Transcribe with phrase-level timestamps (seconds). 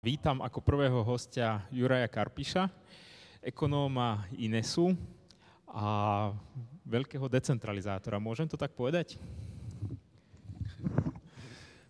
[0.00, 2.72] Vítam ako prvého hostia Juraja Karpiša,
[3.44, 4.96] ekonóma Inesu
[5.68, 6.32] a
[6.88, 8.16] veľkého decentralizátora.
[8.16, 9.20] Môžem to tak povedať?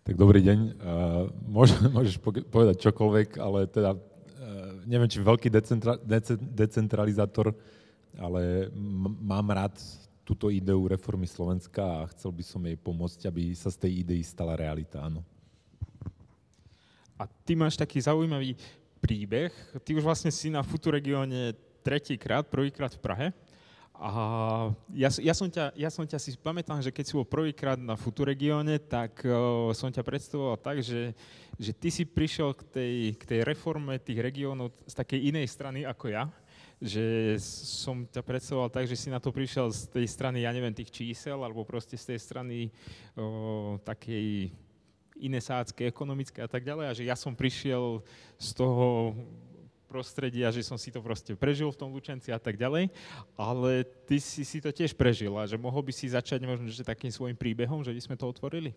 [0.03, 0.59] Tak dobrý deň.
[1.47, 2.19] Môže, môžeš
[2.51, 3.95] povedať čokoľvek, ale teda
[4.91, 5.95] neviem, či veľký decentra,
[6.35, 7.55] decentralizátor,
[8.19, 8.75] ale
[9.23, 9.79] mám rád
[10.27, 14.27] túto ideu reformy Slovenska a chcel by som jej pomôcť, aby sa z tej idei
[14.27, 15.23] stala realita, áno.
[17.21, 18.57] A ty máš taký zaujímavý
[18.97, 19.53] príbeh.
[19.85, 21.53] Ty už vlastne si na Futuregióne
[21.85, 23.27] tretíkrát, prvýkrát v Prahe.
[24.01, 27.77] A ja, ja, som ťa, ja som ťa si pamätám, že keď si bol prvýkrát
[27.77, 31.13] na Futuregióne, tak uh, som ťa predstavoval tak, že,
[31.61, 35.85] že ty si prišiel k tej, k tej reforme tých regiónov z takej inej strany
[35.85, 36.25] ako ja.
[36.81, 37.37] Že
[37.69, 40.89] som ťa predstavoval tak, že si na to prišiel z tej strany, ja neviem, tých
[40.89, 42.73] čísel, alebo proste z tej strany
[43.21, 44.57] uh, takej
[45.21, 48.01] iné sádzke, ekonomické a tak ďalej a že ja som prišiel
[48.41, 49.15] z toho
[49.91, 52.95] prostredia, že som si to proste prežil v tom Lučenci a tak ďalej,
[53.35, 56.87] ale ty si si to tiež prežil a že mohol by si začať možno že
[56.87, 58.71] takým svojim príbehom, že by sme to otvorili?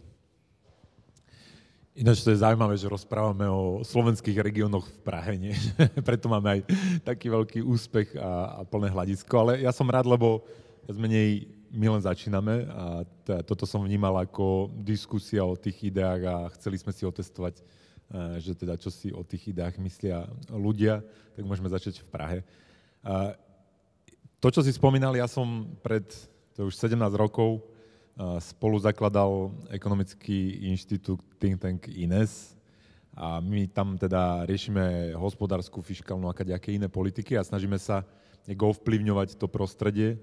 [1.94, 5.54] Ináč to je zaujímavé, že rozprávame o slovenských regiónoch v Prahe, nie?
[6.10, 6.60] Preto máme aj
[7.06, 10.42] taký veľký úspech a, a plné hľadisko, ale ja som rád, lebo
[10.90, 16.22] ja menej my len začíname a teda toto som vnímal ako diskusia o tých ideách
[16.30, 17.64] a chceli sme si otestovať, e,
[18.38, 21.02] že teda čo si o tých ideách myslia ľudia,
[21.34, 22.40] tak môžeme začať v Prahe.
[24.44, 26.04] To, čo si spomínal, ja som pred
[26.54, 27.62] to už 17 rokov e,
[28.38, 32.54] spolu zakladal ekonomický inštitút Think Tank INES
[33.18, 38.06] a my tam teda riešime hospodárskú, fiskálnu a aké iné politiky a snažíme sa
[38.46, 40.20] ovplyvňovať to prostredie,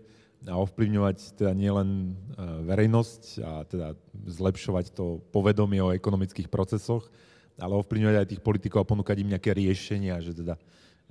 [0.48, 3.88] a ovplyvňovať teda nielen e, verejnosť a teda
[4.24, 7.12] zlepšovať to povedomie o ekonomických procesoch,
[7.60, 10.56] ale ovplyvňovať aj tých politikov a ponúkať im nejaké riešenia, že teda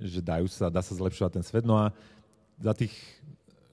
[0.00, 1.64] že dajú sa, dá sa zlepšovať ten svet.
[1.68, 1.92] No a
[2.56, 2.96] za tých,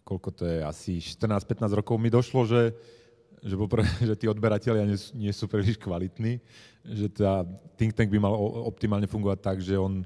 [0.03, 2.75] koľko to je, asi 14-15 rokov mi došlo, že,
[3.39, 6.43] že, poprvé, že tí odberatelia nie, nie sú príliš kvalitní,
[6.83, 7.47] že teda
[7.79, 8.35] think tank by mal
[8.67, 10.03] optimálne fungovať tak, že on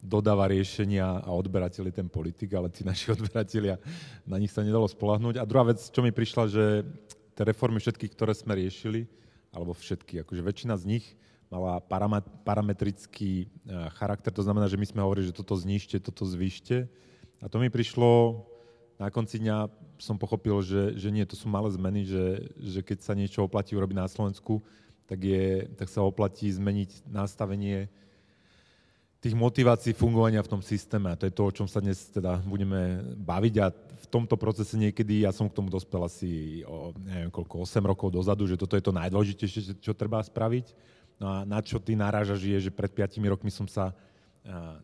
[0.00, 3.76] dodáva riešenia a odberateľ je ten politik, ale tí naši odberatelia,
[4.24, 5.36] na nich sa nedalo spolahnúť.
[5.36, 6.64] A druhá vec, čo mi prišla, že
[7.36, 9.04] tie reformy všetky, ktoré sme riešili,
[9.52, 11.06] alebo všetky, akože väčšina z nich
[11.50, 11.82] mala
[12.46, 13.46] parametrický e,
[13.98, 16.86] charakter, to znamená, že my sme hovorili, že toto znižte, toto zvýšte.
[17.42, 18.46] A to mi prišlo,
[19.02, 19.66] na konci dňa
[19.98, 23.74] som pochopil, že, že nie, to sú malé zmeny, že, že keď sa niečo oplatí
[23.74, 24.62] urobiť na Slovensku,
[25.10, 27.90] tak, je, tak sa oplatí zmeniť nastavenie
[29.20, 31.12] tých motivácií fungovania v tom systéme.
[31.12, 33.54] A to je to, o čom sa dnes teda budeme baviť.
[33.60, 37.84] A v tomto procese niekedy, ja som k tomu dospel asi o, neviem koľko, 8
[37.84, 40.72] rokov dozadu, že toto je to najdôležitejšie, čo treba spraviť.
[41.20, 43.92] No a na čo ty náražaš je, že pred 5 rokmi som sa,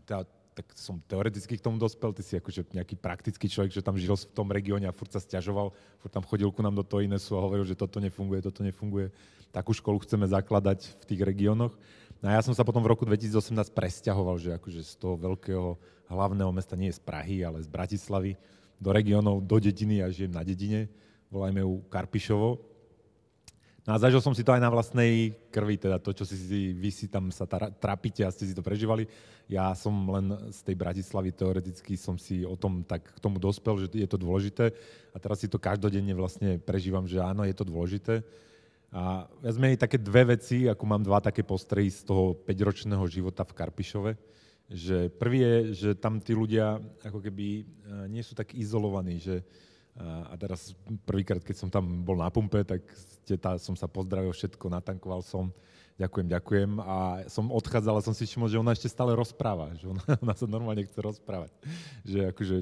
[0.05, 3.97] teda, tak som teoreticky k tomu dospel, ty si akože nejaký praktický človek, že tam
[3.97, 7.01] žil v tom regióne a furt sa stiažoval, furt tam chodil ku nám do toho
[7.01, 9.13] Inesu a hovoril, že toto nefunguje, toto nefunguje.
[9.49, 11.73] Takú školu chceme zakladať v tých regiónoch.
[12.25, 15.77] No a ja som sa potom v roku 2018 presťahoval, že akože z toho veľkého
[16.09, 18.41] hlavného mesta nie je z Prahy, ale z Bratislavy
[18.81, 20.89] do regiónov, do dediny a žijem na dedine.
[21.29, 22.77] Volajme ju Karpišovo.
[23.87, 26.91] No a zažil som si to aj na vlastnej krvi, teda to, čo si, vy
[26.91, 27.47] si tam sa
[27.79, 29.07] trapíte a ste si to prežívali.
[29.47, 33.87] Ja som len z tej Bratislavy teoreticky som si o tom tak k tomu dospel,
[33.87, 34.75] že je to dôležité
[35.15, 38.27] a teraz si to každodenne vlastne prežívam, že áno, je to dôležité.
[38.95, 43.43] A ja sme také dve veci, ako mám dva také postrehy z toho 5-ročného života
[43.43, 44.13] v Karpišove.
[44.67, 47.65] Že prvý je, že tam tí ľudia ako keby e,
[48.11, 49.47] nie sú tak izolovaní, že
[50.01, 50.77] a teraz
[51.09, 52.85] prvýkrát, keď som tam bol na pumpe, tak
[53.41, 55.49] tá, som sa pozdravil všetko, natankoval som,
[55.97, 56.71] ďakujem, ďakujem.
[56.81, 56.97] A
[57.29, 60.47] som odchádzal a som si všimol, že ona ešte stále rozpráva, že ona, ona sa
[60.49, 61.53] normálne chce rozprávať.
[62.05, 62.57] Že akože,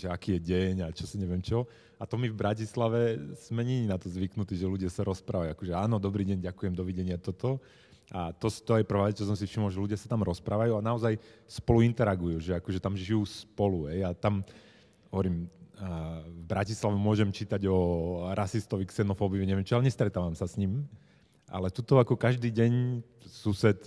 [0.00, 1.68] že aký je deň a čo si neviem čo.
[2.00, 5.52] A to my v Bratislave sme nie na to zvyknutí, že ľudia sa rozprávajú.
[5.52, 7.60] Akože áno, dobrý deň, ďakujem, dovidenia, toto.
[8.10, 10.74] A to, to je prvá vec, čo som si všimol, že ľudia sa tam rozprávajú
[10.74, 11.14] a naozaj
[11.46, 13.86] spolu interagujú, že akože tam žijú spolu.
[13.86, 14.02] Ej.
[14.02, 14.42] A tam,
[15.14, 15.46] hovorím,
[16.26, 17.78] v Bratislave môžem čítať o
[18.36, 20.84] rasistovi, xenofóbii, neviem čo, ale nestretávam sa s ním.
[21.50, 23.78] Ale tuto ako každý deň sused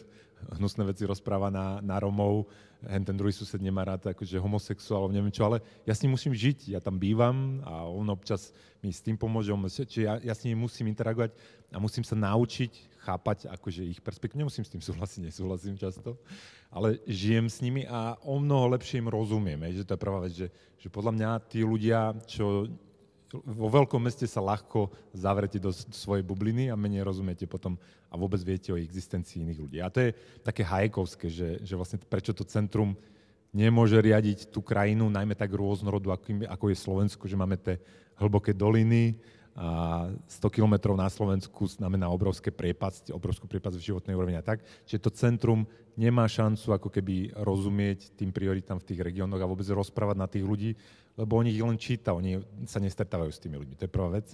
[0.60, 2.52] hnusné veci rozpráva na, na Romov,
[2.84, 6.36] hen ten druhý sused nemá rád akože homosexuálov, neviem čo, ale ja s ním musím
[6.36, 8.52] žiť, ja tam bývam a on občas
[8.84, 9.56] mi s tým pomôže,
[9.88, 11.32] čiže ja, ja s ním musím interagovať
[11.72, 16.20] a musím sa naučiť chápať akože ich perspektívu, nemusím s tým súhlasiť, nesúhlasím často,
[16.68, 20.34] ale žijem s nimi a o mnoho lepšie im rozumiem, že to je prvá vec,
[20.36, 22.68] že, že podľa mňa tí ľudia, čo
[23.34, 27.74] vo veľkom meste sa ľahko zavrete do svojej bubliny a menej rozumiete potom
[28.08, 29.78] a vôbec viete o existencii iných ľudí.
[29.82, 30.10] A to je
[30.46, 32.94] také hajkovské, že, že vlastne prečo to centrum
[33.50, 36.14] nemôže riadiť tú krajinu, najmä tak rôznorodu,
[36.46, 37.82] ako je Slovensko, že máme tie
[38.22, 39.18] hlboké doliny,
[39.54, 40.10] a
[40.42, 44.66] 100 kilometrov na Slovensku znamená obrovské priepasť, obrovskú priepasť v životnej úrovni a tak.
[44.90, 49.70] Čiže to centrum nemá šancu ako keby rozumieť tým prioritám v tých regiónoch a vôbec
[49.70, 50.74] rozprávať na tých ľudí,
[51.14, 53.78] lebo oni ich len číta, oni sa nestretávajú s tými ľuďmi.
[53.78, 54.34] To je prvá vec.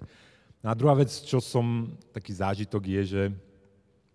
[0.64, 3.24] No a druhá vec, čo som, taký zážitok je, že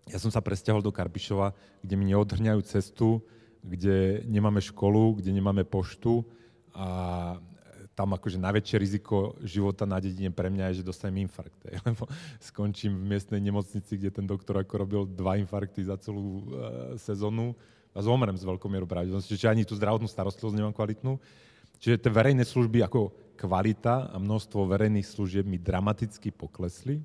[0.05, 3.25] ja som sa presťahol do Karpišova, kde mi neodhrňajú cestu,
[3.65, 6.21] kde nemáme školu, kde nemáme poštu
[6.77, 6.87] a
[7.95, 11.57] tam akože najväčšie riziko života na dedine pre mňa je, že dostanem infarkt.
[11.87, 12.05] Lebo
[12.43, 17.55] skončím v miestnej nemocnici, kde ten doktor ako robil dva infarkty za celú e, sezónu
[17.95, 19.31] a zomrem s veľkou mierou pravdepodobnosti.
[19.31, 21.15] Čiže ani tú zdravotnú starostlivosť nemám kvalitnú.
[21.79, 27.03] Čiže tie verejné služby ako kvalita a množstvo verejných služieb mi dramaticky poklesli,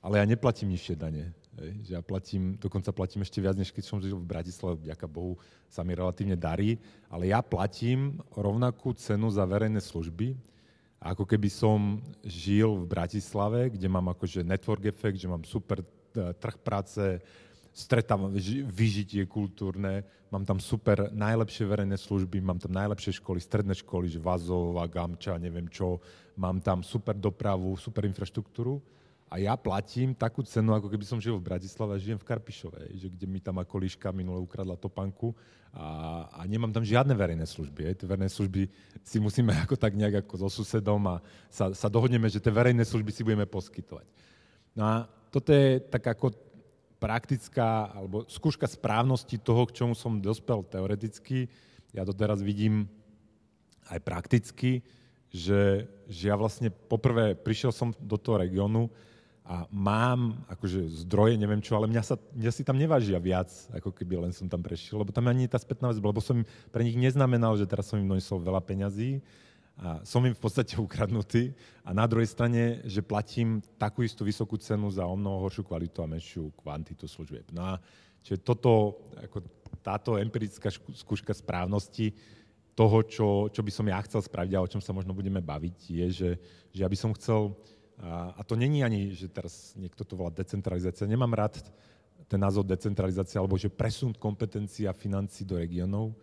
[0.00, 1.34] ale ja neplatím nižšie dane.
[1.60, 5.06] Hej, že ja platím, dokonca platím ešte viac, než keď som žil v Bratislave, vďaka
[5.10, 5.36] Bohu
[5.68, 10.38] sa mi relatívne darí, ale ja platím rovnakú cenu za verejné služby,
[11.00, 15.86] ako keby som žil v Bratislave, kde mám akože network effect, že mám super e,
[16.36, 17.20] trh práce,
[17.80, 18.28] stretávam
[18.68, 24.20] vyžitie kultúrne, mám tam super najlepšie verejné služby, mám tam najlepšie školy, stredné školy, že
[24.20, 25.98] Vazov a Gamča, neviem čo,
[26.36, 28.78] mám tam super dopravu, super infraštruktúru
[29.30, 32.98] a ja platím takú cenu, ako keby som žil v Bratislave a žijem v Karpišove,
[32.98, 35.30] že kde mi tam ako líška minule ukradla topanku
[35.70, 37.94] a, a nemám tam žiadne verejné služby.
[37.94, 38.66] Tie verejné služby
[39.06, 42.82] si musíme ako tak nejak ako so susedom a sa, sa dohodneme, že tie verejné
[42.82, 44.10] služby si budeme poskytovať.
[44.74, 44.94] No a
[45.30, 46.34] toto je tak ako
[47.00, 51.48] praktická alebo skúška správnosti toho, k čomu som dospel teoreticky.
[51.96, 52.86] Ja to teraz vidím
[53.88, 54.84] aj prakticky,
[55.32, 58.92] že, že ja vlastne poprvé prišiel som do toho regiónu,
[59.50, 63.90] a mám akože zdroje, neviem čo, ale mňa, sa, mňa si tam nevážia viac, ako
[63.90, 66.94] keby len som tam prešiel, lebo tam ani tá spätná vec, lebo som pre nich
[66.94, 69.18] neznamenal, že teraz som im donesol veľa peňazí
[69.80, 74.60] a som im v podstate ukradnutý a na druhej strane, že platím takú istú vysokú
[74.60, 77.48] cenu za o mnoho horšiu kvalitu a menšiu kvantitu služieb.
[77.48, 77.80] No a
[78.20, 79.40] čiže toto, ako
[79.80, 82.12] táto empirická skúška správnosti
[82.76, 85.76] toho, čo, čo by som ja chcel spraviť a o čom sa možno budeme baviť,
[85.88, 86.30] je, že,
[86.76, 87.56] že ja by som chcel
[88.00, 91.08] a, a to není ani, že teraz niekto to volá decentralizácia.
[91.08, 91.60] Nemám rád
[92.28, 96.16] ten názov decentralizácia, alebo že presun kompetencií a financí do regiónov.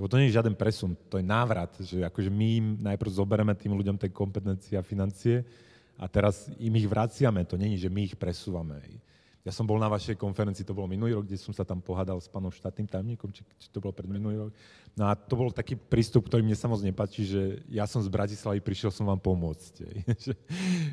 [0.00, 3.52] Lebo to nie je žiaden presun, to je návrat, že akože my im najprv zoberieme
[3.52, 5.44] tým ľuďom tie kompetencie a financie
[6.00, 7.44] a teraz im ich vraciame.
[7.44, 8.80] To není, že my ich presúvame.
[9.42, 12.22] Ja som bol na vašej konferencii, to bolo minulý rok, kde som sa tam pohádal
[12.22, 14.52] s pánom štátnym tajomníkom, či, či to bolo pred minulý rok.
[14.94, 18.06] No a to bol taký prístup, ktorý mne sa moc nepáči, že ja som z
[18.06, 19.74] Bratislavy, prišiel som vám pomôcť.
[20.24, 20.34] že,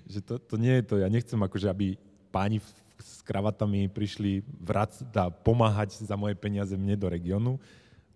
[0.10, 1.94] že to, to nie je to, ja nechcem akože, aby
[2.34, 2.58] páni
[2.98, 4.42] s kravatami prišli
[5.14, 7.62] tá, pomáhať za moje peniaze mne do regiónu.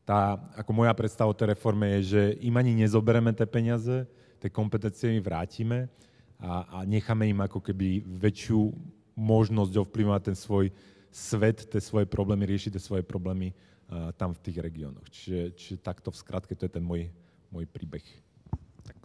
[0.04, 4.04] Tá, ako moja predstava o tej reforme je, že im ani nezobereme tie peniaze,
[4.44, 5.88] tie kompetencie im vrátime
[6.36, 8.76] a, a necháme im ako keby väčšiu
[9.16, 10.76] možnosť ovplyvňovať ten svoj
[11.08, 15.08] svet, tie svoje problémy, riešiť tie svoje problémy uh, tam v tých regiónoch.
[15.08, 17.08] Čiže, čiže takto v skratke to je ten môj,
[17.54, 18.04] môj príbeh.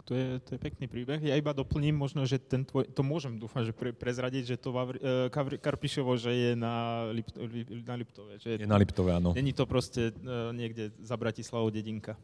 [0.09, 1.21] To je, to je pekný príbeh.
[1.21, 4.73] Ja iba doplním možno, že ten tvoj, to môžem dúfam, že pre, prezradiť, že to
[4.73, 5.29] Vavri, uh,
[5.61, 7.37] Karpišovo, že je na, Lipt,
[7.85, 8.41] na Liptove.
[8.41, 9.37] Že je na Liptove, áno.
[9.37, 12.17] Není to proste uh, niekde za Bratislavou dedinka.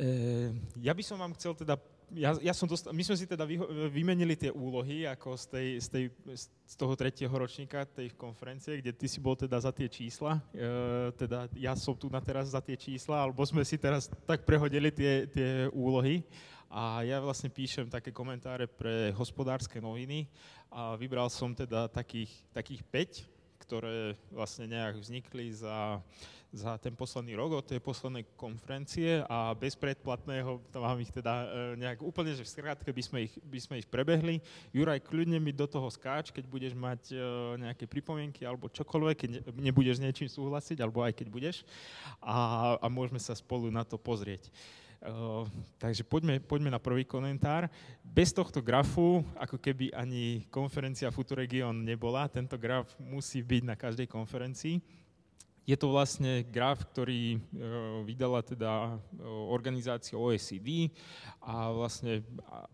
[0.00, 1.76] Uh, ja by som vám chcel teda
[2.14, 5.68] ja, ja som dostal, my sme si teda vy, vymenili tie úlohy ako z, tej,
[5.78, 6.04] z, tej,
[6.66, 11.14] z toho tretieho ročníka tej konferencie, kde ty si bol teda za tie čísla, e,
[11.14, 14.90] teda ja som tu na teraz za tie čísla, alebo sme si teraz tak prehodili
[14.90, 16.22] tie, tie úlohy.
[16.70, 20.30] A ja vlastne píšem také komentáre pre hospodárske noviny
[20.70, 22.86] a vybral som teda takých, takých
[23.26, 25.98] 5, ktoré vlastne nejak vznikli za
[26.50, 31.46] za ten posledný rok od tej poslednej konferencie a bez predplatného, mám ich teda e,
[31.78, 34.42] nejak úplne, že v skrátke by sme, ich, by sme ich prebehli.
[34.74, 37.16] Juraj, kľudne mi do toho skáč, keď budeš mať e,
[37.62, 39.30] nejaké pripomienky alebo čokoľvek, keď
[39.62, 41.56] nebudeš niečím súhlasiť, alebo aj keď budeš.
[42.18, 44.50] A, a môžeme sa spolu na to pozrieť.
[45.00, 45.48] Uh,
[45.80, 47.72] takže poďme, poďme na prvý komentár.
[48.04, 54.04] Bez tohto grafu, ako keby ani konferencia Futuregion nebola, tento graf musí byť na každej
[54.04, 54.99] konferencii.
[55.68, 57.38] Je to vlastne graf, ktorý e,
[58.02, 60.90] vydala teda e, organizácia OECD
[61.38, 62.24] a vlastne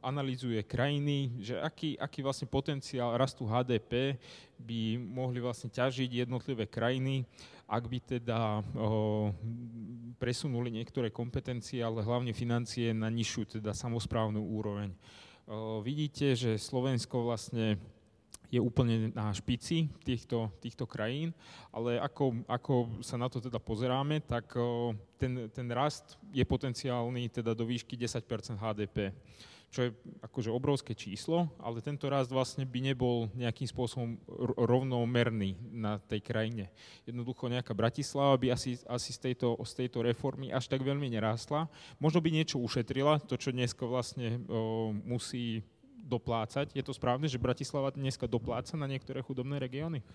[0.00, 4.16] analýzuje krajiny, že aký, aký vlastne potenciál rastu HDP
[4.56, 7.26] by mohli vlastne ťažiť jednotlivé krajiny,
[7.66, 8.62] ak by teda
[10.22, 14.94] presunuli niektoré kompetencie, ale hlavne financie na nižšiu, teda samozprávnu úroveň.
[15.82, 17.76] vidíte, že Slovensko vlastne
[18.50, 21.34] je úplne na špici týchto, týchto krajín,
[21.74, 24.54] ale ako, ako sa na to teda pozeráme, tak
[25.18, 29.10] ten, ten rast je potenciálny teda do výšky 10% HDP
[29.70, 29.90] čo je
[30.22, 34.16] akože obrovské číslo, ale tento rast vlastne by nebol nejakým spôsobom
[34.56, 36.70] rovnomerný na tej krajine.
[37.04, 41.66] Jednoducho nejaká Bratislava by asi, asi z, tejto, z tejto reformy až tak veľmi nerástla.
[41.98, 45.60] Možno by niečo ušetrila, to, čo dneska vlastne o, musí
[46.06, 46.70] doplácať.
[46.70, 50.06] Je to správne, že Bratislava dneska dopláca na niektoré chudobné regióny?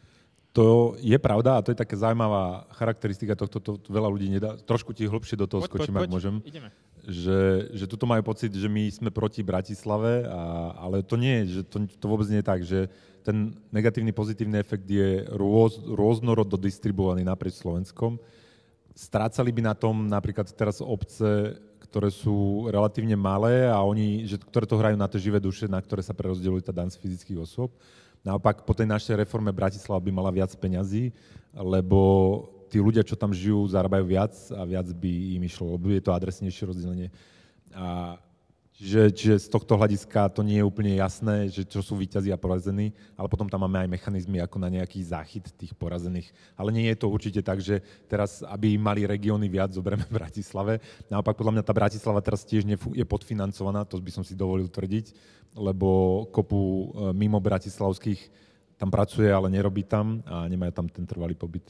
[0.52, 4.60] To je pravda a to je taká zaujímavá charakteristika tohto, to, to veľa ľudí nedá.
[4.60, 6.12] Trošku ti hlbšie do toho poď, skočím, poď, ak poď.
[6.12, 6.36] môžem.
[6.44, 6.70] Ideme.
[7.08, 7.40] Že,
[7.72, 11.62] že tuto majú pocit, že my sme proti Bratislave, a, ale to nie je, že
[11.72, 12.92] to, to vôbec nie je tak, že
[13.24, 18.20] ten negatívny, pozitívny efekt je rôz, rôznorodo distribuovaný naprieč Slovenskom.
[18.92, 21.56] Strácali by na tom napríklad teraz obce,
[21.92, 25.84] ktoré sú relatívne malé a oni, že, ktoré to hrajú na tie živé duše, na
[25.84, 27.76] ktoré sa prerozdeľuje tá dan z fyzických osôb.
[28.24, 31.12] Naopak po tej našej reforme Bratislava by mala viac peňazí,
[31.52, 32.00] lebo
[32.72, 36.16] tí ľudia, čo tam žijú, zarábajú viac a viac by im išlo, lebo je to
[36.16, 37.12] adresnejšie rozdelenie.
[37.76, 38.16] A
[38.82, 42.42] Čiže, čiže z tohto hľadiska to nie je úplne jasné, že čo sú výťazí a
[42.42, 46.34] porazení, ale potom tam máme aj mechanizmy ako na nejaký záchyt tých porazených.
[46.58, 50.74] Ale nie je to určite tak, že teraz, aby mali regióny viac, zoberieme v Bratislave.
[51.14, 55.14] Naopak, podľa mňa tá Bratislava teraz tiež je podfinancovaná, to by som si dovolil tvrdiť,
[55.62, 58.34] lebo kopu e, mimo bratislavských
[58.82, 61.70] tam pracuje, ale nerobí tam a nemajú tam ten trvalý pobyt.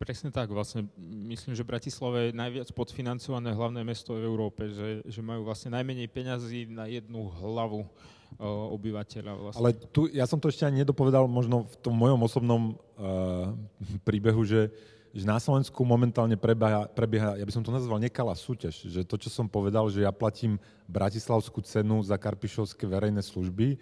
[0.00, 0.88] Presne tak, vlastne
[1.28, 6.08] myslím, že Bratislava je najviac podfinancované hlavné mesto v Európe, že, že majú vlastne najmenej
[6.08, 9.32] peňazí na jednu hlavu uh, obyvateľa.
[9.36, 9.60] Vlastne.
[9.60, 12.62] Ale tu, ja som to ešte ani nedopovedal možno v tom mojom osobnom
[12.96, 13.52] uh,
[14.00, 14.72] príbehu, že,
[15.12, 19.20] že na Slovensku momentálne prebieha, prebieha, ja by som to nazval nekalá súťaž, že to,
[19.20, 20.56] čo som povedal, že ja platím
[20.88, 23.76] bratislavskú cenu za karpišovské verejné služby,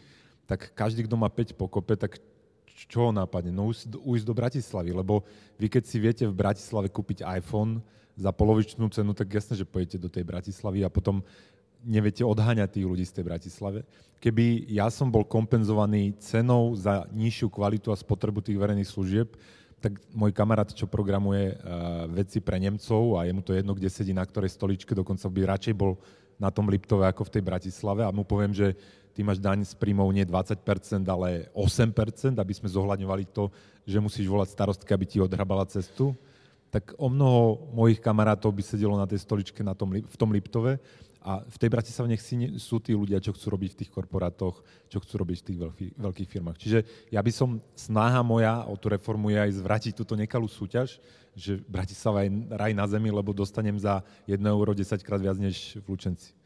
[0.51, 2.19] tak každý, kto má 5 pokope, tak
[2.87, 3.51] čo ho nápadne?
[3.51, 5.27] No ujsť do Bratislavy, lebo
[5.59, 7.83] vy keď si viete v Bratislave kúpiť iPhone
[8.15, 11.23] za polovičnú cenu, tak jasné, že pojete do tej Bratislavy a potom
[11.83, 13.83] neviete odháňať tých ľudí z tej Bratislave.
[14.19, 19.39] Keby ja som bol kompenzovaný cenou za nižšiu kvalitu a spotrebu tých verejných služieb,
[19.79, 24.11] tak môj kamarát, čo programuje uh, veci pre Nemcov a jemu to jedno, kde sedí
[24.11, 25.95] na ktorej stoličke, dokonca by radšej bol
[26.35, 28.75] na tom Liptove ako v tej Bratislave a mu poviem, že
[29.19, 33.51] ty máš daň z príjmov nie 20%, ale 8%, aby sme zohľadňovali to,
[33.83, 36.15] že musíš volať starostke, aby ti odhrabala cestu,
[36.71, 40.79] tak o mnoho mojich kamarátov by sedelo na tej stoličke na tom, v tom Liptove
[41.19, 44.63] a v tej Bratislave nech si sú tí ľudia, čo chcú robiť v tých korporátoch,
[44.87, 46.59] čo chcú robiť v tých veľkých, veľkých firmách.
[46.63, 46.79] Čiže
[47.11, 51.03] ja by som, snaha moja o tú reformu je aj zvrátiť túto nekalú súťaž,
[51.35, 53.99] že Bratislava je raj na zemi, lebo dostanem za
[54.31, 56.38] 1 euro 10 krát viac než v Lučenci.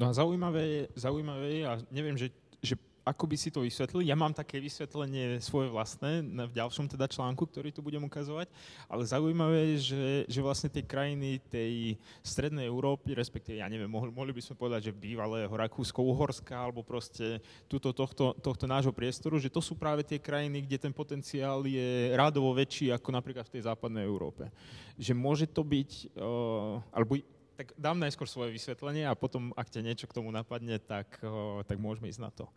[0.00, 2.32] No a zaujímavé je, zaujímavé je a neviem, že,
[2.64, 2.72] že
[3.04, 4.00] ako by si to vysvetlil.
[4.00, 8.48] Ja mám také vysvetlenie svoje vlastné v ďalšom teda článku, ktorý tu budem ukazovať,
[8.88, 14.08] ale zaujímavé je, že, že vlastne tie krajiny tej strednej Európy, respektíve, ja neviem, mohli,
[14.08, 19.52] mohli by sme povedať, že bývalého Rakúsko-Uhorska alebo proste túto, tohto, tohto nášho priestoru, že
[19.52, 23.68] to sú práve tie krajiny, kde ten potenciál je rádovo väčší ako napríklad v tej
[23.68, 24.48] západnej Európe.
[24.96, 27.20] Že môže to byť, uh, alebo
[27.60, 31.20] tak dám najskôr svoje vysvetlenie a potom, ak ťa niečo k tomu napadne, tak,
[31.68, 32.48] tak môžeme ísť na to.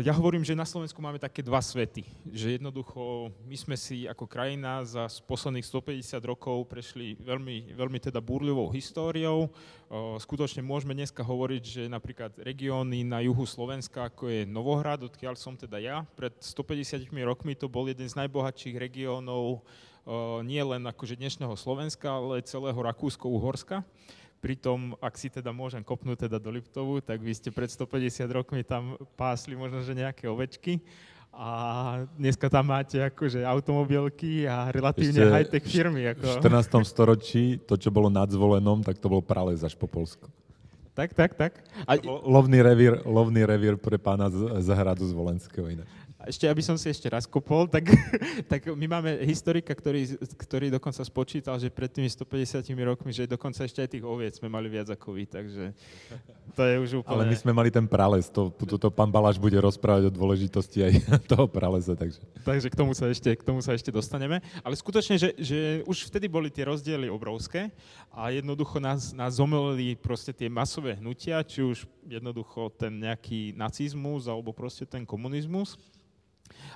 [0.00, 4.24] Ja hovorím, že na Slovensku máme také dva svety, že jednoducho my sme si ako
[4.24, 9.52] krajina za posledných 150 rokov prešli veľmi, veľmi teda búrlivou históriou.
[10.22, 15.52] Skutočne môžeme dneska hovoriť, že napríklad regióny na juhu Slovenska, ako je Novohrad, odkiaľ som
[15.52, 19.66] teda ja, pred 150 rokmi to bol jeden z najbohatších regiónov
[20.46, 23.82] nie len akože dnešného Slovenska, ale celého Rakúsko-Uhorska.
[24.38, 28.62] Pritom, ak si teda môžem kopnúť teda do Liptovu, tak vy ste pred 150 rokmi
[28.62, 30.78] tam pásli možno, že nejaké ovečky
[31.34, 31.48] a
[32.16, 36.02] dneska tam máte akože automobilky a relatívne Ešte high-tech firmy.
[36.14, 36.40] Ako...
[36.40, 36.80] V 14.
[36.86, 40.30] storočí to, čo bolo nad Zvolenom, tak to bol prales až po Polsku.
[40.96, 41.52] Tak, tak, tak.
[41.84, 42.00] A...
[42.06, 45.88] Lovný revír, lovný revír pre pána z, z hradu z Volenského inak
[46.24, 47.92] ešte, aby som si ešte raz kopol, tak,
[48.50, 53.68] tak my máme historika, ktorý, ktorý dokonca spočítal, že pred tými 150 rokmi, že dokonca
[53.68, 55.76] ešte aj tých oviec sme mali viac ako vy, takže
[56.56, 57.20] to je už úplne...
[57.20, 60.88] Ale my sme mali ten prales, to, to, to pán Baláš bude rozprávať o dôležitosti
[60.88, 60.92] aj
[61.32, 62.24] toho pralesa, takže...
[62.48, 64.40] Takže k tomu sa ešte, k tomu sa ešte dostaneme.
[64.64, 67.68] Ale skutočne, že, že už vtedy boli tie rozdiely obrovské
[68.16, 74.24] a jednoducho nás, nás zomelili proste tie masové hnutia, či už jednoducho ten nejaký nacizmus
[74.24, 75.76] alebo proste ten komunizmus.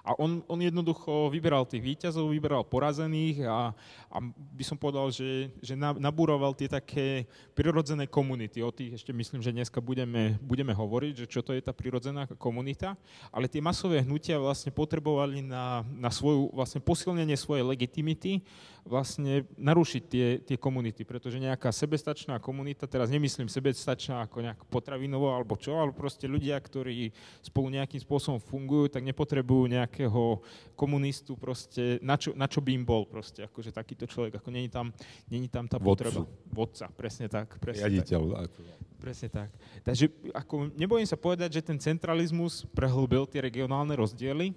[0.04, 3.72] A on, on jednoducho vyberal tých výťazov, vyberal porazených a,
[4.10, 7.24] a by som povedal, že, že nabúroval tie také
[7.56, 8.60] prirodzené komunity.
[8.60, 12.26] O tých ešte myslím, že dneska budeme, budeme hovoriť, že čo to je tá prirodzená
[12.36, 12.98] komunita.
[13.32, 18.44] Ale tie masové hnutia vlastne potrebovali na, na svoju, vlastne posilnenie svojej legitimity
[18.84, 25.30] vlastne narušiť tie, tie komunity, pretože nejaká sebestačná komunita, teraz nemyslím sebestačná ako nejak potravinovo
[25.32, 27.12] alebo čo, ale proste ľudia, ktorí
[27.44, 30.40] spolu nejakým spôsobom fungujú, tak nepotrebujú nejakého
[30.74, 34.68] komunistu proste, na čo, na čo by im bol proste, akože takýto človek, ako není
[34.72, 34.92] tam,
[35.28, 36.24] není tam tá potreba.
[36.50, 37.56] Vodca, presne tak.
[37.60, 38.20] Presne Riaditeľ.
[38.32, 38.52] Tak.
[39.00, 39.48] Presne tak.
[39.80, 44.52] Takže ako, nebojím sa povedať, že ten centralizmus prehlbil tie regionálne rozdiely,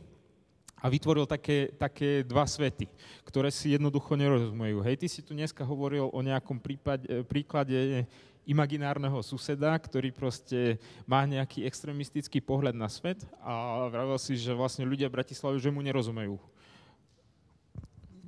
[0.84, 2.92] a vytvoril také, také dva svety,
[3.24, 4.84] ktoré si jednoducho nerozumejú.
[4.84, 8.04] Hej, ty si tu dneska hovoril o nejakom prípade, e, príklade
[8.44, 10.76] imaginárneho suseda, ktorý proste
[11.08, 15.72] má nejaký extremistický pohľad na svet a vravel si, že vlastne ľudia v Bratislave že
[15.72, 16.36] mu nerozumejú.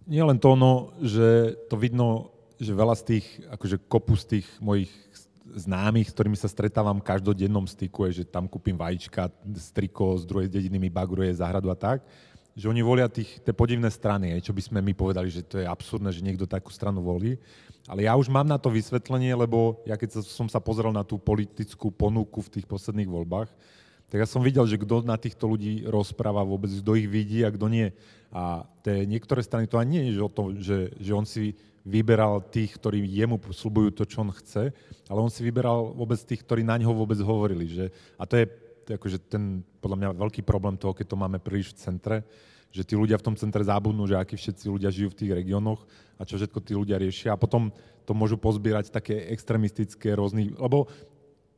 [0.08, 4.48] Nie len to ono, že to vidno, že veľa z tých, akože kopu z tých
[4.64, 4.94] mojich
[5.60, 9.28] známych, s ktorými sa stretávam každodennom styku, je, že tam kúpim vajíčka,
[9.60, 12.00] striko, z druhej dediny mi bagruje záhradu a tak
[12.56, 15.68] že oni volia tých, tie podivné strany, čo by sme my povedali, že to je
[15.68, 17.36] absurdné, že niekto takú stranu volí.
[17.86, 21.20] Ale ja už mám na to vysvetlenie, lebo ja keď som sa pozrel na tú
[21.20, 23.52] politickú ponuku v tých posledných voľbách,
[24.08, 27.52] tak ja som videl, že kto na týchto ľudí rozpráva vôbec, kto ich vidí a
[27.52, 27.92] kto nie.
[28.32, 32.42] A tie niektoré strany to ani nie je o tom, že, že on si vyberal
[32.50, 34.74] tých, ktorí jemu slubujú to, čo on chce,
[35.06, 37.70] ale on si vyberal vôbec tých, ktorí na ňo vôbec hovorili.
[37.70, 37.86] Že,
[38.18, 38.46] a to je
[38.94, 42.18] akože ten, podľa mňa, veľký problém toho, keď to máme príliš v centre,
[42.70, 45.88] že tí ľudia v tom centre zábudnú, že akí všetci ľudia žijú v tých regiónoch
[46.20, 47.32] a čo všetko tí ľudia riešia.
[47.32, 47.72] A potom
[48.04, 50.92] to môžu pozbierať také extremistické rôzny, lebo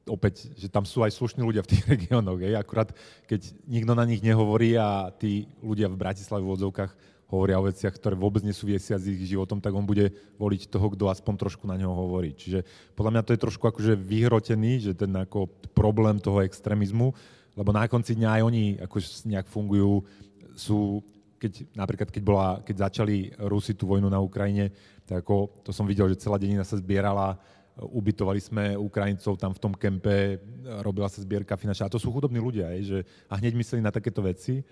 [0.08, 2.94] opäť, že tam sú aj slušní ľudia v tých regiónoch, akurát
[3.28, 6.92] keď nikto na nich nehovorí a tí ľudia v Bratislave v odzovkách
[7.28, 11.12] hovoria o veciach, ktoré vôbec nesúvisia s ich životom, tak on bude voliť toho, kto
[11.12, 12.32] aspoň trošku na neho hovorí.
[12.32, 12.64] Čiže
[12.96, 17.12] podľa mňa to je trošku akože vyhrotený, že ten ako problém toho extrémizmu,
[17.58, 18.96] lebo na konci dňa aj oni ako
[19.28, 20.08] nejak fungujú,
[20.56, 21.04] sú,
[21.36, 24.72] keď, napríklad keď, bola, keď začali Rusi tú vojnu na Ukrajine,
[25.04, 27.36] tak ako, to som videl, že celá denina sa zbierala,
[27.78, 30.42] ubytovali sme Ukrajincov tam v tom kempe,
[30.82, 31.86] robila sa zbierka finančná.
[31.86, 33.00] A to sú chudobní ľudia, aj, že,
[33.30, 34.66] a hneď mysleli na takéto veci.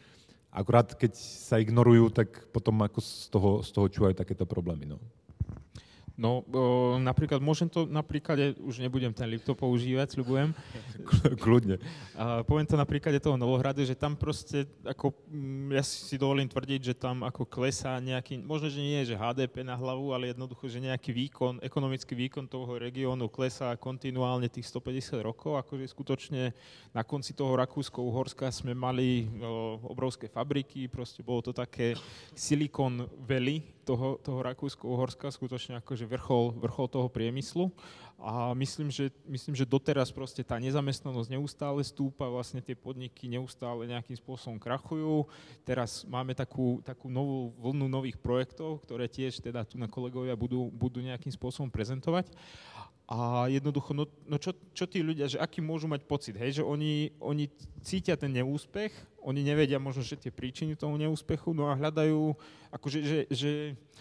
[0.56, 4.88] Akurát keď sa ignorujú, tak potom ako z toho, z toho čúvajú takéto problémy.
[4.88, 5.04] No.
[6.16, 10.56] No, o, napríklad, môžem to napríklad, už nebudem ten Lipto používať, sľubujem.
[11.44, 11.76] Kľudne.
[12.16, 16.48] A poviem to na príklade toho Novohradu, že tam proste, ako, mm, ja si dovolím
[16.48, 20.32] tvrdiť, že tam ako klesá nejaký, možno, že nie je, že HDP na hlavu, ale
[20.32, 26.56] jednoducho, že nejaký výkon, ekonomický výkon toho regiónu klesá kontinuálne tých 150 rokov, akože skutočne
[26.96, 32.00] na konci toho Rakúsko-Uhorska sme mali o, obrovské fabriky, proste bolo to také
[32.32, 37.70] Silicon Valley toho, toho Rakúsko-Uhorska, skutočne akože vrchol, vrchol toho priemyslu
[38.18, 43.86] a myslím že, myslím, že doteraz proste tá nezamestnanosť neustále stúpa, vlastne tie podniky neustále
[43.86, 45.28] nejakým spôsobom krachujú.
[45.68, 50.72] Teraz máme takú, takú novú vlnu nových projektov, ktoré tiež teda tu na kolegovia budú,
[50.74, 52.32] budú nejakým spôsobom prezentovať.
[53.06, 56.64] A jednoducho, no, no čo, čo tí ľudia, že aký môžu mať pocit, hej, že
[56.66, 57.54] oni, oni
[57.86, 58.90] cítia ten neúspech,
[59.22, 62.34] oni nevedia možno, že tie príčiny toho neúspechu, no a hľadajú,
[62.74, 63.52] akože, že, že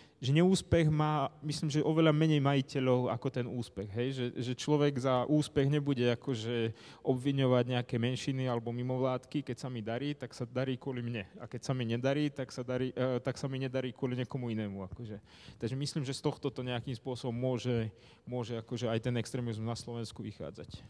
[0.01, 3.91] že neúspech má, myslím, že oveľa menej majiteľov ako ten úspech.
[3.93, 4.09] Hej?
[4.15, 6.73] Že, že človek za úspech nebude akože
[7.03, 11.27] obviňovať nejaké menšiny alebo mimovládky, keď sa mi darí, tak sa darí kvôli mne.
[11.43, 14.49] A keď sa mi nedarí, tak sa, darí, uh, tak sa mi nedarí kvôli niekomu
[14.55, 14.87] inému.
[14.87, 15.19] Akože.
[15.59, 17.91] Takže myslím, že z tohto to nejakým spôsobom môže,
[18.25, 20.81] môže akože aj ten extrémizmus na Slovensku vychádzať.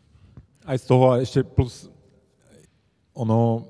[0.65, 1.89] Aj z toho ešte plus
[3.15, 3.69] ono,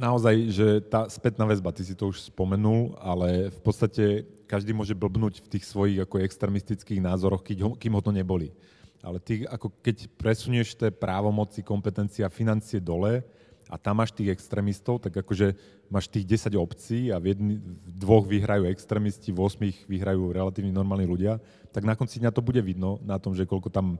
[0.00, 4.96] naozaj, že tá spätná väzba, ty si to už spomenul, ale v podstate každý môže
[4.96, 8.48] blbnúť v tých svojich ako extremistických názoroch, kým ho to neboli.
[9.04, 13.24] Ale ty, ako keď presunieš tie právomoci, kompetencia, financie dole
[13.70, 15.54] a tam máš tých extrémistov, tak akože
[15.88, 20.74] máš tých 10 obcí a v, jedni, v dvoch vyhrajú extrémisti, v osmých vyhrajú relatívne
[20.74, 21.38] normálni ľudia,
[21.70, 23.96] tak na konci dňa to bude vidno na tom, že koľko tam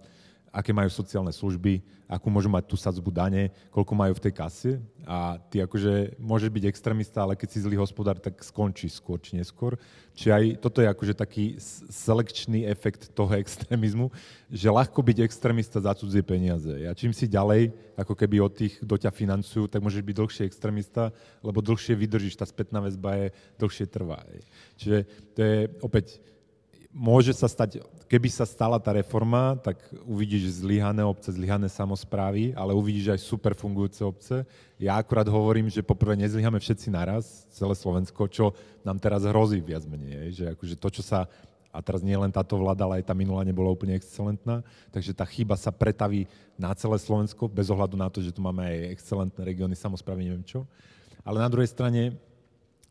[0.50, 1.78] aké majú sociálne služby,
[2.10, 4.72] akú môžu mať tú sadzbu dane, koľko majú v tej kase
[5.06, 9.38] a ty akože môžeš byť extrémista, ale keď si zlý hospodár, tak skončí skôr či
[9.38, 9.78] neskôr.
[10.18, 11.54] Čiže aj toto je akože taký
[11.86, 14.10] selekčný efekt toho extrémizmu,
[14.50, 16.82] že ľahko byť extrémista za cudzie peniaze.
[16.82, 20.44] A čím si ďalej, ako keby od tých, kto ťa financujú, tak môžeš byť dlhšie
[20.50, 21.14] extrémista,
[21.46, 23.26] lebo dlhšie vydržíš, tá spätná väzba je,
[23.62, 24.26] dlhšie trvá.
[24.74, 26.18] Čiže to je opäť
[26.90, 32.74] môže sa stať, keby sa stala tá reforma, tak uvidíš zlyhané obce, zlyhané samozprávy, ale
[32.74, 34.42] uvidíš aj super fungujúce obce.
[34.82, 38.50] Ja akurát hovorím, že poprvé nezlyhame všetci naraz, celé Slovensko, čo
[38.82, 40.34] nám teraz hrozí viac menej.
[40.34, 41.30] Že akože to, čo sa
[41.70, 45.22] a teraz nie len táto vláda, ale aj tá minulá nebola úplne excelentná, takže tá
[45.22, 46.26] chyba sa pretaví
[46.58, 50.42] na celé Slovensko, bez ohľadu na to, že tu máme aj excelentné regióny, samozprávy, neviem
[50.42, 50.66] čo.
[51.22, 52.18] Ale na druhej strane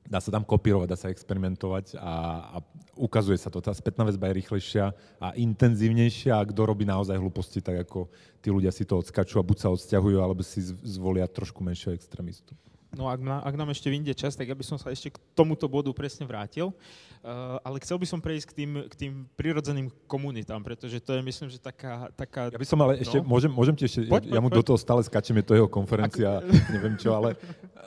[0.09, 2.13] dá sa tam kopírovať, dá sa experimentovať a,
[2.53, 2.57] a
[2.97, 3.61] ukazuje sa to.
[3.61, 4.85] Tá spätná väzba je rýchlejšia
[5.21, 8.09] a intenzívnejšia a kto robí naozaj hlúposti, tak ako
[8.41, 12.57] tí ľudia si to odskačú a buď sa odsťahujú, alebo si zvolia trošku menšieho extrémistu.
[12.89, 15.21] No ak, na, ak nám ešte vyjde čas, tak ja by som sa ešte k
[15.37, 16.73] tomuto bodu presne vrátil.
[17.19, 21.19] Uh, ale chcel by som prejsť k tým, k tým prirodzeným komunitám, pretože to je,
[21.19, 22.07] myslím, že taká...
[22.15, 23.27] taká ja by som ale ešte, no.
[23.27, 24.63] môžem, môžem ti ešte, poď, ja, ja mu poď.
[24.63, 26.47] do toho stále skáčem, je to jeho konferencia, Ak...
[26.79, 27.35] neviem čo, ale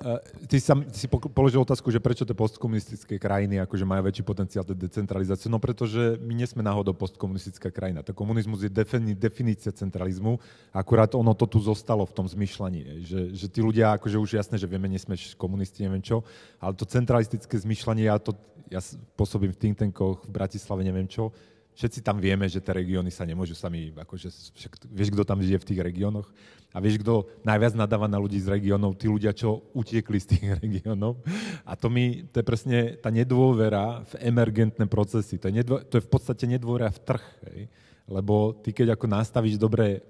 [0.05, 4.69] uh, ty sa, si položil otázku, že prečo tie postkomunistické krajiny akože majú väčší potenciál
[4.69, 5.49] tej decentralizácie.
[5.49, 8.05] No pretože my nie sme náhodou postkomunistická krajina.
[8.05, 10.37] To komunizmus je defini, definícia centralizmu,
[10.77, 14.61] akurát ono to tu zostalo v tom zmyšľaní, že, že tí ľudia, akože už jasné,
[14.61, 16.21] že vieme, nie sme komunisti, neviem čo,
[16.61, 18.37] ale to centralistické zmyšľanie, ja to
[18.73, 18.81] ja
[19.17, 21.33] pôsobím v think tankoch v Bratislave, neviem čo,
[21.73, 25.61] všetci tam vieme, že tie regióny sa nemôžu sami, akože, však, vieš, kto tam žije
[25.61, 26.29] v tých regiónoch
[26.73, 30.45] a vieš, kto najviac nadáva na ľudí z regiónov, tí ľudia, čo utiekli z tých
[30.65, 31.21] regiónov.
[31.65, 36.01] A to mi, to je presne tá nedôvera v emergentné procesy, to je, nedvo, to
[36.01, 37.61] je v podstate nedôvera v trh, hej?
[38.09, 40.03] lebo ty keď ako nastavíš dobré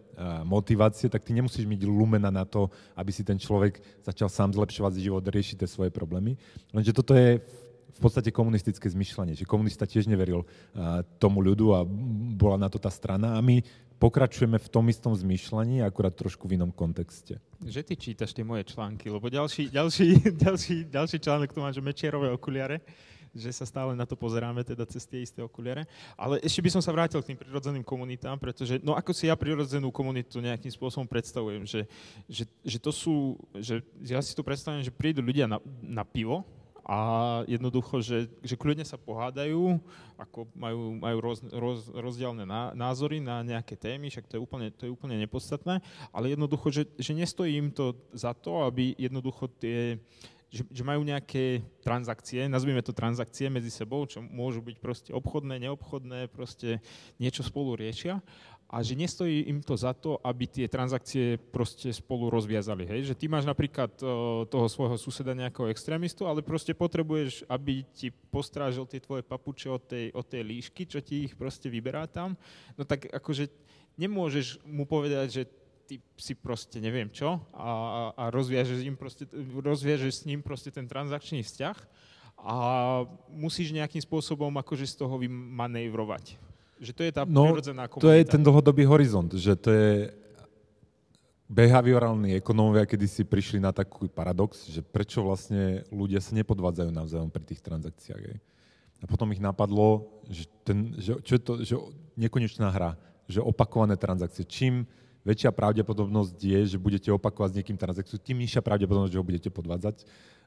[0.45, 4.99] motivácie, tak ty nemusíš mať lumena na to, aby si ten človek začal sám zlepšovať
[4.99, 6.39] život, riešiť tie svoje problémy.
[6.75, 7.41] Lenže toto je
[7.93, 10.49] v podstate komunistické zmyšľanie, že komunista tiež neveril
[11.21, 11.85] tomu ľudu a
[12.35, 13.61] bola na to tá strana a my
[14.03, 17.39] pokračujeme v tom istom zmyšľaní, akurát trošku v inom kontexte.
[17.63, 20.09] Že ty čítaš tie moje články, lebo ďalší, ďalší,
[20.45, 22.83] ďalší, ďalší článok tu má, že mečierové okuliare,
[23.33, 25.89] že sa stále na to pozeráme teda cez tie isté okuliare.
[26.15, 29.35] Ale ešte by som sa vrátil k tým prirodzeným komunitám, pretože, no ako si ja
[29.35, 31.89] prirodzenú komunitu nejakým spôsobom predstavujem, že,
[32.29, 36.45] že, že to sú, že ja si to predstavujem, že prídu ľudia na, na pivo,
[36.83, 36.99] a
[37.47, 39.79] jednoducho, že, že kľudne sa pohádajú,
[40.19, 42.43] ako majú, majú roz, roz, rozdielne
[42.75, 45.79] názory na nejaké témy, však to je úplne, to je úplne nepodstatné,
[46.11, 50.03] ale jednoducho, že, že nestojí im to za to, aby jednoducho tie,
[50.53, 55.57] že, že majú nejaké transakcie, nazvime to transakcie medzi sebou, čo môžu byť proste obchodné,
[55.65, 56.85] neobchodné, proste
[57.17, 58.21] niečo spolu riešia
[58.73, 62.89] a že nestojí im to za to, aby tie transakcie proste spolu rozviazali.
[62.89, 63.13] Hej?
[63.13, 63.93] Že ty máš napríklad
[64.49, 69.83] toho svojho suseda nejakého extrémistu, ale proste potrebuješ, aby ti postrážil tie tvoje papuče od
[69.85, 72.33] tej, od tej líšky, čo ti ich proste vyberá tam.
[72.73, 73.53] No tak akože
[74.01, 75.43] nemôžeš mu povedať, že
[75.87, 80.87] ty si proste neviem čo a, a rozviažeš, im proste, rozviažeš s ním proste ten
[80.87, 81.77] transakčný vzťah
[82.43, 82.57] a
[83.31, 86.35] musíš nejakým spôsobom akože z toho vymanévrovať.
[86.83, 88.07] Že to je tá no, prirodzená komunita.
[88.07, 90.11] To je ten dlhodobý horizont, že to je
[91.53, 97.29] behaviorálni ekonómovia, kedy si prišli na taký paradox, že prečo vlastne ľudia sa nepodvádzajú navzájom
[97.29, 98.23] pri tých transakciách.
[98.25, 98.39] Aj.
[99.03, 101.75] A potom ich napadlo, že, ten, že, čo je to, že
[102.17, 102.97] nekonečná hra,
[103.29, 104.49] že opakované transakcie.
[104.49, 104.89] Čím
[105.23, 109.51] väčšia pravdepodobnosť je, že budete opakovať s niekým transakciu, tým nižšia pravdepodobnosť, že ho budete
[109.55, 109.97] podvádzať,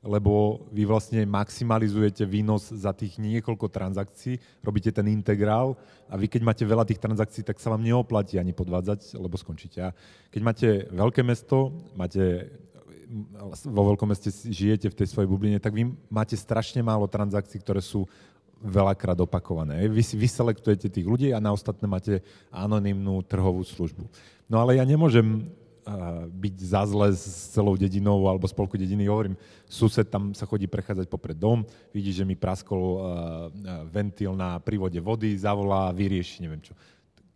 [0.06, 5.80] lebo vy vlastne maximalizujete výnos za tých niekoľko transakcií, robíte ten integrál
[6.12, 9.80] a vy keď máte veľa tých transakcií, tak sa vám neoplatí ani podvádzať, lebo skončíte.
[9.82, 9.90] A
[10.30, 12.52] keď máte veľké mesto, máte
[13.66, 17.80] vo veľkom meste žijete v tej svojej bubline, tak vy máte strašne málo transakcií, ktoré
[17.82, 18.10] sú
[18.66, 19.86] veľakrát opakované.
[19.86, 24.10] Vy si vyselektujete tých ľudí a na ostatné máte anonymnú trhovú službu.
[24.50, 25.46] No ale ja nemôžem
[26.34, 29.06] byť za zle s celou dedinou alebo spolku dediny.
[29.06, 29.38] Hovorím,
[29.70, 31.62] sused tam sa chodí prechádzať popred dom,
[31.94, 33.06] vidí, že mi praskol
[33.94, 36.74] ventil na prívode vody, zavolá, vyrieši, neviem čo.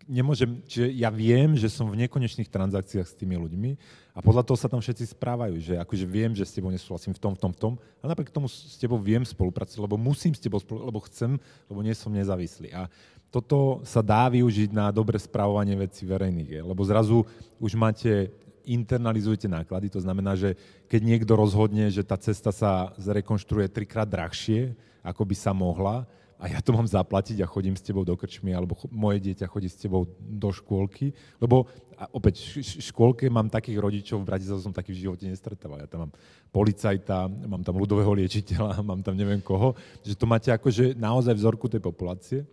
[0.10, 3.78] Nemôžem, čiže ja viem, že som v nekonečných transakciách s tými ľuďmi
[4.18, 7.22] a podľa toho sa tam všetci správajú, že akože viem, že s tebou nesúhlasím v
[7.22, 10.42] tom, v tom, v tom, a napriek tomu s tebou viem spolupracovať, lebo musím s
[10.42, 11.32] tebou spolupracovať, lebo chcem,
[11.70, 12.74] lebo nie som nezávislý.
[12.74, 12.90] A
[13.30, 17.30] toto sa dá využiť na dobre správovanie vecí verejných, lebo zrazu
[17.62, 18.34] už máte
[18.66, 20.58] internalizujete náklady, to znamená, že
[20.90, 24.74] keď niekto rozhodne, že tá cesta sa zrekonštruuje trikrát drahšie,
[25.06, 28.56] ako by sa mohla, a ja to mám zaplatiť a chodím s tebou do krčmy,
[28.56, 31.12] alebo moje dieťa chodí s tebou do škôlky,
[31.44, 31.68] lebo
[32.00, 35.84] a opäť v škôlke mám takých rodičov, v Bratislave som takých v živote nestretával.
[35.84, 36.14] Ja tam mám
[36.48, 41.68] policajta, mám tam ľudového liečiteľa, mám tam neviem koho, že to máte akože naozaj vzorku
[41.68, 42.48] tej populácie.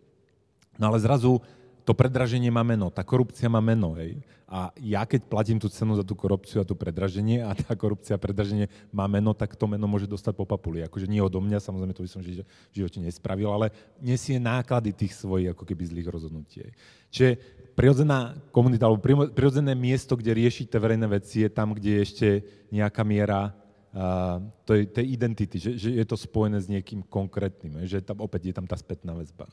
[0.83, 1.38] No ale zrazu
[1.87, 3.94] to predraženie má meno, tá korupcia má meno.
[3.94, 4.18] Hej.
[4.51, 8.18] A ja keď platím tú cenu za tú korupciu a tú predraženie a tá korupcia
[8.18, 10.83] a predraženie má meno, tak to meno môže dostať po papuli.
[10.83, 12.42] Akože nie odo mňa, samozrejme to by som v
[12.75, 13.70] živote nespravil, ale
[14.03, 16.75] nesie náklady tých svojich ako keby zlých rozhodnutí.
[17.14, 17.38] Čiže
[17.79, 22.29] prirodzená komunita, alebo prirodzené miesto, kde riešite verejné veci, je tam, kde je ešte
[22.75, 23.55] nejaká miera
[23.94, 28.51] uh, tej, tej identity, že, že je to spojené s niekým konkrétnym, že tam opäť
[28.51, 29.46] je tam tá spätná väzba.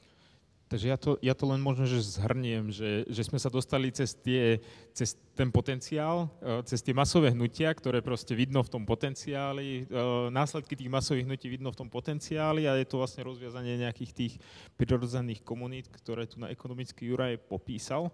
[0.71, 4.17] Takže ja to, ja to len možno, že zhrniem, že, že sme sa dostali cez,
[4.17, 4.57] tie,
[4.89, 10.01] cez ten potenciál, e, cez tie masové hnutia, ktoré proste vidno v tom potenciáli, e,
[10.33, 14.33] následky tých masových hnutí vidno v tom potenciáli a je to vlastne rozviazanie nejakých tých
[14.73, 18.09] prirodzených komunít, ktoré tu na ekonomický Juraj popísal.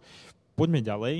[0.57, 1.15] Poďme ďalej.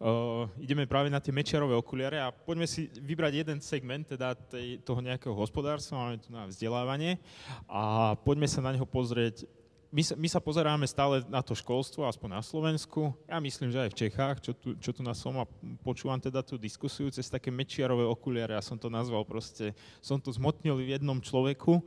[0.00, 4.80] Uh, ideme práve na tie mečiarové okuliare a poďme si vybrať jeden segment teda tej,
[4.80, 7.20] toho nejakého hospodárstva, máme tu na vzdelávanie
[7.68, 9.44] a poďme sa na neho pozrieť
[9.90, 13.10] my sa, my sa pozeráme stále na to školstvo, aspoň na Slovensku.
[13.26, 15.44] Ja myslím, že aj v Čechách, čo tu, čo tu na som a
[15.82, 20.30] počúvam teda tú diskusiu cez také mečiarové okuliare, ja som to nazval proste, som to
[20.30, 21.82] zmotnil v jednom človeku,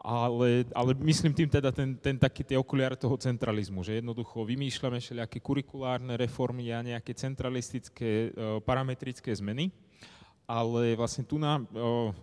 [0.00, 5.02] ale, ale myslím tým teda ten, ten taký tie okuliare toho centralizmu, že jednoducho vymýšľame
[5.02, 9.68] všelijaké kurikulárne reformy a nejaké centralistické uh, parametrické zmeny
[10.46, 11.66] ale vlastne tu nám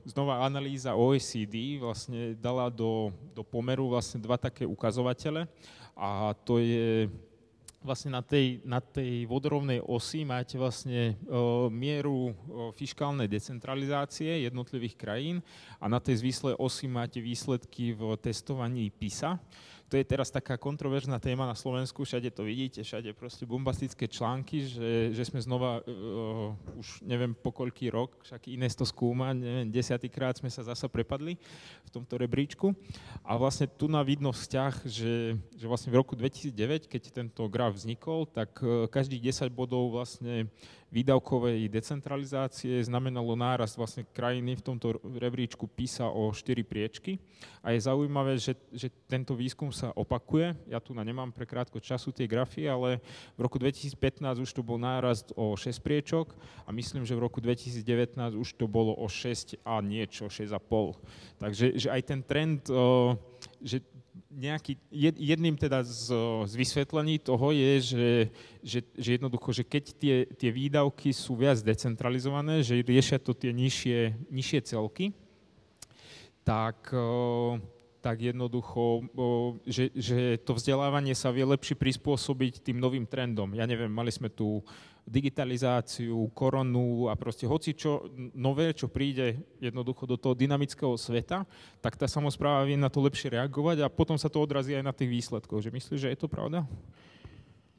[0.08, 5.44] znova analýza OECD vlastne dala do, do pomeru vlastne dva také ukazovatele.
[5.92, 7.12] A to je
[7.84, 14.96] vlastne na tej, na tej vodorovnej osi máte vlastne o, mieru o, fiskálnej decentralizácie jednotlivých
[14.96, 15.44] krajín.
[15.84, 19.36] A na tej zvíslej osi máte výsledky v testovaní PISA
[19.94, 24.66] to je teraz taká kontroverzná téma na Slovensku, všade to vidíte, všade proste bombastické články,
[24.66, 29.70] že, že sme znova, uh, už neviem po koľký rok, však Ines to skúma, neviem,
[29.70, 31.38] desiatýkrát sme sa zasa prepadli
[31.86, 32.74] v tomto rebríčku.
[33.22, 37.78] A vlastne tu na vidno vzťah, že, že vlastne v roku 2009, keď tento graf
[37.78, 40.50] vznikol, tak uh, každých 10 bodov vlastne
[40.94, 47.18] výdavkovej decentralizácie znamenalo nárast vlastne krajiny v tomto rebríčku PISA o 4 priečky.
[47.66, 50.54] A je zaujímavé, že, že tento výskum sa opakuje.
[50.70, 53.02] Ja tu na nemám pre krátko času tie grafy, ale
[53.34, 53.98] v roku 2015
[54.38, 58.70] už to bol nárast o 6 priečok a myslím, že v roku 2019 už to
[58.70, 61.42] bolo o 6 a niečo, 6,5.
[61.42, 62.70] Takže že aj ten trend,
[63.66, 63.82] že
[64.34, 64.78] nejaký,
[65.18, 66.10] jedným teda z,
[66.50, 68.10] z vysvetlení toho je, že,
[68.66, 73.54] že, že jednoducho, že keď tie, tie výdavky sú viac decentralizované, že riešia to tie
[73.54, 75.14] nižšie, nižšie celky,
[76.44, 76.92] tak,
[78.04, 79.08] tak jednoducho,
[79.64, 83.56] že, že to vzdelávanie sa vie lepšie prispôsobiť tým novým trendom.
[83.56, 84.60] Ja neviem, mali sme tu
[85.08, 91.48] digitalizáciu, koronu a proste hoci čo nové, čo príde jednoducho do toho dynamického sveta,
[91.80, 94.96] tak tá samozpráva vie na to lepšie reagovať a potom sa to odrazí aj na
[94.96, 95.64] tých výsledkoch.
[95.64, 96.68] Že myslíš, že je to pravda?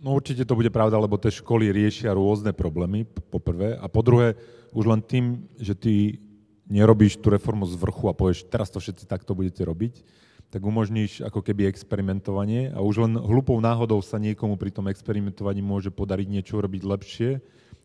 [0.01, 3.77] No určite to bude pravda, lebo tie školy riešia rôzne problémy, po prvé.
[3.81, 4.37] A po druhé,
[4.77, 6.21] už len tým, že ty
[6.69, 10.01] nerobíš tú reformu z vrchu a povieš, teraz to všetci takto budete robiť,
[10.49, 15.61] tak umožníš ako keby experimentovanie a už len hlupou náhodou sa niekomu pri tom experimentovaní
[15.61, 17.31] môže podariť niečo robiť lepšie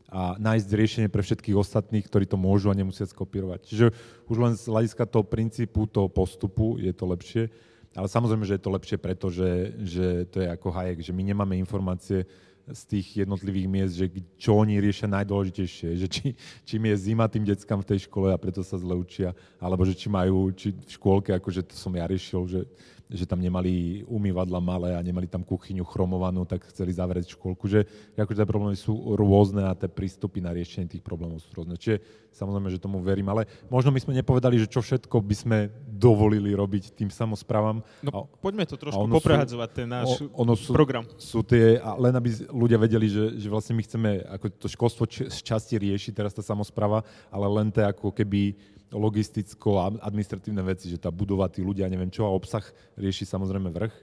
[0.09, 3.59] a nájsť riešenie pre všetkých ostatných, ktorí to môžu a nemusia skopírovať.
[3.69, 3.85] Čiže
[4.25, 7.49] už len z hľadiska toho princípu, toho postupu je to lepšie.
[7.97, 9.49] Ale samozrejme, že je to lepšie, pretože
[9.81, 12.25] že to je ako Hayek, že my nemáme informácie
[12.73, 14.05] z tých jednotlivých miest, že
[14.37, 16.25] čo oni riešia najdôležitejšie, že či,
[16.65, 19.97] čím je zima tým deckám v tej škole a preto sa zle učia, alebo že
[19.97, 22.61] či majú, či v škôlke, akože to som ja riešil, že
[23.09, 27.89] že tam nemali umývadla malé a nemali tam kuchyňu chromovanú, tak chceli zavrieť školku, že
[28.13, 31.73] akože tie problémy sú rôzne a tie prístupy na riešenie tých problémov sú rôzne.
[31.73, 35.57] Čiže samozrejme, že tomu verím, ale možno my sme nepovedali, že čo všetko by sme
[35.89, 37.81] dovolili robiť tým samozprávam.
[38.05, 41.09] No a, poďme to trošku poprehadzovať, ten náš o, ono sú, program.
[41.17, 45.09] Sú tie, a len aby ľudia vedeli, že, že vlastne my chceme ako to školstvo
[45.09, 47.01] z časti riešiť teraz tá samozpráva,
[47.33, 48.53] ale len to ako keby
[48.89, 52.65] logisticko a administratívne veci, že tá budova, tí ľudia, neviem čo, a obsah
[52.97, 53.95] rieši samozrejme vrch.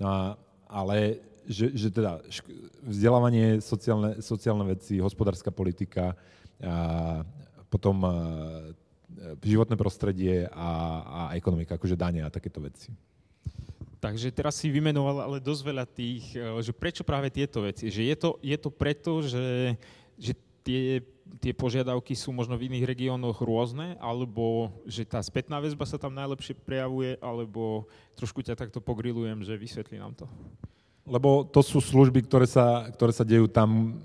[0.00, 0.20] No a,
[0.68, 2.20] ale že, že teda
[2.84, 6.14] vzdelávanie, sociálne, sociálne veci, hospodárska politika,
[6.60, 7.24] a
[7.68, 8.10] potom a,
[9.42, 10.70] životné prostredie a,
[11.04, 12.92] a ekonomika, akože dania a takéto veci.
[14.00, 17.92] Takže teraz si vymenoval ale dosť veľa tých, e, že prečo práve tieto veci?
[17.92, 19.76] Že je to, je to preto, že,
[20.16, 20.32] že
[20.64, 21.04] tie
[21.38, 26.16] tie požiadavky sú možno v iných regiónoch rôzne, alebo že tá spätná väzba sa tam
[26.16, 27.86] najlepšie prejavuje, alebo
[28.18, 30.26] trošku ťa takto pogrilujem, že vysvetlí nám to.
[31.06, 33.98] Lebo to sú služby, ktoré sa, ktoré sa dejú tam,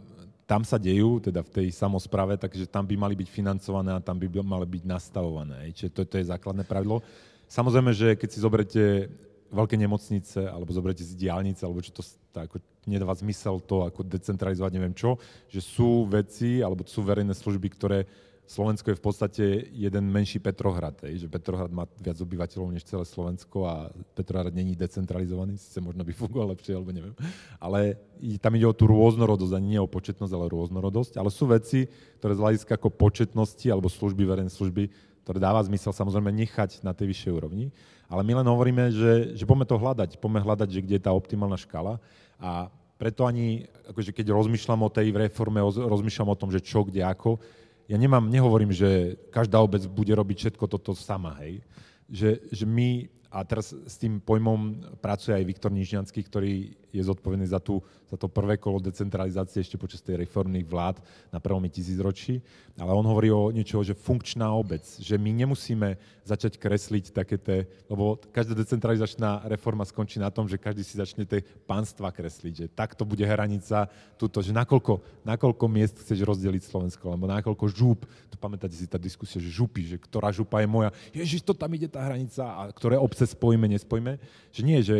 [0.45, 4.21] tam sa dejú, teda v tej samozprave, takže tam by mali byť financované a tam
[4.21, 5.73] by mali byť nastavované.
[5.73, 7.01] Čiže to, to je základné pravidlo.
[7.49, 8.83] Samozrejme, že keď si zoberete
[9.53, 12.01] veľké nemocnice, alebo zoberte si diálnice, alebo čo to
[12.35, 15.15] tak, ako nedáva zmysel to ako decentralizovať, neviem čo,
[15.47, 18.03] že sú veci, alebo sú verejné služby, ktoré
[18.45, 23.01] Slovensko je v podstate jeden menší Petrohrad, hej, že Petrohrad má viac obyvateľov než celé
[23.01, 27.17] Slovensko a Petrohrad není decentralizovaný, síce možno by fungoval lepšie, alebo neviem.
[27.57, 27.97] Ale
[28.37, 31.17] tam ide o tú rôznorodosť, a nie o početnosť, ale rôznorodosť.
[31.17, 31.89] Ale sú veci,
[32.21, 34.93] ktoré z hľadiska ako početnosti alebo služby, verejné služby,
[35.25, 37.73] ktoré dáva zmysel samozrejme nechať na tej vyššej úrovni.
[38.05, 41.09] Ale my len hovoríme, že, že poďme to hľadať, poďme hľadať, že kde je tá
[41.09, 41.97] optimálna škala
[42.39, 47.03] a preto ani, akože keď rozmýšľam o tej reforme, rozmýšľam o tom, že čo, kde,
[47.03, 47.37] ako,
[47.85, 51.61] ja nemám, nehovorím, že každá obec bude robiť všetko toto sama, hej.
[52.09, 52.89] Že, že my
[53.35, 58.17] a teraz s tým pojmom pracuje aj Viktor Nižňanský, ktorý je zodpovedný za, tú, za
[58.17, 61.01] to prvé kolo decentralizácie ešte počas tej reformných vlád
[61.33, 62.41] na prvom tisícročí.
[62.75, 67.69] Ale on hovorí o niečo, že funkčná obec, že my nemusíme začať kresliť také tie,
[67.87, 72.65] lebo každá decentralizačná reforma skončí na tom, že každý si začne tie pánstva kresliť, že
[72.67, 73.87] takto bude hranica
[74.17, 78.97] túto, že nakoľko, nakoľko miest chceš rozdeliť Slovensko, alebo nakoľko žúp, tu pamätáte si tá
[78.97, 82.61] diskusia, že župy, že ktorá župa je moja, ježiš, to tam ide tá hranica, a
[82.73, 84.17] ktoré obce spojíme, nespojíme.
[84.51, 84.97] Že nie, že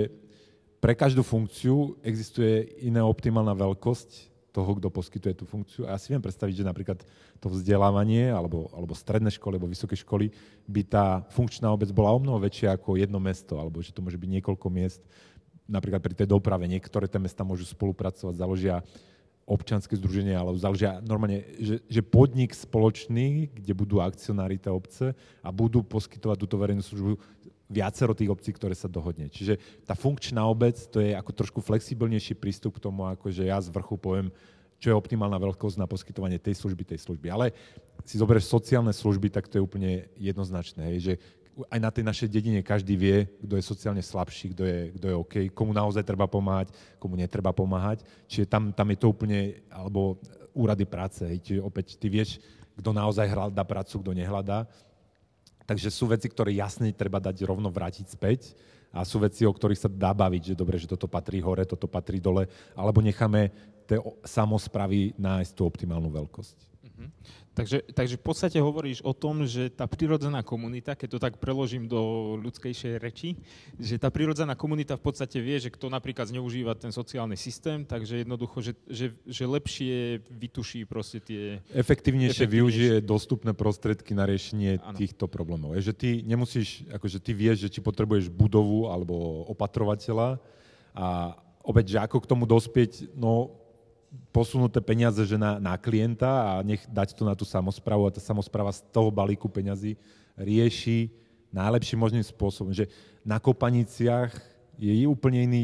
[0.86, 5.90] pre každú funkciu existuje iná optimálna veľkosť toho, kto poskytuje tú funkciu.
[5.90, 7.02] A ja si viem predstaviť, že napríklad
[7.42, 10.30] to vzdelávanie alebo, alebo stredné školy alebo vysoké školy
[10.70, 14.22] by tá funkčná obec bola o mnoho väčšia ako jedno mesto, alebo že to môže
[14.22, 15.02] byť niekoľko miest.
[15.66, 18.86] Napríklad pri tej doprave niektoré tie mesta môžu spolupracovať, založia
[19.46, 25.06] občanské združenie, alebo založia normálne, že, že podnik spoločný, kde budú akcionári tej obce
[25.42, 27.18] a budú poskytovať túto verejnú službu
[27.66, 29.26] viacero tých obcí, ktoré sa dohodne.
[29.30, 33.58] Čiže tá funkčná obec, to je ako trošku flexibilnejší prístup k tomu, ako že ja
[33.58, 34.30] z vrchu poviem,
[34.78, 37.28] čo je optimálna veľkosť na poskytovanie tej služby, tej služby.
[37.32, 37.56] Ale
[38.06, 41.14] si zoberieš sociálne služby, tak to je úplne jednoznačné, hej, že
[41.72, 45.16] aj na tej našej dedine každý vie, kto je sociálne slabší, kto je, kto je
[45.16, 48.04] OK, komu naozaj treba pomáhať, komu netreba pomáhať.
[48.28, 50.20] Čiže tam, tam je to úplne, alebo
[50.52, 52.44] úrady práce, hej, čiže opäť ty vieš,
[52.76, 54.68] kto naozaj hľadá prácu, kto nehľadá.
[55.66, 58.54] Takže sú veci, ktoré jasne treba dať rovno vrátiť späť
[58.94, 61.90] a sú veci, o ktorých sa dá baviť, že dobre, že toto patrí hore, toto
[61.90, 62.46] patrí dole,
[62.78, 63.50] alebo necháme
[63.90, 66.75] tie samozpravy nájsť tú optimálnu veľkosť.
[66.96, 67.12] Uh-huh.
[67.56, 71.88] Takže, takže v podstate hovoríš o tom, že tá prirodzená komunita, keď to tak preložím
[71.88, 73.40] do ľudskejšej reči,
[73.80, 78.28] že tá prirodzená komunita v podstate vie, že kto napríklad zneužíva ten sociálny systém, takže
[78.28, 81.64] jednoducho, že, že, že lepšie vytuší proste tie...
[81.72, 85.00] Efektívnejšie, efektívnejšie využije dostupné prostriedky na riešenie ano.
[85.00, 85.80] týchto problémov.
[85.80, 90.44] Je, že ty nemusíš, akože ty vieš, že či potrebuješ budovu alebo opatrovateľa
[90.92, 93.64] a opäť, že ako k tomu dospieť, no
[94.34, 98.20] posunuté peniaze že na, na klienta a nech dať to na tú samozprávu a tá
[98.20, 99.96] samozpráva z toho balíku peňazí
[100.36, 101.12] rieši
[101.56, 102.76] najlepším možným spôsobom.
[102.76, 102.92] Že
[103.24, 104.36] na kopaniciach
[104.76, 105.62] je úplne iný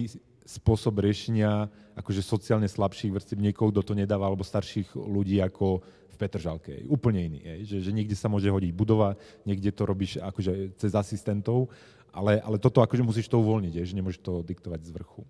[0.48, 6.16] spôsob riešenia akože sociálne slabších vrstiev niekoho, kto to nedáva, alebo starších ľudí ako v
[6.16, 6.74] Petržalke.
[6.88, 7.40] Úplne iný.
[7.44, 7.54] Je.
[7.76, 11.72] Že, že niekde sa môže hodiť budova, niekde to robíš akože cez asistentov,
[12.12, 15.24] ale, ale toto akože musíš to uvoľniť, je, že nemôžeš to diktovať z vrchu.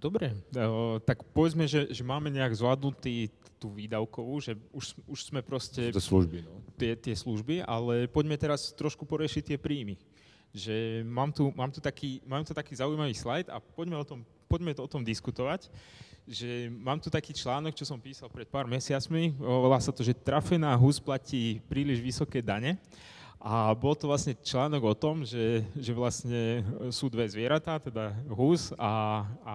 [0.00, 0.32] Dobre,
[1.04, 3.28] tak povedzme, že, že máme nejak zvládnutý
[3.60, 5.92] tú výdavkovú, že už, už sme proste...
[5.92, 6.64] Tie služby, no.
[6.80, 10.00] Tie, tie služby, ale poďme teraz trošku poriešiť tie príjmy.
[10.56, 14.24] Že mám tu, mám tu, taký, mám tu taký zaujímavý slajd a poďme, o tom,
[14.48, 15.68] poďme to o tom diskutovať.
[16.24, 20.16] Že mám tu taký článok, čo som písal pred pár mesiacmi, volá sa to, že
[20.16, 22.80] trafená hus platí príliš vysoké dane.
[23.40, 26.60] A bol to vlastne článok o tom, že, že vlastne
[26.92, 29.54] sú dve zvieratá, teda hus a, a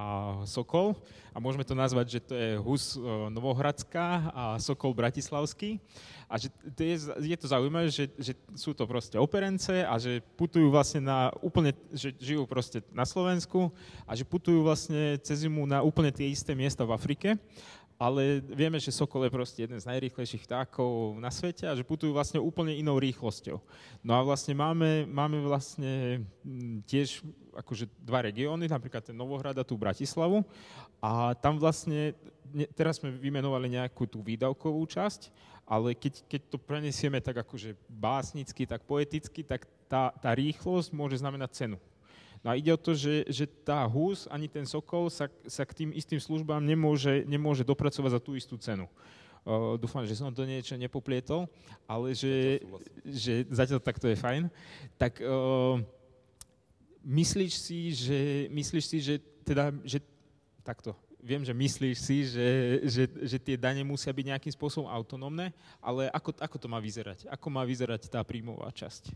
[0.50, 0.98] sokol.
[1.30, 5.78] A môžeme to nazvať, že to je hus e, Novohradská a sokol Bratislavský.
[6.26, 6.98] A že to je,
[7.30, 11.70] je to zaujímavé, že, že sú to proste operence a že putujú vlastne na úplne,
[11.94, 13.70] že žijú proste na Slovensku
[14.10, 17.38] a že putujú vlastne cez zimu na úplne tie isté miesta v Afrike
[17.96, 22.12] ale vieme, že sokol je proste jeden z najrýchlejších vtákov na svete a že putujú
[22.12, 23.56] vlastne úplne inou rýchlosťou.
[24.04, 27.24] No a vlastne máme, máme vlastne mm, tiež
[27.56, 30.44] akože dva regióny, napríklad ten Novohrad a tú Bratislavu
[31.00, 32.12] a tam vlastne,
[32.76, 35.32] teraz sme vymenovali nejakú tú výdavkovú časť,
[35.64, 41.24] ale keď, keď to prenesieme tak akože básnicky, tak poeticky, tak tá, tá rýchlosť môže
[41.24, 41.78] znamenať cenu.
[42.46, 45.82] No a ide o to, že, že tá hus ani ten sokol sa, sa k
[45.82, 48.86] tým istým službám nemôže, nemôže dopracovať za tú istú cenu.
[49.42, 51.50] Uh, dúfam, že som to niečo nepoplietol,
[51.90, 52.62] ale že,
[53.02, 54.46] že zatiaľ takto je fajn.
[54.94, 55.82] Tak uh,
[57.02, 59.98] myslíš si, že, myslíš si, že teda, že
[60.62, 62.50] takto, viem, že myslíš si, že,
[62.86, 65.50] že, že tie dane musia byť nejakým spôsobom autonómne,
[65.82, 67.26] ale ako, ako to má vyzerať?
[67.26, 69.10] Ako má vyzerať tá príjmová časť?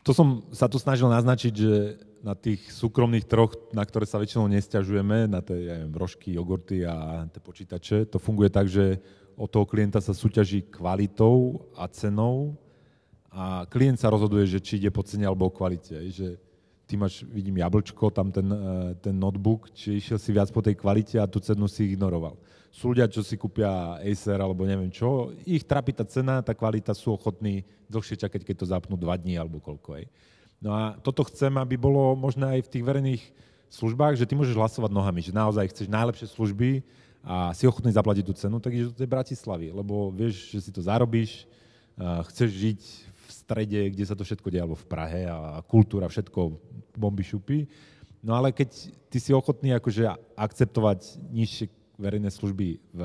[0.00, 4.48] To som sa tu snažil naznačiť, že na tých súkromných troch, na ktoré sa väčšinou
[4.48, 9.00] nestiažujeme, na tie ja neviem, rožky, jogurty a tie počítače, to funguje tak, že
[9.40, 12.60] od toho klienta sa súťaží kvalitou a cenou
[13.32, 15.96] a klient sa rozhoduje, že či ide po cene alebo o kvalite.
[16.12, 16.36] Že
[16.84, 18.58] ty máš, vidím, jablčko, tam ten, eh,
[19.00, 22.36] ten notebook, či išiel si viac po tej kvalite a tú cenu si ignoroval.
[22.70, 26.94] Sú ľudia, čo si kúpia Acer alebo neviem čo, ich trápi tá cena, tá kvalita,
[26.94, 29.98] sú ochotní dlhšie čakať, keď to zapnú dva dní alebo koľko.
[29.98, 30.06] Aj.
[30.62, 33.24] No a toto chcem, aby bolo možné aj v tých verejných
[33.74, 36.86] službách, že ty môžeš hlasovať nohami, že naozaj chceš najlepšie služby
[37.26, 40.70] a si ochotný zaplatiť tú cenu, tak ideš do tej Bratislavy, lebo vieš, že si
[40.70, 41.50] to zarobíš,
[42.30, 42.80] chceš žiť
[43.12, 46.54] v strede, kde sa to všetko deje, alebo v Prahe a kultúra, všetko
[46.94, 47.66] bomby šupy.
[48.22, 48.68] No ale keď
[49.10, 50.06] ty si ochotný akože
[50.38, 51.66] akceptovať nižšie
[52.00, 53.00] verejné služby v,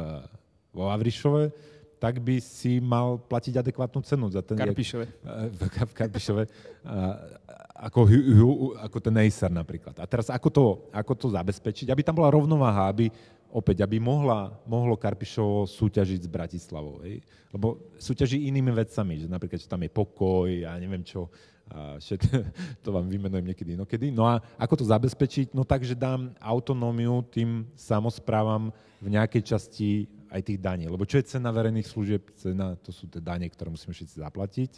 [0.71, 1.51] vo Avrišove,
[1.99, 4.59] tak by si mal platiť adekvátnu cenu za ten...
[4.59, 5.05] Karpišove.
[5.51, 6.43] V, v Karpišove.
[7.75, 8.07] Ako,
[8.79, 9.95] ako ten Acer napríklad.
[9.99, 13.11] A teraz ako to, ako to zabezpečiť, aby tam bola rovnováha, aby
[13.55, 16.99] opäť, aby mohla, mohlo Karpišovo súťažiť s Bratislavou.
[17.07, 17.23] Hej?
[17.55, 21.31] Lebo súťaží inými vecami, že napríklad, že tam je pokoj a neviem čo,
[21.65, 22.21] a všet,
[22.85, 24.13] to vám vymenujem niekedy inokedy.
[24.13, 25.57] No a ako to zabezpečiť?
[25.57, 28.69] No tak, že dám autonómiu tým samozprávam
[29.01, 30.85] v nejakej časti aj tých daní.
[30.85, 32.21] Lebo čo je cena verejných služieb?
[32.37, 34.71] Cena, to sú tie dane, ktoré musíme všetci zaplatiť.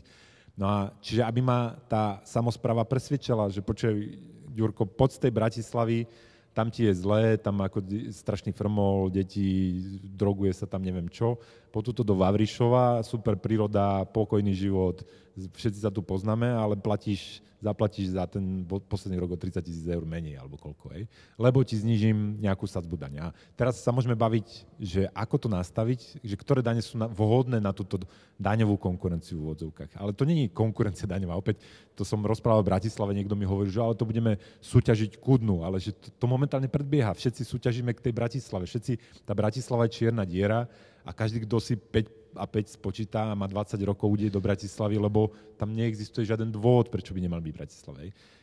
[0.58, 4.18] No a čiže aby ma tá samozpráva presvedčala, že počuj,
[4.58, 6.00] Ďurko, poď tej Bratislavy,
[6.58, 11.38] tam ti je zlé, tam ako strašný frmol, deti, droguje sa tam neviem čo.
[11.70, 15.04] Po tuto do Vavrišova, super príroda, pokojný život,
[15.38, 20.02] všetci sa tu poznáme, ale platíš, zaplatíš za ten posledný rok o 30 tisíc eur
[20.02, 21.06] menej, alebo koľko, hej.
[21.38, 23.30] Lebo ti znižím nejakú sadzbu dania.
[23.54, 24.48] Teraz sa môžeme baviť,
[24.82, 28.02] že ako to nastaviť, že ktoré dane sú vhodné na túto
[28.42, 29.98] daňovú konkurenciu v odzovkách.
[29.98, 31.38] Ale to není konkurencia daňová.
[31.38, 31.62] Opäť,
[31.94, 35.82] to som rozprával v Bratislave, niekto mi hovorí, že ale to budeme súťažiť kudnú, ale
[35.82, 37.14] že to, to momentálne predbieha.
[37.14, 38.70] Všetci súťažíme k tej Bratislave.
[38.70, 40.70] Všetci, tá Bratislava je čierna diera
[41.08, 45.00] a každý, kto si 5 a 5 spočíta a má 20 rokov, ide do Bratislavy,
[45.00, 48.02] lebo tam neexistuje žiaden dôvod, prečo by nemal byť v Bratislave.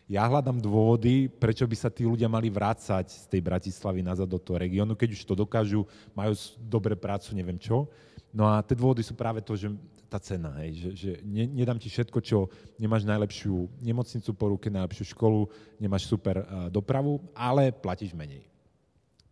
[0.09, 4.41] Ja hľadám dôvody, prečo by sa tí ľudia mali vrácať z tej Bratislavy nazad do
[4.41, 5.85] toho regiónu, keď už to dokážu,
[6.17, 7.89] majú dobré prácu, neviem čo.
[8.35, 9.71] No a tie dôvody sú práve to, že
[10.11, 12.47] tá cena, hej, že, že ne, nedám ti všetko, čo
[12.79, 15.51] nemáš najlepšiu nemocnicu po ruke, najlepšiu školu,
[15.83, 18.47] nemáš super uh, dopravu, ale platíš menej.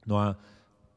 [0.03, 0.35] No a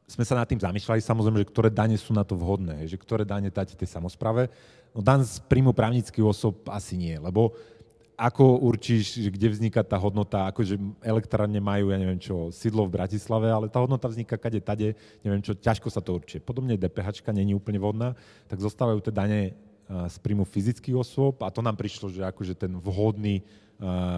[0.06, 3.26] sme sa nad tým zamýšľali, samozrejme, že ktoré dane sú na to vhodné, že ktoré
[3.26, 4.46] dane dáte tej samozprave.
[4.94, 7.52] No dan z príjmu právnických osob asi nie, lebo
[8.16, 13.52] ako určíš, kde vzniká tá hodnota, akože elektrárne majú, ja neviem čo, sídlo v Bratislave,
[13.52, 16.40] ale tá hodnota vzniká kade, tade, neviem čo, ťažko sa to určuje.
[16.40, 18.16] Podobne DPH není úplne vhodná,
[18.48, 19.40] tak zostávajú tie dane
[19.86, 23.44] z príjmu fyzických osôb a to nám prišlo, že akože ten vhodný,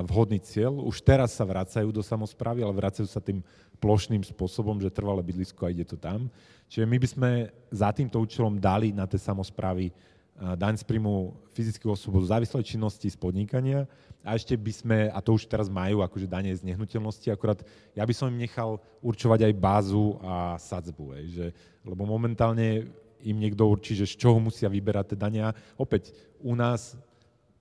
[0.06, 0.78] vhodný cieľ.
[0.86, 3.42] Už teraz sa vracajú do samozprávy, ale vracajú sa tým
[3.78, 6.30] plošným spôsobom, že trvalé bydlisko a ide to tam.
[6.70, 7.30] Čiže my by sme
[7.70, 9.90] za týmto účelom dali na tie samozprávy
[10.38, 13.90] daň z príjmu fyzických osôb z závislej činnosti, z podnikania
[14.22, 17.58] a ešte by sme, a to už teraz majú, akože dane z nehnuteľnosti, akurát
[17.94, 21.46] ja by som im nechal určovať aj bázu a sadzbu, aj, že,
[21.82, 22.86] lebo momentálne
[23.18, 25.50] im niekto určí, že z čoho musia vyberať tie dania.
[25.74, 26.94] Opäť, u nás,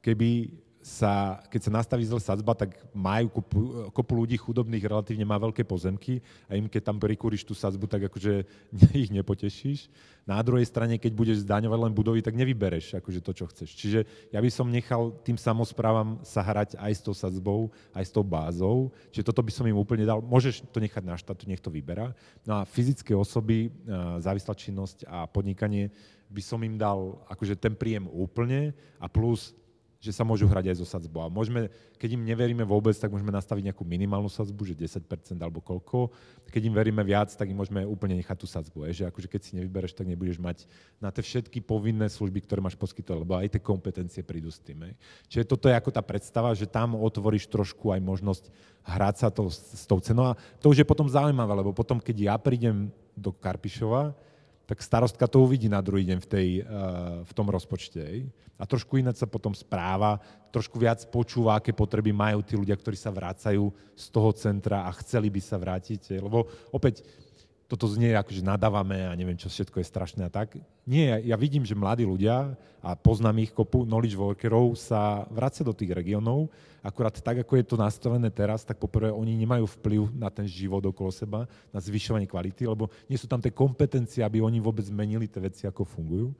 [0.05, 3.59] keby sa, keď sa nastaví zle sadzba, tak majú kopu,
[3.91, 8.07] kopu ľudí chudobných, relatívne má veľké pozemky a im keď tam prikúriš tú sadzbu, tak
[8.07, 8.47] akože
[9.03, 9.91] ich nepotešíš.
[10.27, 13.69] Na druhej strane, keď budeš zdaňovať len budovy, tak nevybereš akože to, čo chceš.
[13.75, 13.99] Čiže
[14.31, 18.23] ja by som nechal tým samozprávam sa hrať aj s tou sadzbou, aj s tou
[18.27, 18.91] bázou.
[19.11, 20.19] Čiže toto by som im úplne dal.
[20.19, 22.11] Môžeš to nechať na štátu, nech to vyberá.
[22.43, 23.71] No a fyzické osoby,
[24.19, 25.91] závislá činnosť a podnikanie
[26.27, 29.55] by som im dal akože ten príjem úplne a plus
[29.97, 31.25] že sa môžu hrať aj zo sadzbou.
[31.25, 35.03] A môžeme, keď im neveríme vôbec, tak môžeme nastaviť nejakú minimálnu sadzbu, že 10%
[35.41, 36.13] alebo koľko.
[36.53, 38.85] Keď im veríme viac, tak im môžeme úplne nechať tú sadzbu.
[38.89, 40.69] Je, že akože keď si nevybereš, tak nebudeš mať
[41.01, 44.85] na tie všetky povinné služby, ktoré máš poskytovať, lebo aj tie kompetencie prídu s tým.
[44.85, 44.93] Je.
[45.33, 48.43] Čiže toto je ako tá predstava, že tam otvoríš trošku aj možnosť
[48.85, 50.31] hrať sa to, s tou cenou.
[50.31, 54.26] A to už je potom zaujímavé, lebo potom, keď ja prídem do Karpišova,
[54.67, 56.65] tak starostka to uvidí na druhý deň v, tej, eh,
[57.23, 58.27] v tom rozpočte.
[58.59, 60.19] A trošku ináč sa potom správa,
[60.51, 64.91] trošku viac počúva, aké potreby majú tí ľudia, ktorí sa vracajú z toho centra a
[64.99, 66.19] chceli by sa vrátiť.
[66.19, 67.05] Lebo opäť
[67.67, 70.55] toto znie ako, že nadávame a neviem, čo všetko je strašné a tak.
[70.87, 75.75] Nie, ja vidím, že mladí ľudia, a poznám ich kopu knowledge workerov, sa vracia do
[75.75, 76.47] tých regiónov,
[76.79, 80.79] akurát tak, ako je to nastavené teraz, tak poprvé oni nemajú vplyv na ten život
[80.79, 81.43] okolo seba,
[81.75, 85.67] na zvyšovanie kvality, lebo nie sú tam tie kompetencie, aby oni vôbec zmenili tie veci,
[85.67, 86.31] ako fungujú.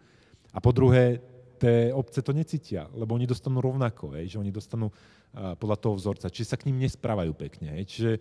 [0.56, 1.20] A po druhé,
[1.60, 4.88] tie obce to necítia, lebo oni dostanú rovnako, hej, že oni dostanú
[5.36, 7.76] podľa toho vzorca, či sa k ním nesprávajú pekne.
[7.76, 7.84] Hej.
[7.92, 8.12] Čiže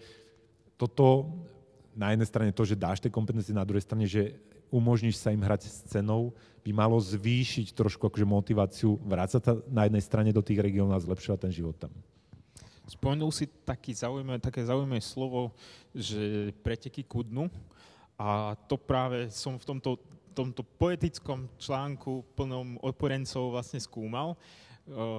[0.74, 1.30] toto
[1.96, 4.36] na jednej strane to, že dáš tie kompetencie, na druhej strane, že
[4.68, 9.88] umožníš sa im hrať s cenou, by malo zvýšiť trošku akože motiváciu vrácať sa na
[9.88, 11.90] jednej strane do tých regiónov a zlepšovať ten život tam.
[12.86, 15.50] Spomenul si taký zaujímavé, také zaujímavé slovo,
[15.90, 17.50] že preteky kudnú.
[18.14, 19.98] A to práve som v tomto,
[20.36, 24.38] tomto poetickom článku plnom odporencov vlastne skúmal.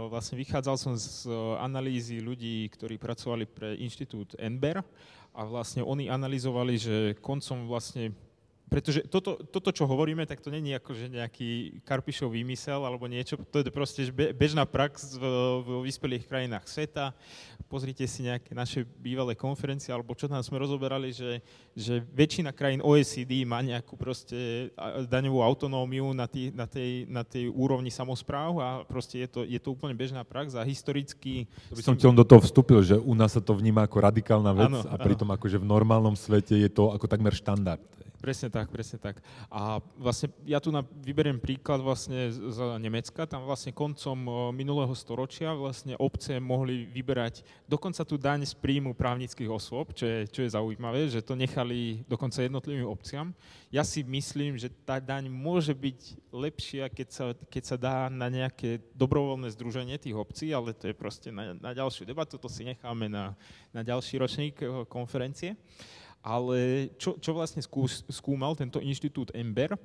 [0.07, 1.27] Vlastne vychádzal som z
[1.59, 4.79] analýzy ľudí, ktorí pracovali pre inštitút Enber
[5.35, 8.15] a vlastne oni analyzovali, že koncom vlastne
[8.67, 13.63] pretože toto, toto, čo hovoríme, tak to není akože nejaký Karpišov výmysel alebo niečo, to
[13.63, 15.23] je proste bežná prax v,
[15.63, 17.15] v vyspelých krajinách sveta.
[17.71, 21.39] Pozrite si nejaké naše bývalé konferencie, alebo čo tam sme rozoberali, že,
[21.79, 24.67] že väčšina krajín OECD má nejakú proste
[25.07, 29.59] daňovú autonómiu na, tý, na, tej, na tej úrovni samozpráv a proste je to, je
[29.63, 31.47] to úplne bežná prax a historicky...
[31.71, 34.51] To by som ti do toho vstúpil, že u nás sa to vníma ako radikálna
[34.51, 35.39] vec ano, a pritom ano.
[35.39, 37.79] akože v normálnom svete je to ako takmer štandard.
[38.17, 39.21] Presne tak, presne tak.
[39.53, 43.29] A vlastne ja tu na, vyberiem príklad vlastne z Nemecka.
[43.29, 44.17] Tam vlastne koncom
[44.49, 50.25] minulého storočia vlastne obce mohli vyberať dokonca tú daň z príjmu právnických osôb, čo je,
[50.33, 53.37] čo je zaujímavé, že to nechali dokonca jednotlivým obciam.
[53.69, 55.99] Ja si myslím, že tá daň môže byť
[56.33, 60.95] lepšia, keď sa, keď sa dá na nejaké dobrovoľné združenie tých obcí, ale to je
[60.97, 63.37] proste na, na ďalšiu debatu, to si necháme na,
[63.69, 64.57] na ďalší ročník
[64.89, 65.53] konferencie.
[66.27, 69.79] Ale čo, čo vlastne skús, skúmal tento inštitút Ember,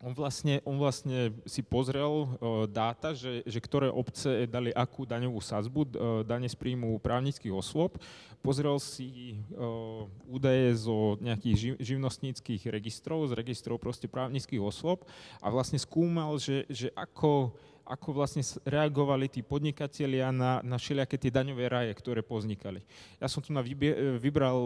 [0.00, 5.38] on vlastne, on vlastne si pozrel uh, dáta, že, že ktoré obce dali akú daňovú
[5.44, 5.88] sazbu, uh,
[6.24, 8.00] dane z príjmu právnických osôb.
[8.40, 15.04] Pozrel si uh, údaje zo nejakých živ, živnostníckých registrov, z registrov proste právnických osôb
[15.38, 17.52] a vlastne skúmal, že, že ako
[17.90, 22.78] ako vlastne reagovali tí podnikatelia na, na všelijaké tie daňové raje, ktoré poznikali.
[23.18, 24.56] Ja som tu na vybie, vybral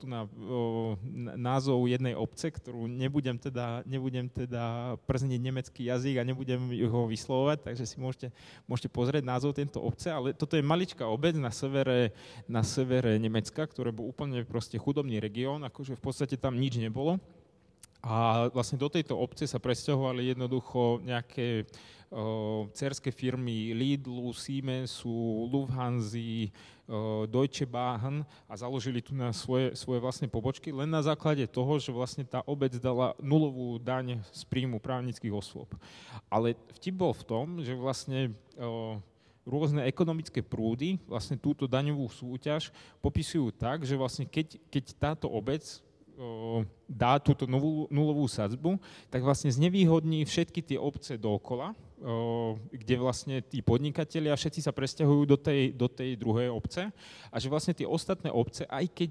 [0.00, 0.96] tu na, o,
[1.36, 7.68] názov jednej obce, ktorú nebudem teda, nebudem teda przniť nemecký jazyk a nebudem ho vyslovovať,
[7.68, 8.32] takže si môžete,
[8.64, 12.16] môžete pozrieť názov tejto obce, ale toto je maličká obec na severe,
[12.48, 17.20] na severe Nemecka, ktoré bol úplne proste chudobný región, akože v podstate tam nič nebolo.
[18.00, 21.68] A vlastne do tejto obce sa presťahovali jednoducho nejaké
[22.74, 26.50] cerské firmy Lidlu, Siemensu, Lufthansa,
[27.30, 31.94] Deutsche Bahn a založili tu na svoje, svoje vlastné pobočky len na základe toho, že
[31.94, 35.70] vlastne tá obec dala nulovú daň z príjmu právnických osôb.
[36.26, 38.34] Ale vtip bol v tom, že vlastne
[39.46, 45.62] rôzne ekonomické prúdy vlastne túto daňovú súťaž popisujú tak, že vlastne keď, keď táto obec
[46.84, 48.76] dá túto novú, nulovú sadzbu,
[49.08, 51.72] tak vlastne znevýhodní všetky tie obce dookola,
[52.72, 56.88] kde vlastne tí podnikatelia všetci sa presťahujú do tej, do tej druhej obce
[57.28, 59.10] a že vlastne tie ostatné obce, aj keď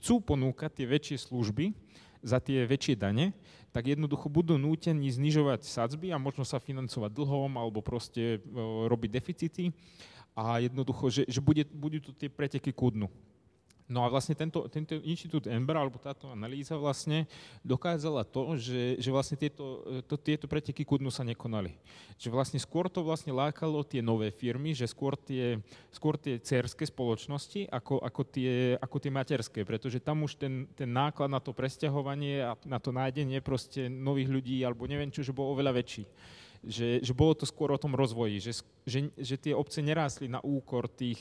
[0.00, 1.76] chcú ponúkať tie väčšie služby
[2.24, 3.36] za tie väčšie dane,
[3.72, 8.40] tak jednoducho budú nútení znižovať sadzby a možno sa financovať dlhom alebo proste
[8.88, 9.72] robiť deficity
[10.36, 13.08] a jednoducho, že, že bude, budú tu tie preteky kudnú.
[13.90, 17.26] No a vlastne tento, tento inštitút Ember, alebo táto analýza vlastne
[17.66, 21.74] dokázala to, že, že vlastne tieto, to, tieto preteky kudnu sa nekonali.
[22.16, 25.58] Že vlastne skôr to vlastne lákalo tie nové firmy, že skôr tie,
[25.90, 30.88] skôr tie cerské spoločnosti ako, ako, tie, ako tie materské, pretože tam už ten, ten
[30.88, 35.34] náklad na to presťahovanie a na to nájdenie proste nových ľudí, alebo neviem čo, že
[35.34, 36.06] bol oveľa väčší.
[36.62, 40.38] Že, že bolo to skôr o tom rozvoji, že, že, že tie obce nerástli na
[40.38, 41.18] úkor tých,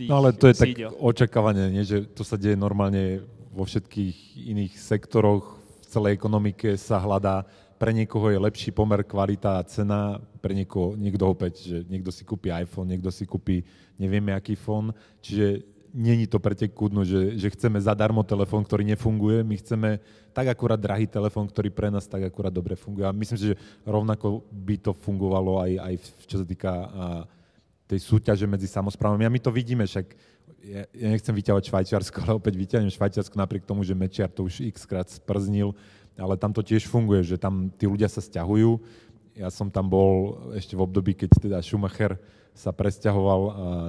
[0.00, 0.88] tých No ale to je sídel.
[0.88, 1.84] tak očakávanie, nie?
[1.84, 3.20] že to sa deje normálne
[3.52, 7.44] vo všetkých iných sektoroch, v celej ekonomike sa hľadá,
[7.76, 12.24] pre niekoho je lepší pomer kvalita a cena, pre niekoho, niekto opäť, že niekto si
[12.24, 13.64] kúpi iPhone, niekto si kúpi
[13.96, 19.42] nevieme aký fón, čiže není to pretek kudnú, že, že chceme zadarmo telefón, ktorý nefunguje,
[19.42, 19.88] my chceme
[20.30, 23.02] tak akurát drahý telefón, ktorý pre nás tak akurát dobre funguje.
[23.02, 25.94] A myslím si, že rovnako by to fungovalo aj, aj
[26.30, 26.70] čo sa týka
[27.90, 29.26] tej súťaže medzi samozprávami.
[29.26, 30.14] A my to vidíme, však
[30.62, 34.62] ja, ja nechcem vyťahovať Švajčiarsko, ale opäť vyťahnem Švajčiarsko napriek tomu, že Mečiar to už
[34.62, 35.74] x krát sprznil,
[36.14, 38.78] ale tam to tiež funguje, že tam tí ľudia sa stiahujú.
[39.34, 42.20] Ja som tam bol ešte v období, keď teda Schumacher
[42.54, 43.40] sa presťahoval,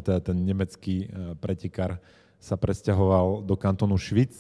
[0.06, 2.02] teda ten nemecký pretekár
[2.42, 4.34] sa presťahoval do kantonu Švic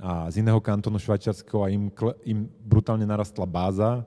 [0.00, 1.92] a z iného kantonu švajčiarského a im,
[2.24, 4.04] im brutálne narastla báza,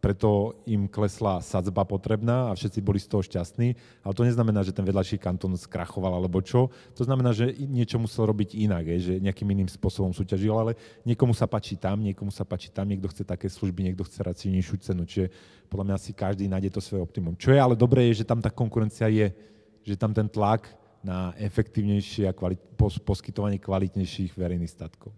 [0.00, 4.72] preto im klesla sadzba potrebná a všetci boli z toho šťastní, ale to neznamená, že
[4.72, 6.72] ten vedľajší kantón skrachoval alebo čo.
[6.96, 10.72] To znamená, že niečo musel robiť inak, že nejakým iným spôsobom súťažil, ale
[11.04, 14.76] niekomu sa páči tam, niekomu sa páči tam, niekto chce také služby, niekto chce nižšiu
[14.80, 15.04] cenu.
[15.04, 15.28] Čiže
[15.68, 17.36] podľa mňa si každý nájde to svoje optimum.
[17.36, 19.30] Čo je ale dobré, je, že tam tá konkurencia je,
[19.84, 20.66] že tam ten tlak
[21.04, 22.60] na efektívnejšie a kvalit-
[23.04, 25.12] poskytovanie kvalitnejších verejných statkov.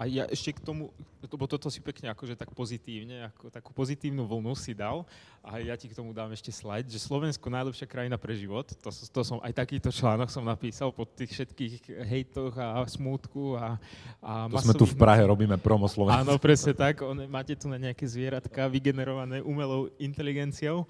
[0.00, 0.88] A ja ešte k tomu,
[1.20, 5.04] lebo toto si pekne akože tak pozitívne, ako takú pozitívnu vlnu si dal.
[5.44, 8.88] A ja ti k tomu dám ešte slajd, že Slovensko najlepšia krajina pre život, to,
[8.88, 13.76] to som, aj takýto článok som napísal po tých všetkých hejtoch a smútku a,
[14.24, 16.24] a To sme tu v Prahe, robíme promo Slovensku.
[16.24, 20.88] Áno, presne tak, on, máte tu na nejaké zvieratka vygenerované umelou inteligenciou.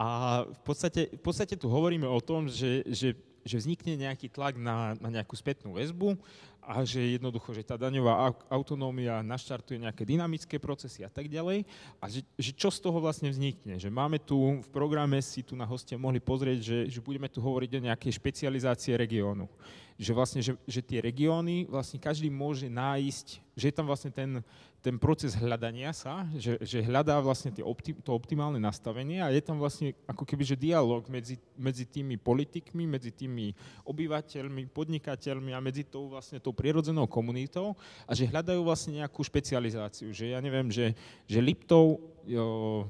[0.00, 3.12] A v podstate, v podstate tu hovoríme o tom, že, že
[3.46, 6.18] že vznikne nejaký tlak na, na nejakú spätnú väzbu
[6.66, 11.62] a že jednoducho, že tá daňová autonómia naštartuje nejaké dynamické procesy a tak ďalej
[12.02, 13.78] a že, že čo z toho vlastne vznikne.
[13.78, 17.38] Že máme tu v programe, si tu na hostia mohli pozrieť, že, že budeme tu
[17.38, 19.46] hovoriť o nejakej špecializácie regiónu.
[19.94, 24.42] Že vlastne, že, že tie regióny, vlastne každý môže nájsť, že je tam vlastne ten,
[24.86, 29.42] ten proces hľadania sa, že, že hľadá vlastne tie opti, to optimálne nastavenie a je
[29.42, 33.50] tam vlastne ako keby, že dialog medzi, medzi tými politikmi, medzi tými
[33.82, 37.74] obyvateľmi, podnikateľmi a medzi tou vlastne tou prirodzenou komunitou
[38.06, 40.94] a že hľadajú vlastne nejakú špecializáciu, že ja neviem, že,
[41.26, 42.86] že Liptov jo,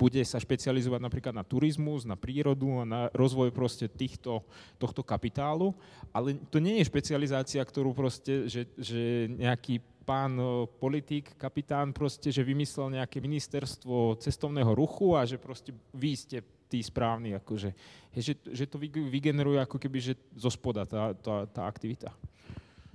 [0.00, 4.40] bude sa špecializovať napríklad na turizmus, na prírodu a na rozvoj proste týchto,
[4.80, 5.76] tohto kapitálu,
[6.16, 10.34] ale to nie je špecializácia, ktorú proste, že, že nejaký pán
[10.82, 16.82] politik, kapitán proste, že vymyslel nejaké ministerstvo cestovného ruchu a že proste vy ste tí
[16.82, 17.70] správni, akože,
[18.18, 22.10] že, že to vygeneruje ako keby, že zo spoda tá, tá, tá aktivita.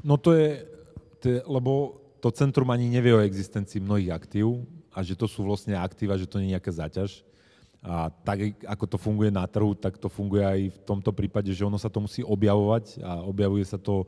[0.03, 0.67] No to je,
[1.23, 5.47] to je, lebo to centrum ani nevie o existencii mnohých aktív a že to sú
[5.47, 7.23] vlastne aktíva, že to nie je nejaká zaťaž.
[7.79, 11.63] A tak, ako to funguje na trhu, tak to funguje aj v tomto prípade, že
[11.63, 14.03] ono sa to musí objavovať a objavuje sa to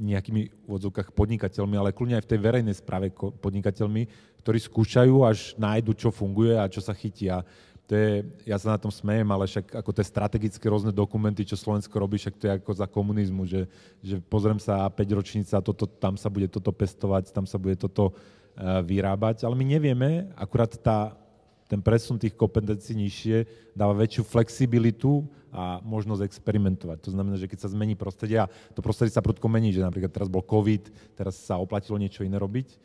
[0.00, 4.08] nejakými v odzvukách podnikateľmi, ale kľudne aj v tej verejnej správe podnikateľmi,
[4.40, 7.44] ktorí skúšajú, až nájdu, čo funguje a čo sa chytia.
[7.90, 11.58] To je, ja sa na tom smejem, ale však ako tie strategické rôzne dokumenty, čo
[11.58, 13.66] Slovensko robí, však to je ako za komunizmu, že,
[14.00, 18.14] že pozriem sa 5 ročnica, toto, tam sa bude toto pestovať, tam sa bude toto
[18.14, 21.18] uh, vyrábať, ale my nevieme, akurát tá,
[21.66, 23.36] ten presun tých kompetencií nižšie
[23.74, 26.98] dáva väčšiu flexibilitu a možnosť experimentovať.
[27.06, 30.10] To znamená, že keď sa zmení prostredie, a to prostredie sa prudko mení, že napríklad
[30.10, 32.78] teraz bol COVID, teraz sa oplatilo niečo iné robiť,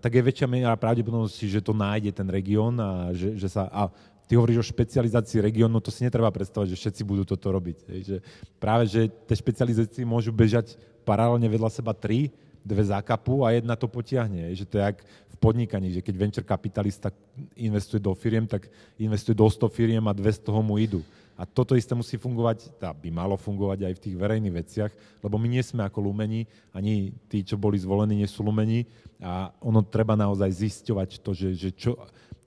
[0.00, 3.68] tak je väčšia miera pravdepodobnosti, že to nájde ten región a že, že sa...
[3.68, 3.90] A
[4.24, 7.76] ty hovoríš o špecializácii regiónu, to si netreba predstavať, že všetci budú toto robiť.
[7.84, 8.16] Že
[8.56, 12.32] práve, že tie špecializácie môžu bežať paralelne vedľa seba tri,
[12.64, 14.48] dve zákapu a jedna to potiahne.
[14.56, 17.12] Že to je jak v podnikaní, že keď venture kapitalista
[17.52, 21.04] investuje do firiem, tak investuje do 100 firiem a 200 toho mu idú.
[21.34, 25.34] A toto isté musí fungovať, tá by malo fungovať aj v tých verejných veciach, lebo
[25.34, 28.86] my nie sme ako lumení, ani tí, čo boli zvolení, nie sú lumení
[29.18, 31.98] a ono treba naozaj zisťovať to, že, že čo,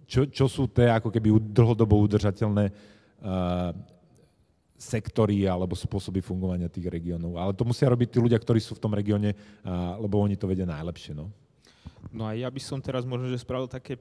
[0.08, 3.76] čo, čo sú tie ako keby dlhodobo udržateľné uh,
[4.78, 7.36] sektory alebo spôsoby fungovania tých regiónov.
[7.42, 9.34] Ale to musia robiť tí ľudia, ktorí sú v tom regióne,
[9.98, 11.18] lebo oni to vedia najlepšie.
[11.18, 11.34] No.
[12.14, 13.98] no a ja by som teraz možno, že spravil také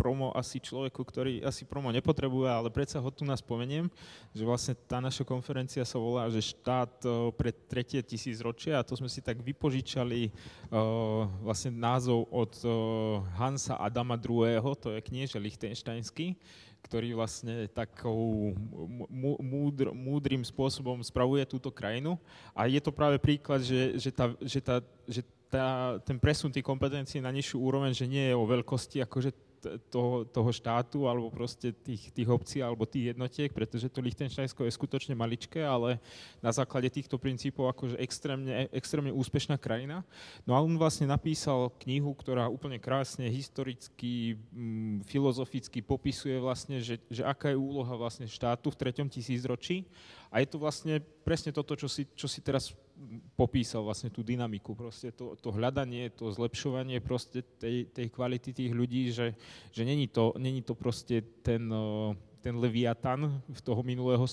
[0.00, 3.92] promo asi človeku, ktorý asi promo nepotrebuje, ale predsa ho tu nás spomeniem,
[4.32, 7.04] že vlastne tá naša konferencia sa volá, že štát
[7.36, 12.72] pre tretie tisícročie a to sme si tak vypožičali uh, vlastne názov od uh,
[13.36, 16.32] Hansa Adama II., to je knieže Lichtensteinský,
[16.80, 18.56] ktorý vlastne takou
[19.36, 22.16] múdr, múdrym spôsobom spravuje túto krajinu.
[22.56, 25.20] A je to práve príklad, že, že, tá, že, tá, že
[25.50, 29.49] tá, ten presun tých kompetencií na nižšiu úroveň, že nie je o veľkosti akože
[29.92, 34.72] toho, toho štátu alebo proste tých, tých obcí alebo tých jednotiek, pretože to Lichtensteinsko je
[34.72, 36.00] skutočne maličké, ale
[36.40, 40.02] na základe týchto princípov akože extrémne, extrémne úspešná krajina.
[40.48, 46.96] No a on vlastne napísal knihu, ktorá úplne krásne historicky, mm, filozoficky popisuje vlastne, že,
[47.12, 49.84] že aká je úloha vlastne štátu v treťom tisícročí
[50.32, 52.72] a je to vlastne presne toto, čo si, čo si teraz
[53.34, 58.72] popísal, vlastne tú dynamiku, proste to, to hľadanie, to zlepšovanie proste tej, tej kvality tých
[58.76, 59.32] ľudí, že,
[59.72, 61.72] že není, to, není to proste ten,
[62.44, 64.24] ten leviatan v toho minulého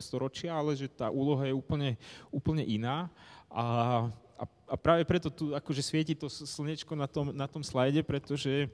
[0.00, 1.90] storočia, ale že tá úloha je úplne,
[2.32, 3.12] úplne iná.
[3.52, 3.64] A,
[4.40, 8.72] a, a práve preto tu akože svieti to slnečko na tom, na tom slajde, pretože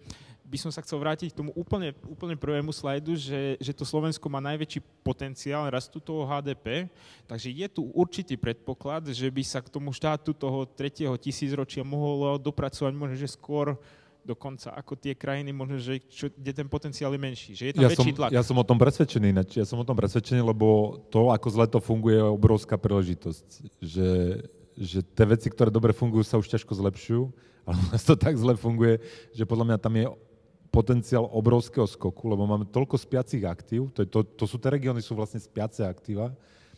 [0.51, 4.27] by som sa chcel vrátiť k tomu úplne, úplne prvému slajdu, že, že to Slovensko
[4.27, 6.91] má najväčší potenciál rastu toho HDP,
[7.31, 12.35] takže je tu určitý predpoklad, že by sa k tomu štátu toho tretieho tisícročia mohol
[12.43, 13.79] dopracovať možno, že skôr
[14.27, 17.85] dokonca ako tie krajiny, možno, že čo, kde ten potenciál je menší, že je tam
[17.87, 18.31] ja väčší som, tlak.
[18.35, 19.57] Ja som o tom presvedčený, ináč.
[19.57, 23.47] ja som o tom presvedčený, lebo to, ako zle to funguje, je obrovská príležitosť.
[23.81, 24.09] Že,
[24.77, 27.33] že tie veci, ktoré dobre fungujú, sa už ťažko zlepšujú,
[27.65, 29.01] ale u nás to tak zle funguje,
[29.33, 30.05] že podľa mňa tam je
[30.71, 35.03] potenciál obrovského skoku, lebo máme toľko spiacich aktív, to, je to, to sú tie regióny,
[35.03, 36.31] sú vlastne spiace aktíva,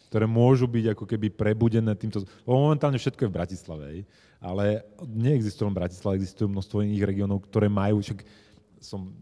[0.08, 2.24] ktoré môžu byť ako keby prebudené týmto...
[2.44, 3.86] Lebo momentálne všetko je v Bratislave,
[4.40, 8.24] ale neexistuje len Bratislava, existuje množstvo iných regiónov, ktoré majú, však
[8.80, 9.12] som,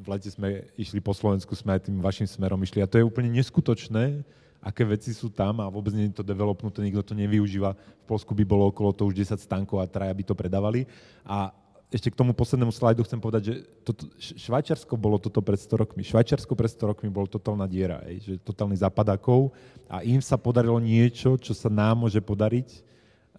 [0.00, 3.04] v lete sme išli po Slovensku, sme aj tým vašim smerom išli a to je
[3.04, 4.24] úplne neskutočné,
[4.60, 7.72] aké veci sú tam a vôbec nie je to developnuté, nikto to nevyužíva.
[7.72, 10.84] V Polsku by bolo okolo to už 10 stankov a traja by to predávali.
[11.24, 11.52] A
[11.90, 16.06] ešte k tomu poslednému slajdu chcem povedať, že toto, Švajčiarsko bolo toto pred 100 rokmi.
[16.06, 19.50] Švajčiarsko pred 100 rokmi bolo totálna diera, ej, že totálny zapadákov
[19.90, 22.86] a im sa podarilo niečo, čo sa nám môže podariť,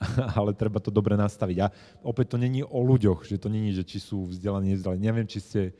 [0.39, 1.57] ale treba to dobre nastaviť.
[1.63, 1.71] A
[2.03, 4.99] opäť to není o ľuďoch, že to není, že či sú vzdelaní, nevzdelaní.
[4.99, 5.73] Neviem, či ste eh,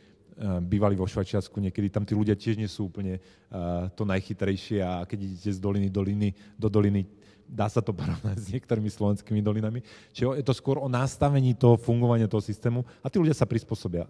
[0.64, 3.20] bývali vo Švajčiarsku, niekedy tam tí ľudia tiež nie sú úplne
[3.52, 7.04] uh, to najchytrejšie a keď idete z doliny, doliny do doliny,
[7.52, 9.84] dá sa to porovnať s niektorými slovenskými dolinami.
[10.16, 14.08] Čiže je to skôr o nastavení toho fungovania toho systému a tí ľudia sa prispôsobia.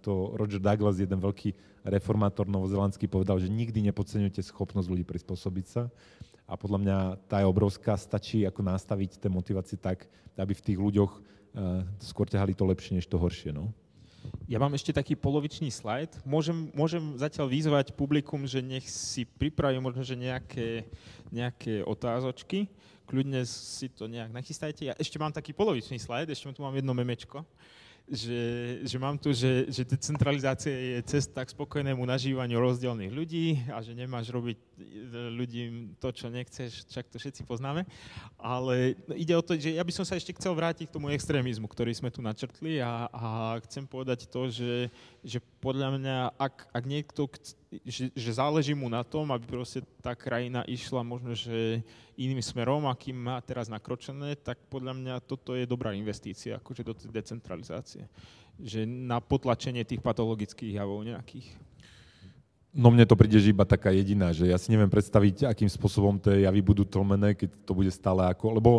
[0.00, 1.52] To Roger Douglas, jeden veľký
[1.84, 5.92] reformátor novozelandský, povedal, že nikdy nepodceňujete schopnosť ľudí prispôsobiť sa
[6.48, 6.96] a podľa mňa
[7.28, 11.12] tá je obrovská, stačí ako nastaviť tie motivácie tak, aby v tých ľuďoch
[12.00, 13.52] skôr ťahali to lepšie, než to horšie.
[13.52, 13.68] No?
[14.48, 16.24] Ja mám ešte taký polovičný slajd.
[16.24, 20.88] Môžem, môžem zatiaľ vyzvať publikum, že nech si pripraví možno, že nejaké,
[21.28, 22.64] nejaké otázočky.
[23.04, 24.88] Kľudne si to nejak nachystajte.
[24.88, 27.44] Ja ešte mám taký polovičný slajd, ešte tu mám jedno memečko
[28.08, 28.42] že,
[28.88, 33.92] že mám tu, že, že decentralizácia je cesta k spokojnému nažívaniu rozdielných ľudí a že
[33.92, 34.66] nemáš robiť e,
[35.36, 37.84] ľudím to, čo nechceš, čak to všetci poznáme.
[38.40, 41.68] Ale ide o to, že ja by som sa ešte chcel vrátiť k tomu extrémizmu,
[41.68, 43.28] ktorý sme tu načrtli a, a
[43.68, 44.88] chcem povedať to, že,
[45.28, 47.28] že podľa mňa, ak, ak niekto
[47.84, 51.84] že, že záleží mu na tom, aby proste tá krajina išla možno, že
[52.16, 56.96] iným smerom, akým má teraz nakročené, tak podľa mňa toto je dobrá investícia, akože do
[56.96, 58.08] tej decentralizácie.
[58.56, 61.46] Že na potlačenie tých patologických javov nejakých.
[62.72, 66.48] No mne to príde iba taká jediná, že ja si neviem predstaviť, akým spôsobom tie
[66.48, 68.70] javy budú tlmené, keď to bude stále ako, lebo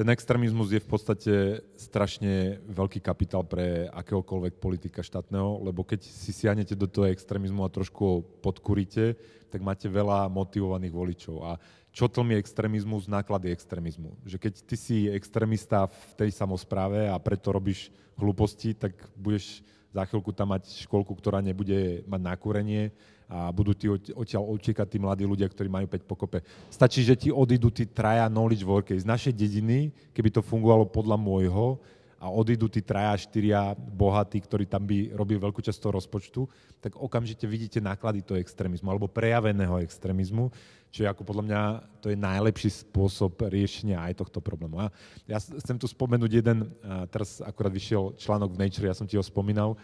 [0.00, 1.34] ten extrémizmus je v podstate
[1.76, 7.68] strašne veľký kapitál pre akéhokoľvek politika štátneho, lebo keď si siahnete do toho extrémizmu a
[7.68, 9.20] trošku ho podkuríte,
[9.52, 11.36] tak máte veľa motivovaných voličov.
[11.44, 11.60] A
[11.92, 13.12] čo tlmi extrémizmus?
[13.12, 14.16] Náklady extrémizmu.
[14.24, 19.60] Že keď ty si extrémista v tej samozpráve a preto robíš hlúposti, tak budeš
[19.92, 22.88] za chvíľku tam mať školku, ktorá nebude mať nakúrenie,
[23.30, 26.42] a budú ti odtiaľ utekať tí mladí ľudia, ktorí majú 5 pokope.
[26.66, 29.06] Stačí, že ti odídu tí traja knowledge workers.
[29.06, 31.78] Z našej dediny, keby to fungovalo podľa môjho,
[32.20, 36.40] a odídu tí traja, štyria bohatí, ktorí tam by robili veľkú časť toho rozpočtu,
[36.76, 40.52] tak okamžite vidíte náklady toho extrémizmu alebo prejaveného extrémizmu,
[40.92, 41.60] čo je ako podľa mňa
[42.04, 44.84] to je najlepší spôsob riešenia aj tohto problému.
[44.84, 44.92] A
[45.24, 46.68] ja chcem tu spomenúť jeden,
[47.08, 49.80] teraz akurát vyšiel článok v Nature, ja som ti ho spomínal,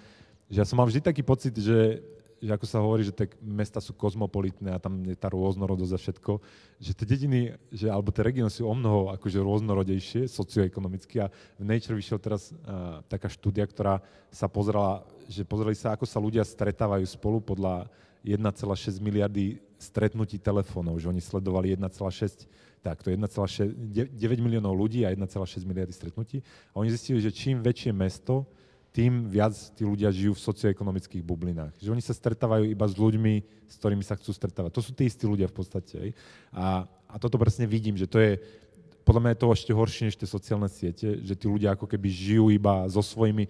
[0.52, 2.04] že ja som mal vždy taký pocit, že
[2.36, 6.02] že ako sa hovorí, že tie mesta sú kozmopolitné a tam je tá rôznorodosť a
[6.02, 6.32] všetko,
[6.76, 11.64] že tie dediny, že, alebo tie regióny sú o mnoho akože rôznorodejšie socioekonomicky a v
[11.64, 16.44] Nature vyšiel teraz uh, taká štúdia, ktorá sa pozerala, že pozreli sa, ako sa ľudia
[16.44, 17.88] stretávajú spolu podľa
[18.20, 25.02] 1,6 miliardy stretnutí telefónov, že oni sledovali 1,6 tak to je 1,6, 9 miliónov ľudí
[25.02, 26.38] a 1,6 miliardy stretnutí.
[26.70, 28.46] A oni zistili, že čím väčšie mesto,
[28.96, 31.76] tým viac tí ľudia žijú v socioekonomických bublinách.
[31.76, 33.34] Že oni sa stretávajú iba s ľuďmi,
[33.68, 34.72] s ktorými sa chcú stretávať.
[34.72, 36.16] To sú tí istí ľudia v podstate.
[36.48, 38.40] A, a toto presne vidím, že to je,
[39.04, 42.08] podľa mňa je to ešte horšie než tie sociálne siete, že tí ľudia ako keby
[42.08, 43.44] žijú iba so svojimi,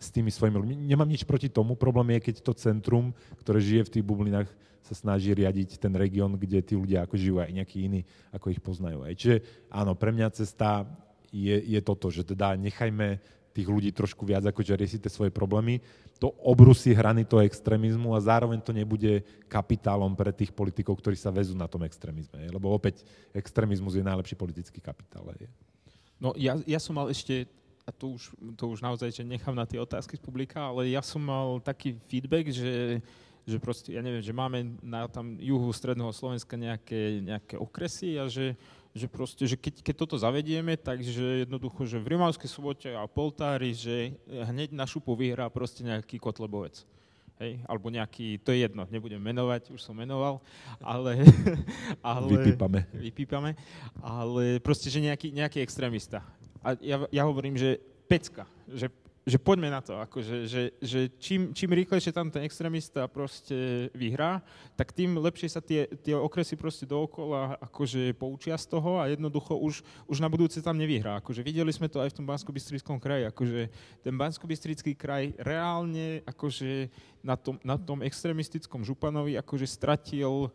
[0.00, 0.74] s tými svojimi ľuďmi.
[0.88, 3.12] Nemám nič proti tomu, problém je, keď to centrum,
[3.44, 4.48] ktoré žije v tých bublinách,
[4.80, 8.00] sa snaží riadiť ten región, kde tí ľudia ako žijú aj nejakí iní,
[8.32, 9.04] ako ich poznajú.
[9.04, 9.12] Aj.
[9.12, 10.88] Čiže áno, pre mňa cesta
[11.34, 13.18] je, je toto, že teda nechajme
[13.56, 15.80] tých ľudí trošku viac, akože riešiť tie svoje problémy,
[16.20, 21.32] to obrusí hrany toho extrémizmu a zároveň to nebude kapitálom pre tých politikov, ktorí sa
[21.32, 22.36] vezú na tom extrémizme.
[22.52, 25.24] Lebo opäť extrémizmus je najlepší politický kapitál.
[25.40, 25.48] Je.
[26.20, 27.48] No ja, ja som mal ešte,
[27.84, 31.00] a to už, to už naozaj, že nechám na tie otázky z publika, ale ja
[31.00, 33.00] som mal taký feedback, že
[33.46, 38.26] že proste, ja neviem, že máme na tam juhu stredného Slovenska nejaké, nejaké okresy a
[38.26, 38.58] že
[38.96, 43.76] že proste, že keď, keď toto zavedieme, takže jednoducho, že v Rimavskej sobote a Poltári,
[43.76, 46.88] že hneď na šupu vyhrá proste nejaký kotlebovec.
[47.36, 50.40] Hej, alebo nejaký, to je jedno, nebudem menovať, už som menoval,
[50.80, 51.20] ale...
[52.00, 52.88] ale vypípame.
[52.96, 53.50] Vypípame,
[54.00, 56.24] ale proste, že nejaký, nejaký extrémista.
[56.64, 57.76] A ja, ja hovorím, že
[58.08, 58.88] pecka, že
[59.26, 64.38] že poďme na to, akože, že, že čím, čím rýchlejšie tam ten extrémista proste vyhrá,
[64.78, 69.58] tak tým lepšie sa tie, tie okresy proste dookola akože poučia z toho a jednoducho
[69.58, 71.18] už, už na budúce tam nevyhrá.
[71.18, 72.54] Akože videli sme to aj v tom bansko
[73.02, 73.60] kraji, akože
[74.06, 74.46] ten bansko
[74.94, 76.86] kraj reálne akože
[77.26, 80.54] na tom, na tom extrémistickom županovi akože stratil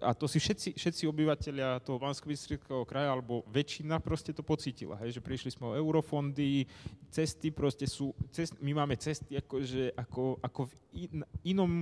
[0.00, 2.30] a to si všetci, všetci obyvateľia toho bansko
[2.86, 6.64] kraja, alebo väčšina proste to pocítila, hej, že prišli sme o eurofondy,
[7.10, 11.72] cesty proste sú, cest, my máme cesty akože, ako, ako v in, inom,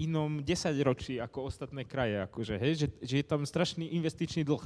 [0.00, 4.64] inom desaťročí ako ostatné kraje, akože, hej, že, že je tam strašný investičný dlh.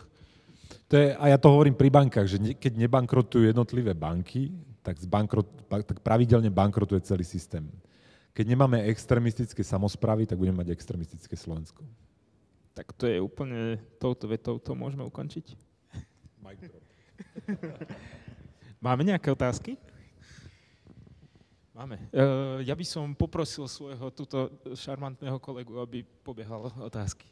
[0.88, 4.54] To je, a ja to hovorím pri bankách, že ne, keď nebankrotujú jednotlivé banky,
[4.86, 7.66] tak, zbankrot, tak pravidelne bankrotuje celý systém.
[8.32, 11.82] Keď nemáme extremistické samozprávy, tak budeme mať extremistické Slovensko.
[12.78, 15.50] Tak to je úplne, touto vetou to môžeme ukončiť.
[18.86, 19.74] Máme nejaké otázky?
[21.74, 21.98] Máme.
[22.14, 27.26] Uh, ja by som poprosil svojho túto šarmantného kolegu, aby pobiehal otázky.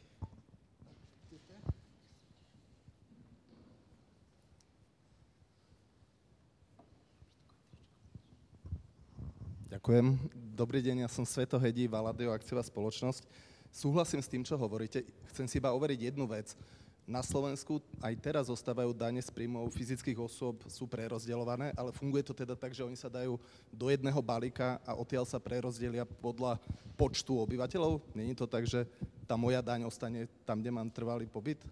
[9.71, 10.19] Ďakujem.
[10.59, 13.46] Dobrý deň, ja som Sveto Hedí, Valadio, akciová spoločnosť.
[13.71, 15.05] Súhlasím s tým, čo hovoríte.
[15.33, 16.57] Chcem si iba overiť jednu vec.
[17.07, 22.35] Na Slovensku aj teraz zostávajú dane z príjmov fyzických osôb, sú prerozdeľované, ale funguje to
[22.35, 23.39] teda tak, že oni sa dajú
[23.71, 26.59] do jedného balíka a odtiaľ sa prerozdelia podľa
[26.99, 28.03] počtu obyvateľov?
[28.11, 28.83] Není to tak, že
[29.23, 31.63] tá moja daň ostane tam, kde mám trvalý pobyt?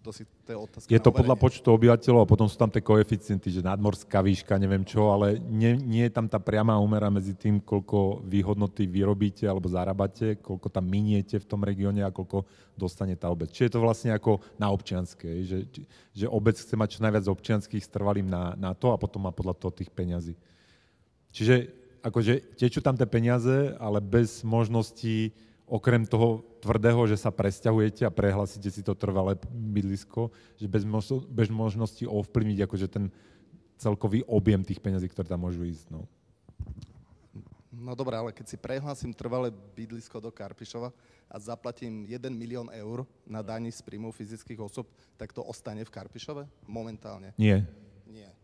[0.00, 2.80] To, si, to je otázka Je to podľa počtu obyvateľov a potom sú tam tie
[2.80, 7.36] koeficienty, že nadmorská výška, neviem čo, ale nie, nie je tam tá priama úmera medzi
[7.36, 13.12] tým, koľko výhodnoty vyrobíte alebo zarábate, koľko tam miniete v tom regióne a koľko dostane
[13.12, 13.52] tá obec.
[13.52, 15.58] Čiže je to vlastne ako na občianskej, že,
[16.16, 19.52] že obec chce mať čo najviac občianských strvalým na, na to a potom má podľa
[19.60, 20.32] toho tých peňazí.
[21.28, 25.36] Čiže akože tečú tam tie peniaze, ale bez možností
[25.70, 31.22] okrem toho tvrdého, že sa presťahujete a prehlasíte si to trvalé bydlisko, že bez, možno,
[31.30, 33.14] bez možnosti ovplyvniť akože ten
[33.78, 35.94] celkový objem tých peňazí, ktoré tam môžu ísť.
[35.94, 36.10] No.
[37.70, 40.92] No dobré, ale keď si prehlasím trvalé bydlisko do Karpišova
[41.30, 45.88] a zaplatím 1 milión eur na daní z príjmov fyzických osob, tak to ostane v
[45.88, 47.32] Karpišove momentálne?
[47.40, 47.64] Nie.
[48.04, 48.34] Nie.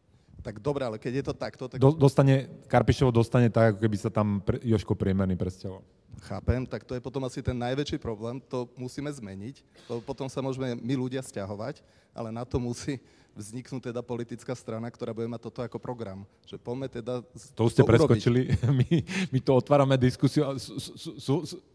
[0.41, 1.66] Tak dobre, ale keď je to takto...
[1.66, 1.83] Tak...
[1.83, 5.95] Do, dostane, Karpišovo dostane tak, ako keby sa tam pre, Joško Priemerný presťahoval.
[6.24, 10.40] Chápem, tak to je potom asi ten najväčší problém, to musíme zmeniť, lebo potom sa
[10.40, 11.84] môžeme my ľudia stiahovať,
[12.16, 12.96] ale na to musí
[13.36, 16.24] vzniknúť teda politická strana, ktorá bude mať toto ako program.
[16.48, 17.20] Že poďme teda
[17.52, 18.88] To už ste preskočili, my,
[19.28, 20.56] my to otvárame diskusiu a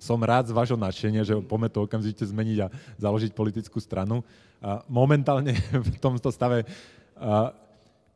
[0.02, 2.68] som rád z vášho nadšenia, že poďme to okamžite zmeniť a
[2.98, 4.26] založiť politickú stranu.
[4.58, 5.54] A momentálne
[5.94, 6.66] v tomto stave
[7.14, 7.54] a,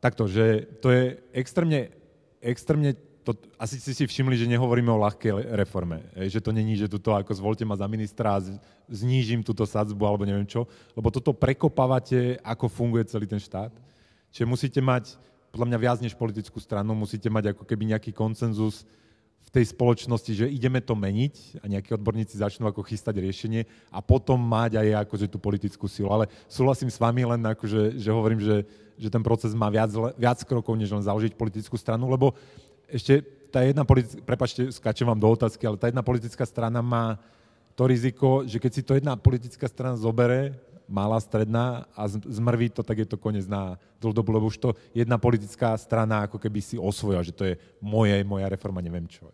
[0.02, 1.94] takto, že to je extrémne,
[2.42, 6.06] extrémne to, asi ste si všimli, že nehovoríme o ľahkej reforme.
[6.14, 8.44] Že to není, že tuto ako zvolte ma za ministra a
[8.86, 13.74] znížim túto sadzbu alebo neviem čo, lebo toto prekopávate, ako funguje celý ten štát.
[14.30, 15.18] Čiže musíte mať,
[15.50, 18.86] podľa mňa viac než politickú stranu, musíte mať ako keby nejaký koncenzus
[19.42, 23.98] v tej spoločnosti, že ideme to meniť a nejakí odborníci začnú ako chystať riešenie a
[24.02, 26.14] potom mať aj akože tú politickú silu.
[26.14, 28.66] Ale súhlasím s vami len akože, že hovorím, že,
[28.98, 32.34] že ten proces má viac, viac krokov, než len založiť politickú stranu, lebo
[32.90, 37.18] ešte tá jedna politická, prepačte, skáčem vám do otázky, ale tá jedna politická strana má
[37.76, 40.56] to riziko, že keď si to jedna politická strana zobere,
[40.88, 45.18] malá, stredná a zmrví to, tak je to koniec na dlhodobu, lebo už to jedna
[45.18, 49.28] politická strana ako keby si osvojila, že to je moje, moja reforma, neviem čo.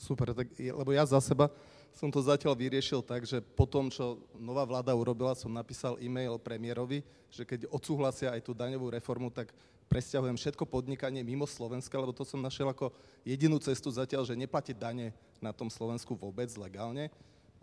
[0.00, 1.52] Super, tak, lebo ja za seba
[1.94, 6.42] som to zatiaľ vyriešil tak, že po tom, čo nová vláda urobila, som napísal e-mail
[6.42, 9.54] premiérovi, že keď odsúhlasia aj tú daňovú reformu, tak
[9.88, 14.76] presťahujem všetko podnikanie mimo Slovenska, lebo to som našiel ako jedinú cestu zatiaľ, že neplatiť
[14.76, 17.12] dane na tom Slovensku vôbec legálne.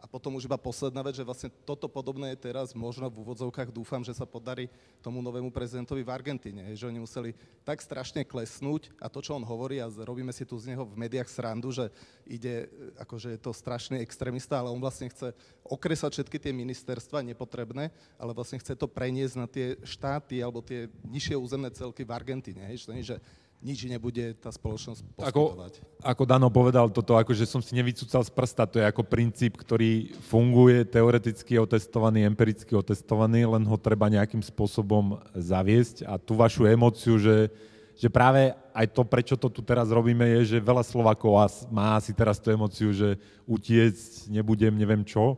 [0.01, 3.69] A potom už iba posledná vec, že vlastne toto podobné je teraz, možno v úvodzovkách
[3.69, 4.65] dúfam, že sa podarí
[4.97, 9.45] tomu novému prezidentovi v Argentíne, že oni museli tak strašne klesnúť a to, čo on
[9.45, 11.93] hovorí, a robíme si tu z neho v médiách srandu, že
[12.25, 12.65] ide,
[12.97, 18.33] akože je to strašný extrémista, ale on vlastne chce okresať všetky tie ministerstva nepotrebné, ale
[18.33, 22.89] vlastne chce to preniesť na tie štáty alebo tie nižšie územné celky v Argentíne, že,
[23.05, 23.15] že
[23.61, 25.73] nič nebude tá spoločnosť poskytovať.
[25.77, 29.05] Ako, ako Dano povedal toto, ako že som si nevycúcal z prsta, to je ako
[29.05, 36.33] princíp, ktorý funguje, teoreticky otestovaný, empiricky otestovaný, len ho treba nejakým spôsobom zaviesť a tú
[36.33, 37.53] vašu emóciu, že,
[37.93, 41.37] že práve aj to, prečo to tu teraz robíme, je, že veľa Slovakov
[41.69, 45.37] má asi teraz tú emóciu, že utiecť nebudem, neviem čo,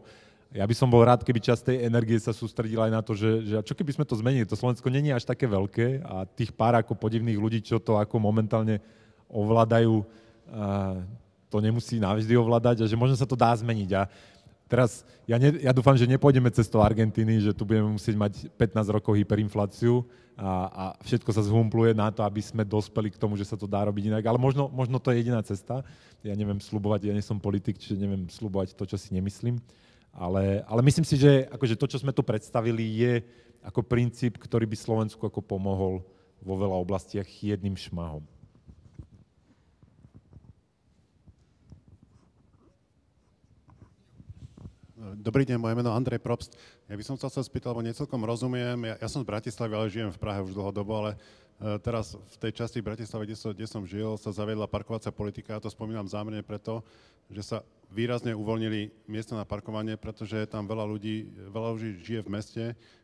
[0.54, 3.42] ja by som bol rád, keby časť tej energie sa sústredila aj na to, že,
[3.42, 4.46] že čo keby sme to zmenili.
[4.46, 8.22] To Slovensko není až také veľké a tých pár ako podivných ľudí, čo to ako
[8.22, 8.78] momentálne
[9.34, 10.06] ovládajú,
[11.50, 13.90] to nemusí navždy ovládať a že možno sa to dá zmeniť.
[13.98, 14.06] A
[14.70, 18.94] teraz ja, ne, ja dúfam, že nepôjdeme cestou Argentíny, že tu budeme musieť mať 15
[18.94, 20.06] rokov hyperinfláciu
[20.38, 23.66] a, a všetko sa zhumpluje na to, aby sme dospeli k tomu, že sa to
[23.66, 24.26] dá robiť inak.
[24.26, 25.82] Ale možno, možno to je jediná cesta.
[26.22, 29.58] Ja neviem slubovať, ja nie som politik, čiže neviem slubovať to, čo si nemyslím.
[30.14, 33.14] Ale, ale myslím si, že akože to, čo sme tu predstavili, je
[33.66, 36.06] ako princíp, ktorý by Slovensku ako pomohol
[36.38, 38.22] vo veľa oblastiach jedným šmahom.
[45.20, 46.56] Dobrý deň, moje meno Andrej Probst.
[46.88, 48.78] Ja by som sa chcel spýtať, lebo necelkom rozumiem.
[48.88, 52.36] Ja, ja som z Bratislavy, ale žijem v Prahe už dlhodobo, ale uh, teraz v
[52.38, 55.58] tej časti Bratislavy, kde som, kde som žil, sa zaviedla parkovacia politika.
[55.58, 56.86] Ja to spomínam zámerne preto,
[57.30, 57.58] že sa
[57.94, 62.64] výrazne uvoľnili miesta na parkovanie, pretože tam veľa ľudí, veľa ľudí žije v meste,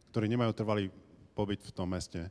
[0.09, 0.89] ktorí nemajú trvalý
[1.37, 2.27] pobyt v tom meste.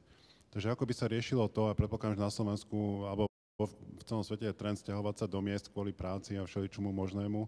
[0.51, 3.29] Takže ako by sa riešilo to, a predpokladám, že na Slovensku alebo
[3.59, 7.47] v celom svete je trend stiahovať sa do miest kvôli práci a všeličomu možnému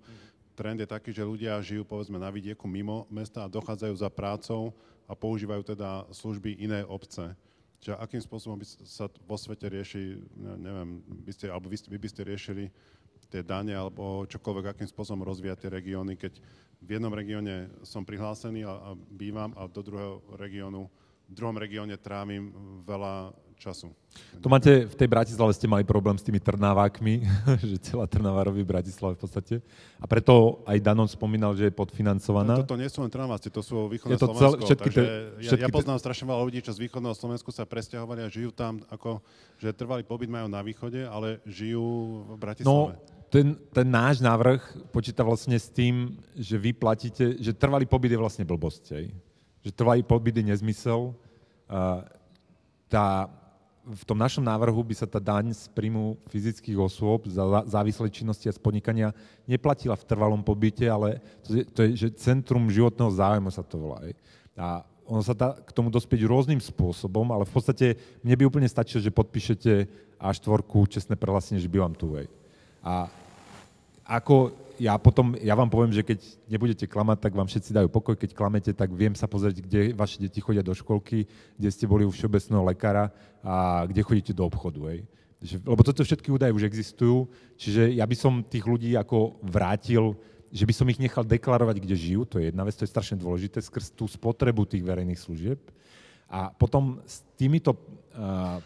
[0.60, 4.76] trend je taký, že ľudia žijú povedzme na vidieku mimo mesta a dochádzajú za prácou
[5.08, 7.32] a používajú teda služby iné obce.
[7.80, 12.28] Čiže akým spôsobom by sa vo svete rieši, neviem, by ste, alebo vy by ste
[12.28, 12.68] riešili
[13.30, 16.42] tie dane alebo čokoľvek, akým spôsobom rozvíjať tie regióny, keď
[16.80, 20.90] v jednom regióne som prihlásený a, a bývam a do druhého regiónu,
[21.30, 22.50] v druhom regióne trávim
[22.82, 23.92] veľa času.
[24.40, 27.22] To máte, v tej Bratislave ste mali problém s tými Trnavákmi,
[27.70, 29.54] že celá Trnava robí v Bratislave v podstate.
[30.00, 32.56] A preto aj Danon spomínal, že je podfinancovaná.
[32.56, 34.64] No, toto nie sú len Trnaváci, to sú východné to Slovensko.
[34.64, 35.14] Cel, všetky takže te,
[35.44, 38.80] ja, ja poznám strašne veľa ľudí, čo z východného Slovensku sa presťahovali a žijú tam,
[38.88, 39.20] ako,
[39.60, 42.96] že trvalý pobyt majú na východe, ale žijú v Bratislave.
[42.96, 48.10] No, ten, ten náš návrh počíta vlastne s tým, že vy platíte, že trvalý pobyt
[48.10, 48.84] je vlastne blbosť.
[48.98, 49.06] Aj?
[49.62, 51.14] Že trvalý pobyt je nezmysel.
[52.90, 53.30] Tá,
[53.86, 58.50] v tom našom návrhu by sa tá daň z príjmu fyzických osôb za závislej činnosti
[58.50, 59.14] a spodnikania
[59.46, 63.78] neplatila v trvalom pobyte, ale to je, to je že centrum životného zájmu sa to
[63.78, 64.02] volá.
[64.58, 67.86] A ono sa dá k tomu dospieť rôznym spôsobom, ale v podstate
[68.26, 69.72] mne by úplne stačilo, že podpíšete
[70.18, 72.18] A4 čestné prehlásenie, že bývam tu.
[72.18, 72.26] Aj.
[72.80, 72.92] A
[74.10, 74.50] ako
[74.80, 78.32] ja potom, ja vám poviem, že keď nebudete klamať, tak vám všetci dajú pokoj, keď
[78.32, 81.28] klamete, tak viem sa pozrieť, kde vaše deti chodia do školky,
[81.60, 83.12] kde ste boli u všeobecného lekára
[83.44, 84.80] a kde chodíte do obchodu.
[84.88, 85.04] Hej.
[85.68, 87.28] Lebo toto všetky údaje už existujú,
[87.60, 90.16] čiže ja by som tých ľudí ako vrátil,
[90.50, 93.20] že by som ich nechal deklarovať, kde žijú, to je jedna vec, to je strašne
[93.20, 95.60] dôležité, skrz tú spotrebu tých verejných služieb.
[96.26, 98.58] A potom s týmito uh,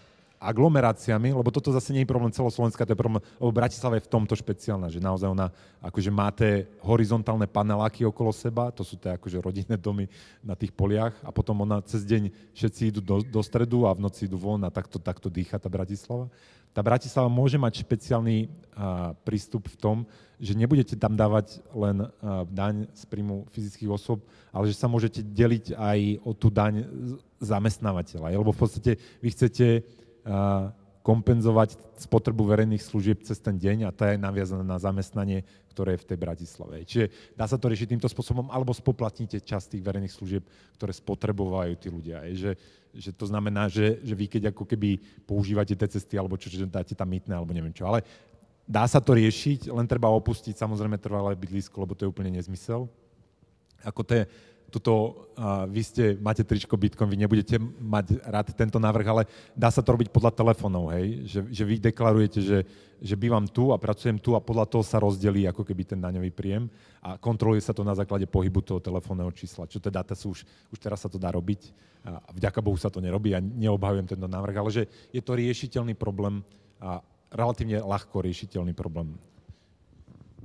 [0.45, 4.13] aglomeráciami, lebo toto zase nie je problém celoslovenska, to je problém, lebo Bratislava je v
[4.13, 5.49] tomto špeciálna, že naozaj ona,
[5.81, 10.05] akože máte horizontálne paneláky okolo seba, to sú tie akože rodinné domy
[10.45, 14.05] na tých poliach a potom ona cez deň všetci idú do, do stredu a v
[14.05, 16.29] noci idú von a takto, takto dýcha tá Bratislava.
[16.75, 19.97] Tá Bratislava môže mať špeciálny a, prístup v tom,
[20.43, 25.23] že nebudete tam dávať len a, daň z príjmu fyzických osôb, ale že sa môžete
[25.23, 26.83] deliť aj o tú daň
[27.39, 28.35] zamestnávateľa.
[28.35, 29.87] Lebo v podstate vy chcete
[31.05, 36.03] kompenzovať spotrebu verejných služieb cez ten deň a tá je naviazaná na zamestnanie, ktoré je
[36.03, 36.81] v tej Bratislave.
[36.89, 40.49] Čiže dá sa to riešiť týmto spôsobom, alebo spoplatníte časť tých verejných služieb,
[40.81, 42.25] ktoré spotrebovajú tí ľudia.
[42.33, 42.57] Že,
[42.97, 44.97] že to znamená, že, že vy keď ako keby
[45.29, 47.85] používate tie cesty, alebo čo, že dáte tam mytné, alebo neviem čo.
[47.85, 48.01] Ale
[48.65, 52.89] dá sa to riešiť, len treba opustiť samozrejme trvalé bydlisko, lebo to je úplne nezmysel.
[53.85, 54.25] Ako to je,
[54.75, 55.31] tuto,
[55.71, 59.23] vy ste, máte tričko Bitcoin, vy nebudete mať rád tento návrh, ale
[59.55, 61.23] dá sa to robiť podľa telefónov, hej?
[61.31, 62.59] Že, že vy deklarujete, že,
[62.99, 66.35] že bývam tu a pracujem tu a podľa toho sa rozdelí ako keby ten daňový
[66.35, 66.67] príjem
[67.07, 69.71] a kontroluje sa to na základe pohybu toho telefónneho čísla.
[69.71, 70.43] Čo teda sú už,
[70.75, 71.71] už teraz sa to dá robiť
[72.03, 74.83] a vďaka Bohu sa to nerobí a neobhajujem tento návrh, ale že
[75.15, 76.43] je to riešiteľný problém
[76.83, 76.99] a
[77.31, 79.15] relatívne ľahko riešiteľný problém.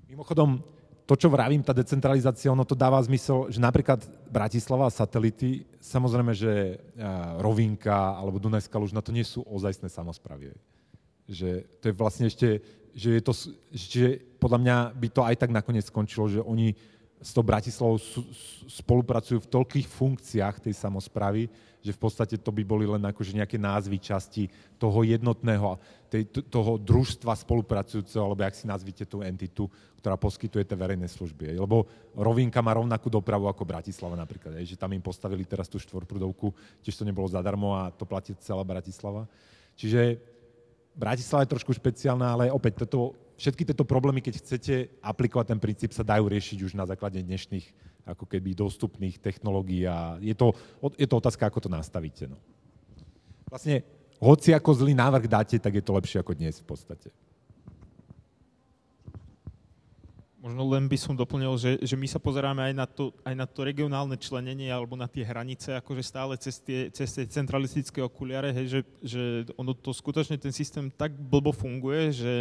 [0.05, 0.61] Mimochodom,
[1.09, 6.37] to, čo vravím, tá decentralizácia, ono to dáva zmysel, že napríklad Bratislava a satelity, samozrejme,
[6.37, 6.77] že
[7.41, 10.53] Rovinka alebo Dunajská Lužna, to nie sú ozajstné samozpravy.
[11.25, 12.61] Že to je vlastne ešte,
[12.93, 13.33] že je to,
[13.73, 16.77] že podľa mňa by to aj tak nakoniec skončilo, že oni
[17.17, 17.97] s tou Bratislavou
[18.69, 21.49] spolupracujú v toľkých funkciách tej samozpravy,
[21.79, 25.79] že v podstate to by boli len akože nejaké názvy časti toho jednotného,
[26.11, 31.55] tej, toho družstva spolupracujúceho, alebo jak si nazvite tú entitu, ktorá poskytuje tie verejné služby.
[31.55, 36.51] Lebo Rovinka má rovnakú dopravu ako Bratislava napríklad, že tam im postavili teraz tú štvorprudovku,
[36.83, 39.27] tiež to nebolo zadarmo a to platí celá Bratislava.
[39.79, 40.19] Čiže
[40.99, 45.91] Bratislava je trošku špeciálna, ale opäť toto, všetky tieto problémy, keď chcete aplikovať ten princíp,
[45.95, 47.63] sa dajú riešiť už na základe dnešných
[48.13, 50.53] ako keby dostupných technológií a je to,
[50.97, 52.25] je to otázka, ako to nastavíte.
[52.25, 52.37] No.
[53.49, 53.81] Vlastne,
[54.19, 57.09] hoci ako zlý návrh dáte, tak je to lepšie ako dnes v podstate.
[60.39, 63.43] Možno len by som doplnil, že, že my sa pozeráme aj na, to, aj na
[63.43, 68.55] to regionálne členenie alebo na tie hranice, akože stále cez tie, cez tie centralistické okuliare,
[68.55, 69.23] hej, že, že
[69.59, 72.35] ono to skutočne ten systém tak blbo funguje, že,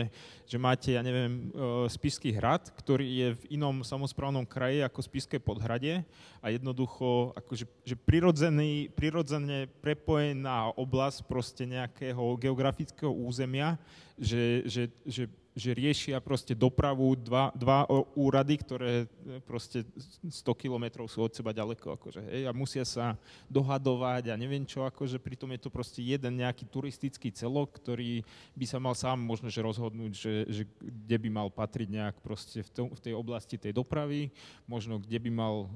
[0.47, 5.43] že máte, ja neviem, e, Spišský hrad, ktorý je v inom samozprávnom kraji ako Spišské
[5.43, 6.07] podhradie
[6.39, 13.75] a jednoducho akože, že prirodzený, prirodzene prepojená oblasť proste nejakého geografického územia,
[14.15, 15.27] že, že, že
[15.59, 17.83] že riešia proste dopravu dva, dva
[18.15, 19.07] úrady, ktoré e,
[19.43, 19.83] proste
[20.23, 23.19] 100 kilometrov sú od seba ďaleko, akože, hej, a musia sa
[23.51, 28.23] dohadovať a neviem čo, akože pritom je to proste jeden nejaký turistický celok, ktorý
[28.55, 32.63] by sa mal sám možno že rozhodnúť, že, že kde by mal patriť nejak proste
[32.63, 34.31] v, tom, v tej oblasti tej dopravy,
[34.71, 35.67] možno kde by mal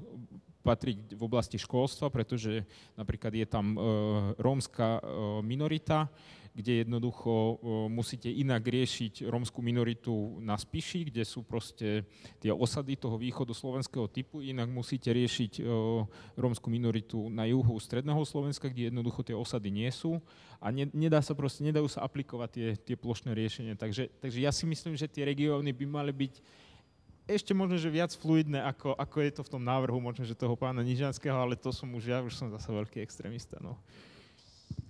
[0.63, 2.63] patriť v oblasti školstva, pretože
[2.95, 3.77] napríklad je tam e,
[4.39, 5.01] rómska e,
[5.43, 6.07] minorita,
[6.53, 7.57] kde jednoducho
[7.89, 12.05] musíte inak riešiť rómskú minoritu na Spiši, kde sú proste
[12.37, 15.65] tie osady toho východu slovenského typu, inak musíte riešiť
[16.37, 20.21] rómskú minoritu na juhu stredného Slovenska, kde jednoducho tie osady nie sú
[20.61, 23.73] a ne, nedá sa proste, nedajú sa aplikovať tie, tie plošné riešenia.
[23.75, 26.33] Takže, takže ja si myslím, že tie regióny by mali byť
[27.23, 30.59] ešte možno, že viac fluidné, ako, ako je to v tom návrhu, možno, že toho
[30.59, 33.55] pána Nižanského, ale to som už, ja už som zase veľký extrémista.
[33.63, 33.79] No.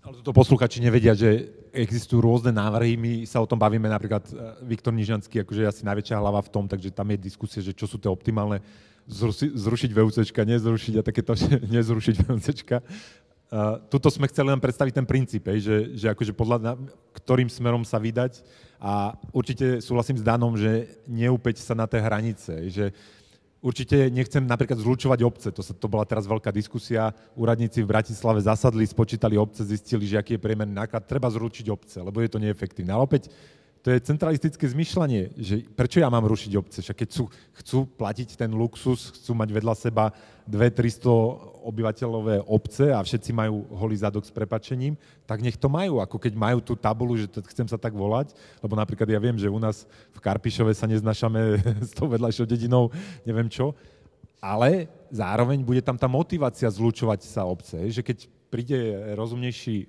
[0.03, 2.99] Ale to posluchači nevedia, že existujú rôzne návrhy.
[2.99, 4.33] My sa o tom bavíme napríklad e,
[4.67, 7.95] Viktor Nižanský, akože asi najväčšia hlava v tom, takže tam je diskusia, že čo sú
[7.95, 8.59] tie optimálne
[9.07, 11.33] zruši, zrušiť VUCčka, nezrušiť a takéto,
[11.75, 12.77] nezrušiť VUCčka.
[13.53, 16.73] Uh, tuto sme chceli len predstaviť ten princíp, že, že akože podľa na,
[17.13, 18.41] ktorým smerom sa vydať
[18.81, 22.89] a určite súhlasím s Danom, že neúpeť sa na tie hranice, že
[23.63, 27.15] Určite nechcem napríklad zlučovať obce, to, sa, to bola teraz veľká diskusia.
[27.31, 31.07] Úradníci v Bratislave zasadli, spočítali obce, zistili, že aký je priemerný náklad.
[31.07, 32.91] Treba zručiť obce, lebo je to neefektívne.
[32.91, 33.31] Ale opäť
[33.83, 36.79] to je centralistické zmyšľanie, že prečo ja mám rušiť obce?
[36.79, 37.23] Však keď chcú,
[37.59, 40.15] chcú platiť ten luxus, chcú mať vedľa seba
[40.47, 41.03] 2-300
[41.67, 44.95] obyvateľové obce a všetci majú holý zadok s prepačením,
[45.27, 48.31] tak nech to majú, ako keď majú tú tabulu, že chcem sa tak volať,
[48.63, 49.83] lebo napríklad ja viem, že u nás
[50.15, 52.87] v Karpišove sa neznašame s tou vedľajšou dedinou,
[53.27, 53.75] neviem čo,
[54.39, 58.79] ale zároveň bude tam tá motivácia zlučovať sa obce, že keď príde
[59.19, 59.87] rozumnejší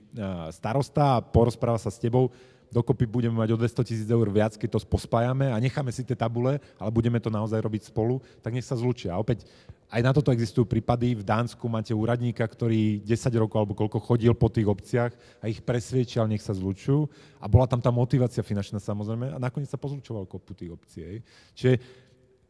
[0.50, 2.32] starosta a porozpráva sa s tebou,
[2.74, 6.18] dokopy budeme mať o 200 tisíc eur viac, keď to pospájame a necháme si tie
[6.18, 9.14] tabule, ale budeme to naozaj robiť spolu, tak nech sa zlučia.
[9.14, 9.46] A opäť
[9.94, 11.14] aj na toto existujú prípady.
[11.14, 15.62] V Dánsku máte úradníka, ktorý 10 rokov alebo koľko chodil po tých obciach a ich
[15.62, 17.06] presviečal, nech sa zlučujú.
[17.38, 21.22] A bola tam tá motivácia finančná samozrejme a nakoniec sa pozlučoval kopu tých obcí.
[21.54, 21.78] Čiže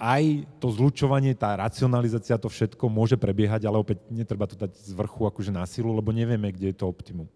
[0.01, 4.91] aj to zlučovanie, tá racionalizácia, to všetko môže prebiehať, ale opäť netreba to dať z
[4.97, 7.31] vrchu akože na silu, lebo nevieme, kde je to optimum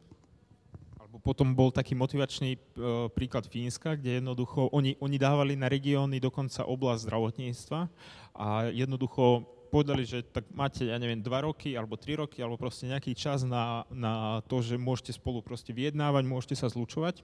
[1.28, 2.58] potom bol taký motivačný e,
[3.12, 7.80] príklad Fínska, kde jednoducho oni, oni dávali na regióny dokonca oblasť zdravotníctva
[8.32, 12.88] a jednoducho povedali, že tak máte, ja neviem, dva roky alebo tri roky, alebo proste
[12.88, 17.20] nejaký čas na, na to, že môžete spolu proste vyjednávať, môžete sa zlučovať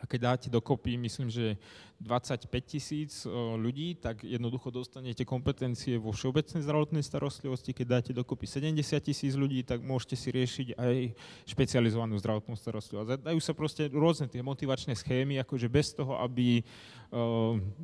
[0.00, 1.60] a keď dáte dokopy, myslím, že
[2.00, 3.28] 25 tisíc
[3.60, 7.76] ľudí, tak jednoducho dostanete kompetencie vo všeobecnej zdravotnej starostlivosti.
[7.76, 10.96] Keď dáte dokopy 70 tisíc ľudí, tak môžete si riešiť aj
[11.44, 13.20] špecializovanú zdravotnú starostlivosť.
[13.20, 16.64] Dajú sa proste rôzne tie motivačné schémy, akože bez toho, aby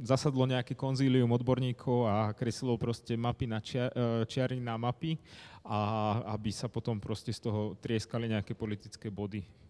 [0.00, 3.92] zasadlo nejaké konzílium odborníkov a kreslilo proste mapy na čia,
[4.24, 5.20] čiary na mapy
[5.60, 9.65] a aby sa potom proste z toho trieskali nejaké politické body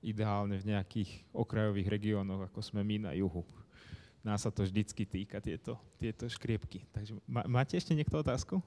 [0.00, 3.44] ideálne v nejakých okrajových regiónoch, ako sme my na juhu.
[4.20, 6.84] Nás sa to vždycky týka, tieto, tieto škriepky.
[6.92, 8.60] Takže má, máte ešte niekto otázku?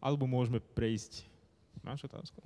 [0.00, 1.24] Alebo môžeme prejsť...
[1.80, 2.40] Máš otázku?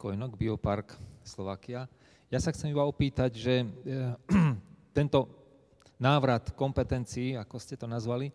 [0.00, 1.84] Kojnok, Biopark, Slovakia.
[2.32, 3.66] Ja sa chcem iba opýtať, že e,
[4.96, 5.28] tento
[6.00, 8.34] návrat kompetencií, ako ste to nazvali, e,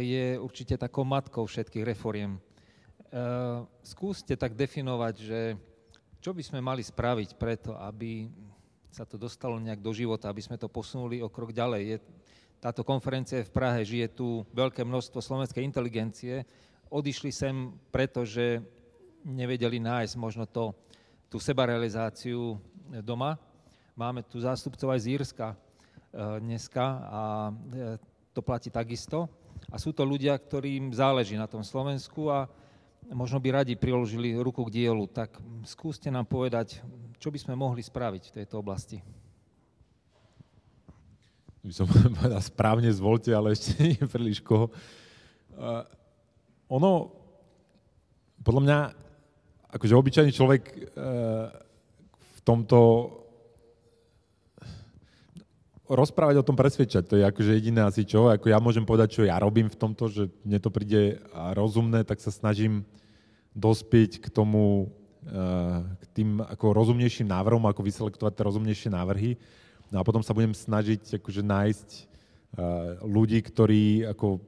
[0.00, 2.40] je určite takou matkou všetkých reforiem
[3.80, 5.40] skúste tak definovať, že
[6.18, 8.28] čo by sme mali spraviť preto, aby
[8.90, 11.82] sa to dostalo nejak do života, aby sme to posunuli o krok ďalej.
[11.86, 11.96] Je,
[12.58, 16.42] táto konferencia je v Prahe, žije tu veľké množstvo slovenskej inteligencie.
[16.90, 18.58] Odišli sem, pretože
[19.22, 20.74] nevedeli nájsť možno to,
[21.30, 22.58] tú sebarealizáciu
[23.04, 23.38] doma.
[23.94, 27.22] Máme tu zástupcov aj z Írska uh, dneska a
[27.52, 27.94] uh,
[28.34, 29.30] to platí takisto.
[29.68, 32.48] A sú to ľudia, ktorým záleží na tom Slovensku a
[33.12, 36.80] možno by radi priložili ruku k dielu, tak skúste nám povedať,
[37.18, 39.00] čo by sme mohli spraviť v tejto oblasti.
[41.64, 41.86] By som
[42.18, 44.72] povedal správne zvolte, ale ešte nie príliš koho.
[45.58, 45.82] Uh,
[46.68, 47.12] ono,
[48.44, 48.78] podľa mňa,
[49.74, 51.50] akože obyčajný človek uh,
[52.12, 52.78] v tomto
[55.88, 57.04] rozprávať o tom, presvedčať.
[57.08, 58.28] To je akože jediné asi čo.
[58.28, 61.18] Ako ja môžem povedať, čo ja robím v tomto, že mne to príde
[61.56, 62.84] rozumné, tak sa snažím
[63.56, 64.92] dospieť k tomu,
[65.24, 69.40] eh, k tým ako rozumnejším návrhom, ako vyselektovať tie rozumnejšie návrhy.
[69.88, 72.04] No a potom sa budem snažiť akože nájsť eh,
[73.02, 74.44] ľudí, ktorí ako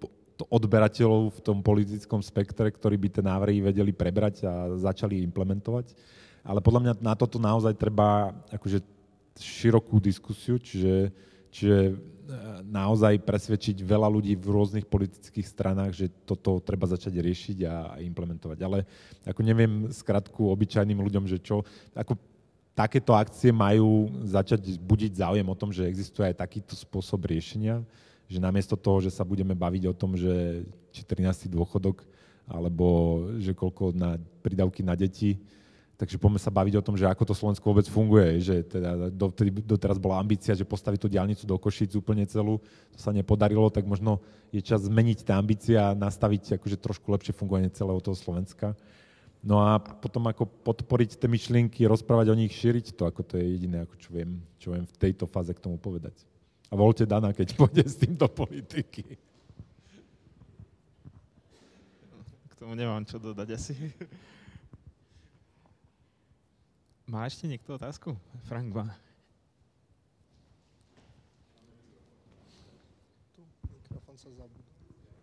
[0.48, 5.92] odberateľov v tom politickom spektre, ktorí by tie návrhy vedeli prebrať a začali implementovať.
[6.40, 8.80] Ale podľa mňa na toto naozaj treba akože
[9.36, 11.12] širokú diskusiu, čiže
[11.50, 11.92] Čiže e,
[12.66, 18.58] naozaj presvedčiť veľa ľudí v rôznych politických stranách, že toto treba začať riešiť a implementovať.
[18.62, 18.86] Ale
[19.26, 22.14] ako neviem skratku obyčajným ľuďom, že čo, ako
[22.74, 27.82] takéto akcie majú začať budiť záujem o tom, že existuje aj takýto spôsob riešenia,
[28.30, 30.64] že namiesto toho, že sa budeme baviť o tom, že
[30.94, 31.50] či 13.
[31.50, 32.06] dôchodok,
[32.46, 32.86] alebo
[33.42, 35.38] že koľko na prídavky na deti,
[36.00, 39.52] Takže poďme sa baviť o tom, že ako to Slovensko vôbec funguje, že teda dotedy,
[39.52, 42.56] doteraz bola ambícia, že postaviť tú diálnicu do Košic úplne celú,
[42.96, 44.16] to sa nepodarilo, tak možno
[44.48, 48.72] je čas zmeniť tá ambícia a nastaviť akože trošku lepšie fungovanie celého toho Slovenska.
[49.44, 53.60] No a potom ako podporiť tie myšlienky, rozprávať o nich, šíriť to, ako to je
[53.60, 56.16] jediné, ako čo viem, čo viem v tejto fáze k tomu povedať.
[56.72, 59.20] A voľte Dana, keď pôjde s týmto politiky.
[62.48, 63.76] K tomu nemám čo dodať asi.
[67.10, 68.14] Má ešte niekto otázku?
[68.46, 68.86] Frank má.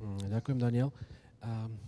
[0.03, 0.91] Mm, ďakujem, Daniel.
[1.39, 1.79] Um,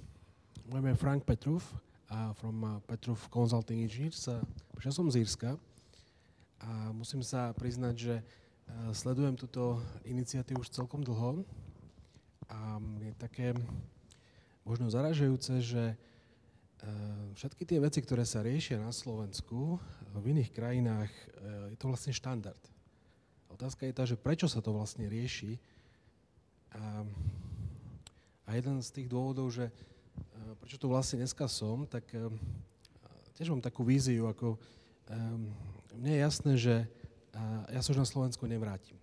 [0.72, 1.60] môj je Frank Petrov
[2.08, 4.24] uh, from uh, Petrov Consulting Engineers.
[4.32, 4.40] Uh,
[4.72, 5.60] prišiel som z Írska
[6.64, 11.44] a musím sa priznať, že uh, sledujem túto iniciatívu už celkom dlho
[12.48, 13.52] a je také
[14.64, 16.19] možno zaražajúce, že Ehm,
[17.36, 19.80] všetky tie veci, ktoré sa riešia na Slovensku,
[20.16, 22.60] v iných krajinách eh, je to vlastne štandard.
[23.50, 25.60] Otázka je tá, že prečo sa to vlastne rieši.
[26.76, 27.04] A,
[28.46, 29.74] a jeden z tých dôvodov, že eh,
[30.60, 32.28] prečo tu vlastne dneska som, tak eh,
[33.38, 34.60] tiež mám takú víziu, ako
[35.98, 36.76] mne je jasné, že
[37.74, 38.94] ja sa už na Slovensku nevrátim.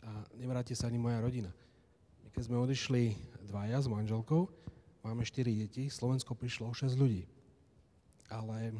[0.00, 1.52] A nevráti sa ani moja rodina.
[2.24, 3.12] My keď sme odišli
[3.44, 4.48] dvaja s manželkou,
[5.02, 7.26] máme 4 deti, Slovensko prišlo o 6 ľudí.
[8.30, 8.72] Ale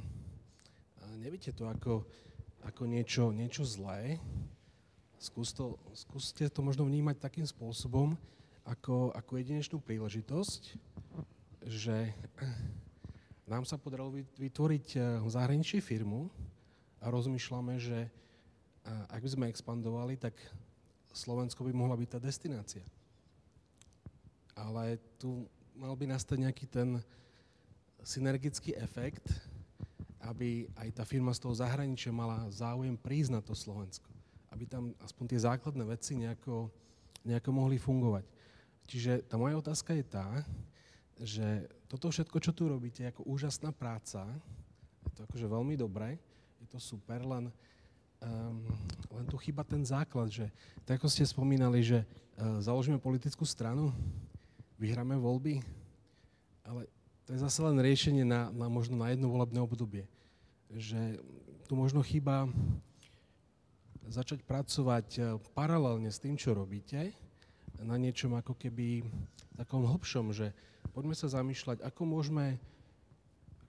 [1.18, 2.06] nevíte to ako,
[2.64, 4.16] ako niečo, niečo zlé.
[5.18, 8.18] Skús to, skúste to možno vnímať takým spôsobom,
[8.66, 10.78] ako, ako jedinečnú príležitosť,
[11.66, 12.10] že
[13.46, 16.30] nám sa podarilo vytvoriť e, v zahraničí firmu
[17.02, 18.10] a rozmýšľame, že
[18.86, 20.34] ak by sme expandovali, tak
[21.14, 22.82] Slovensko by mohla byť tá destinácia.
[24.58, 25.46] Ale tu
[25.82, 27.02] mal by nastať nejaký ten
[28.06, 29.26] synergický efekt,
[30.22, 34.06] aby aj tá firma z toho zahraničia mala záujem prísť na to Slovensko.
[34.54, 36.70] Aby tam aspoň tie základné veci nejako,
[37.26, 38.22] nejako mohli fungovať.
[38.86, 40.46] Čiže tá moja otázka je tá,
[41.18, 44.22] že toto všetko, čo tu robíte, je ako úžasná práca,
[45.02, 46.14] je to akože veľmi dobré,
[46.62, 47.50] je to super, len,
[48.22, 48.62] um,
[49.18, 50.46] len tu chyba ten základ, že
[50.86, 52.06] tak ako ste spomínali, že
[52.38, 53.90] uh, založíme politickú stranu,
[54.82, 55.62] vyhráme voľby,
[56.66, 56.90] ale
[57.22, 60.10] to je zase len riešenie na, na možno na jedno volebné obdobie.
[60.74, 61.22] Že
[61.70, 62.50] tu možno chyba
[64.10, 65.20] začať pracovať e,
[65.54, 67.14] paralelne s tým, čo robíte,
[67.78, 69.06] na niečom ako keby
[69.54, 70.50] takom hlbšom, že
[70.90, 72.58] poďme sa zamýšľať, ako môžeme,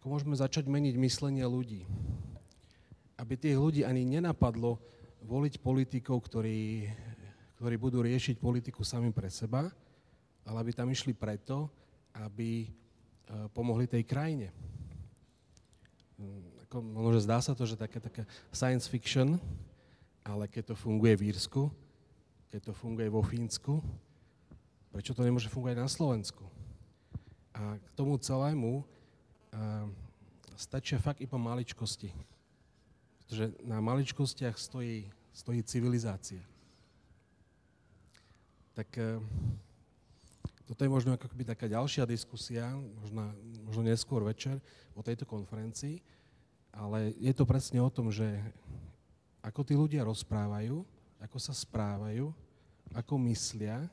[0.01, 1.85] ako môžeme začať meniť myslenie ľudí.
[3.21, 4.81] Aby tých ľudí ani nenapadlo
[5.21, 6.89] voliť politikov, ktorí,
[7.61, 9.69] ktorí budú riešiť politiku sami pre seba,
[10.43, 11.71] ale aby tam išli preto,
[12.13, 12.69] aby e,
[13.55, 14.51] pomohli tej krajine.
[16.19, 19.39] Mm, ako, možno zdá sa to, že také, také science fiction,
[20.23, 21.71] ale keď to funguje v Írsku,
[22.53, 23.81] keď to funguje vo Fínsku,
[24.93, 26.45] prečo to nemôže fungovať na Slovensku?
[27.53, 29.89] A k tomu celému uh,
[30.53, 32.13] stačia fakt iba maličkosti.
[33.21, 36.41] Pretože na maličkostiach stojí, stojí civilizácia.
[38.73, 39.17] Tak uh,
[40.63, 42.71] toto je možno ako keby taká ďalšia diskusia,
[43.03, 43.35] možno,
[43.67, 44.63] možno neskôr večer
[44.95, 45.99] o tejto konferencii,
[46.71, 48.25] ale je to presne o tom, že
[49.43, 50.81] ako tí ľudia rozprávajú,
[51.19, 52.31] ako sa správajú,
[52.95, 53.83] ako myslia,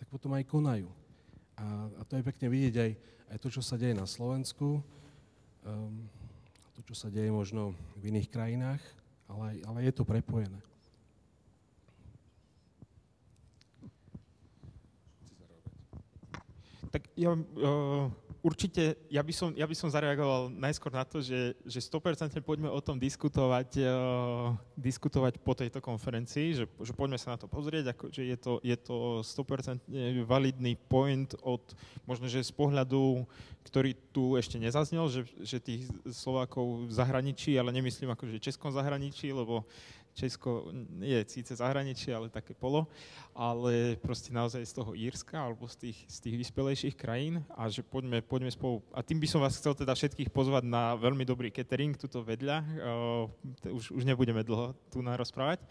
[0.00, 0.88] tak potom aj konajú.
[1.60, 2.90] A, a to je pekne vidieť aj,
[3.36, 4.80] aj to, čo sa deje na Slovensku,
[5.62, 5.94] um,
[6.72, 8.82] to, čo sa deje možno v iných krajinách,
[9.28, 10.71] ale, ale je to prepojené.
[16.92, 18.12] Tak ja uh,
[18.44, 22.68] určite, ja by, som, ja by som zareagoval najskôr na to, že, že 100% poďme
[22.68, 27.96] o tom diskutovať, uh, diskutovať po tejto konferencii, že, že poďme sa na to pozrieť,
[27.96, 29.80] ako, že je to, je to 100%
[30.28, 31.64] validný point od,
[32.04, 33.24] možno, že z pohľadu,
[33.64, 38.68] ktorý tu ešte nezaznel, že, že tých Slovákov v zahraničí, ale nemyslím ako, že Českom
[38.68, 39.64] zahraničí, lebo
[40.12, 40.68] Česko
[41.00, 42.84] je síce zahraničie, ale také polo,
[43.32, 47.80] ale proste naozaj z toho Írska alebo z tých, z tých vyspelejších krajín a že
[47.80, 48.84] poďme, poďme spolu.
[48.92, 52.56] A tým by som vás chcel teda všetkých pozvať na veľmi dobrý catering tuto vedľa.
[52.60, 55.64] Uh, už, už nebudeme dlho tu narozprávať.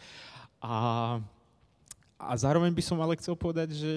[0.57, 1.21] A,
[2.17, 3.93] a zároveň by som ale chcel povedať, že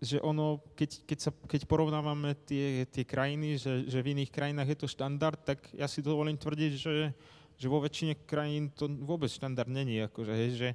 [0.00, 4.72] že ono, keď, keď, sa, keď porovnávame tie, tie krajiny, že, že v iných krajinách
[4.72, 7.12] je to štandard, tak ja si dovolím tvrdiť, že,
[7.60, 10.68] že vo väčšine krajín to vôbec štandard není, akože, hej, že,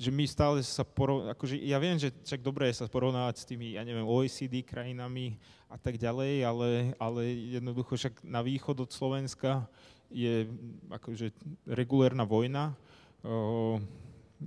[0.00, 3.44] že my stále sa porovnávame, akože ja viem, že však dobré je sa porovnávať s
[3.44, 5.36] tými, ja neviem, OECD krajinami
[5.68, 7.22] a tak ďalej, ale, ale
[7.60, 9.68] jednoducho však na východ od Slovenska
[10.08, 10.48] je
[10.88, 11.36] akože
[11.68, 12.72] regulérna vojna,
[13.20, 13.76] o,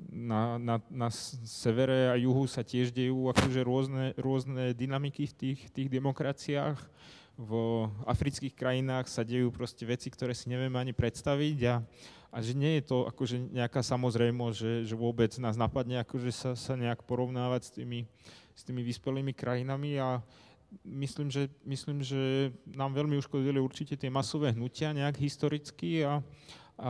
[0.09, 1.13] na, na, na
[1.45, 6.81] severe a juhu sa tiež dejú akože rôzne, rôzne dynamiky v tých, tých demokraciách
[7.37, 7.51] v
[8.05, 11.75] afrických krajinách sa dejú proste veci, ktoré si nevieme ani predstaviť a,
[12.29, 16.51] a že nie je to akože nejaká samozrejmosť, že, že vôbec nás napadne akože sa,
[16.53, 17.99] sa nejak porovnávať s tými,
[18.53, 20.21] s tými vyspelými krajinami a
[20.85, 26.21] myslím že, myslím, že nám veľmi uškodili určite tie masové hnutia nejak historicky a,
[26.73, 26.89] a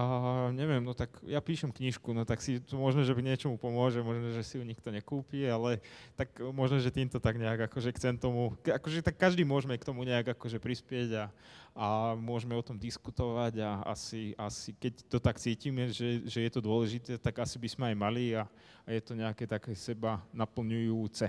[0.55, 4.31] neviem, no tak ja píšem knižku, no tak si to možno, že niečomu pomôže, možno,
[4.31, 5.83] že si ju nikto nekúpi, ale
[6.15, 10.07] tak možno, že týmto tak nejak akože chcem tomu, akože tak každý môžeme k tomu
[10.07, 11.25] nejak akože prispieť a,
[11.75, 11.85] a
[12.15, 16.63] môžeme o tom diskutovať a asi, asi keď to tak cítime, že, že je to
[16.63, 18.47] dôležité, tak asi by sme aj mali a,
[18.87, 21.27] a je to nejaké také seba naplňujúce.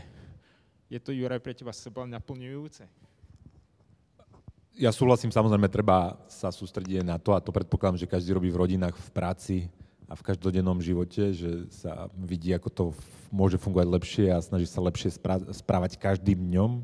[0.87, 2.87] Je to, Juraj, pre teba seba naplňujúce?
[4.75, 8.59] Ja súhlasím, samozrejme, treba sa sústrediť na to, a to predpokladám, že každý robí v
[8.59, 9.57] rodinách, v práci
[10.11, 12.85] a v každodennom živote, že sa vidí, ako to
[13.31, 15.15] môže fungovať lepšie a snaží sa lepšie
[15.55, 16.83] správať každým dňom.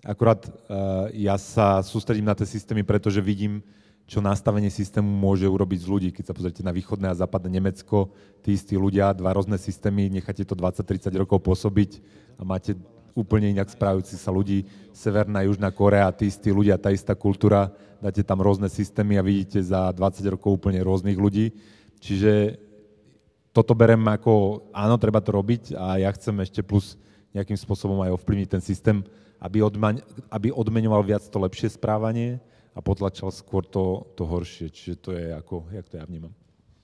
[0.00, 3.60] Akurát uh, ja sa sústredím na tie systémy, pretože vidím,
[4.08, 6.08] čo nastavenie systému môže urobiť z ľudí.
[6.10, 8.10] Keď sa pozrite na východné a západné Nemecko,
[8.42, 12.02] tí istí ľudia, dva rôzne systémy, necháte to 20-30 rokov pôsobiť
[12.34, 12.74] a máte
[13.14, 18.24] úplne inak správajúci sa ľudí, Severná, Južná Korea, tí istí ľudia, tá istá kultúra, dáte
[18.24, 21.52] tam rôzne systémy a vidíte za 20 rokov úplne rôznych ľudí.
[22.00, 22.56] Čiže
[23.52, 26.96] toto berem ako, áno, treba to robiť a ja chcem ešte plus
[27.36, 29.04] nejakým spôsobom aj ovplyvniť ten systém,
[29.38, 32.40] aby, odmaň, aby odmenoval viac to lepšie správanie
[32.74, 34.70] a potlačal skôr to, to horšie.
[34.70, 36.39] Čiže to je ako, jak to ja vnímam.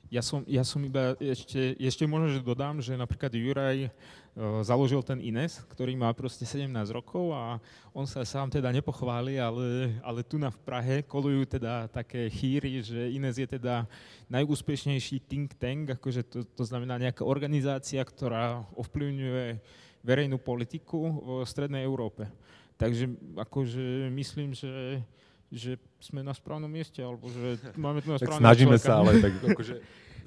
[0.07, 5.03] Ja som, ja som iba ešte, ešte možno, že dodám, že napríklad Juraj uh, založil
[5.03, 7.59] ten Ines, ktorý má proste 17 rokov a
[7.91, 12.87] on sa sám teda nepochváli, ale, ale tu na v Prahe kolujú teda také chýry,
[12.87, 13.83] že Ines je teda
[14.31, 19.59] najúspešnejší think tank, akože to, to znamená nejaká organizácia, ktorá ovplyvňuje
[20.07, 22.31] verejnú politiku v Strednej Európe.
[22.79, 25.03] Takže akože myslím, že
[25.51, 28.87] že sme na správnom mieste, alebo že máme tu na správnom snažíme človeka.
[28.87, 29.75] sa, ale tak akože,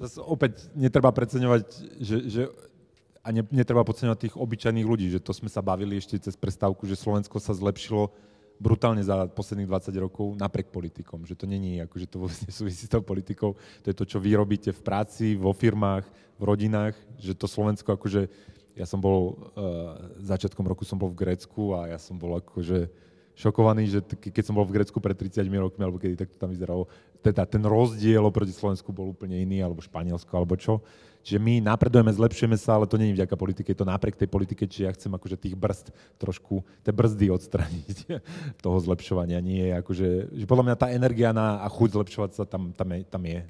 [0.00, 1.64] zase opäť netreba preceňovať,
[2.00, 2.42] že, že
[3.20, 6.88] a ne, netreba podceňovať tých obyčajných ľudí, že to sme sa bavili ešte cez prestávku,
[6.88, 8.08] že Slovensko sa zlepšilo
[8.60, 12.92] brutálne za posledných 20 rokov napriek politikom, že to není, akože to vôbec nesúvisí s
[12.92, 16.04] tou politikou, to je to, čo vy robíte v práci, vo firmách,
[16.40, 18.28] v rodinách, že to Slovensko akože,
[18.76, 22.88] ja som bol, uh, začiatkom roku som bol v Grécku a ja som bol akože
[23.40, 26.52] šokovaný, že keď som bol v Grécku pred 30 rokmi, alebo kedy tak to tam
[26.52, 26.84] vyzeralo,
[27.24, 30.84] teda ten rozdiel oproti Slovensku bol úplne iný, alebo Španielsko, alebo čo.
[31.20, 34.64] Čiže my napredujeme, zlepšujeme sa, ale to je vďaka politike, je to napriek tej politike,
[34.64, 37.98] čiže ja chcem akože tých brzd trošku, tie brzdy odstraniť
[38.64, 39.44] toho zlepšovania.
[39.44, 42.88] Nie je akože, že podľa mňa tá energia na, a chuť zlepšovať sa tam, tam,
[42.96, 43.44] je, tam je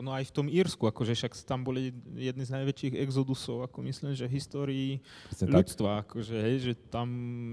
[0.00, 4.16] ono aj v tom Írsku, akože však tam boli jedni z najväčších exodusov, ako myslím,
[4.16, 6.02] že histórii Presne ľudstva, tak.
[6.08, 7.06] akože, hej, že tam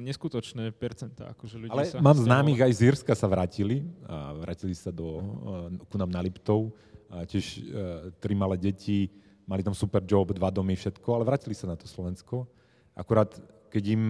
[0.08, 2.00] neskutočné percentá, akože ľudia Ale sa...
[2.00, 6.24] mám známych aj z Írska sa vrátili, a vrátili sa do, uh, ku nám na
[6.24, 6.72] Liptov,
[7.12, 9.12] a tiež uh, tri malé deti,
[9.44, 12.48] mali tam super job, dva domy, všetko, ale vrátili sa na to Slovensko.
[12.96, 13.32] Akurát,
[13.72, 14.04] keď im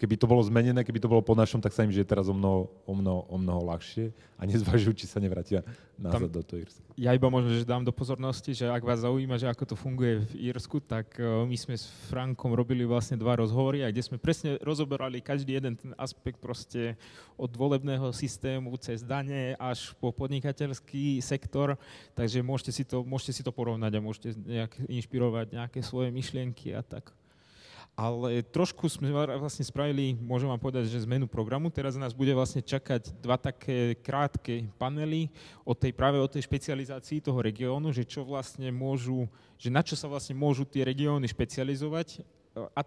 [0.00, 2.32] keby to bolo zmenené, keby to bolo po našom, tak sa im žije teraz o
[2.32, 5.60] mnoho, o mnoho, o mnoho ľahšie a nezvažujú, či sa nevrátia
[6.00, 6.80] nazad Tam, do toho Írska.
[6.96, 10.24] Ja iba možno, že dám do pozornosti, že ak vás zaujíma, že ako to funguje
[10.32, 14.16] v Írsku, tak uh, my sme s Frankom robili vlastne dva rozhovory, a kde sme
[14.16, 16.96] presne rozoberali každý jeden ten aspekt proste
[17.36, 21.76] od volebného systému cez dane až po podnikateľský sektor,
[22.16, 26.72] takže môžete si to, môžete si to porovnať a môžete nejak inšpirovať nejaké svoje myšlienky
[26.72, 27.12] a tak.
[27.98, 31.68] Ale trošku sme vlastne spravili, môžem vám povedať, že zmenu programu.
[31.68, 35.28] Teraz nás bude vlastne čakať dva také krátke panely
[35.68, 39.28] o tej, práve o tej špecializácii toho regiónu, že čo vlastne môžu,
[39.60, 42.24] že na čo sa vlastne môžu tie regióny špecializovať.
[42.74, 42.80] A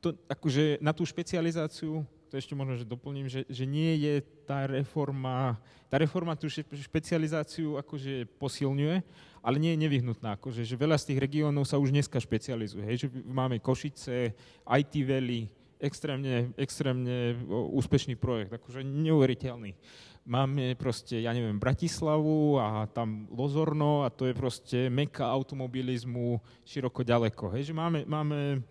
[0.00, 4.64] to, akože na tú špecializáciu to ešte možno, že doplním, že, že nie je tá
[4.64, 5.60] reforma,
[5.92, 9.04] tá reforma tú špecializáciu akože posilňuje,
[9.42, 10.38] ale nie je nevyhnutná.
[10.38, 12.86] Akože, že veľa z tých regiónov sa už dneska špecializuje.
[12.86, 14.32] Hej, že máme Košice,
[14.62, 15.50] IT Valley,
[15.82, 19.74] extrémne, extrémne úspešný projekt, akože neuveriteľný.
[20.22, 27.02] Máme proste, ja neviem, Bratislavu a tam Lozorno a to je proste meka automobilizmu široko
[27.02, 27.58] ďaleko.
[27.58, 28.62] Hej, že máme, máme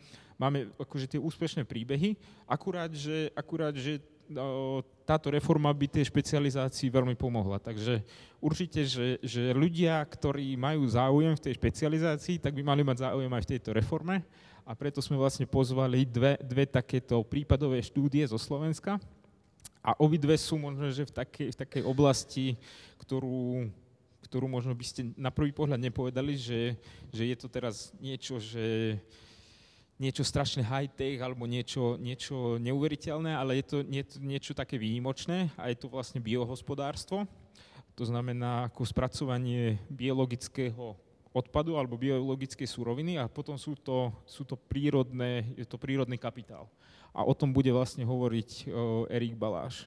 [0.41, 2.17] máme akože tie úspešné príbehy,
[2.49, 4.81] akurát, že, akurát, že no,
[5.11, 7.59] táto reforma by tej špecializácii veľmi pomohla.
[7.59, 7.99] Takže
[8.39, 13.27] určite, že, že ľudia, ktorí majú záujem v tej špecializácii, tak by mali mať záujem
[13.27, 14.23] aj v tejto reforme
[14.63, 18.95] a preto sme vlastne pozvali dve, dve takéto prípadové štúdie zo Slovenska
[19.83, 22.55] a obidve sú možno, že v takej, v takej oblasti,
[23.03, 23.67] ktorú,
[24.31, 26.79] ktorú možno by ste na prvý pohľad nepovedali, že,
[27.11, 28.95] že je to teraz niečo, že
[30.01, 35.69] niečo strašne high-tech alebo niečo, niečo neuveriteľné, ale je to, nie, niečo také výnimočné a
[35.69, 37.29] je to vlastne biohospodárstvo.
[37.93, 40.97] To znamená ako spracovanie biologického
[41.31, 46.65] odpadu alebo biologickej súroviny a potom sú to, sú to prírodné, je to prírodný kapitál.
[47.15, 49.79] A o tom bude vlastne hovoriť o, Erik Baláš.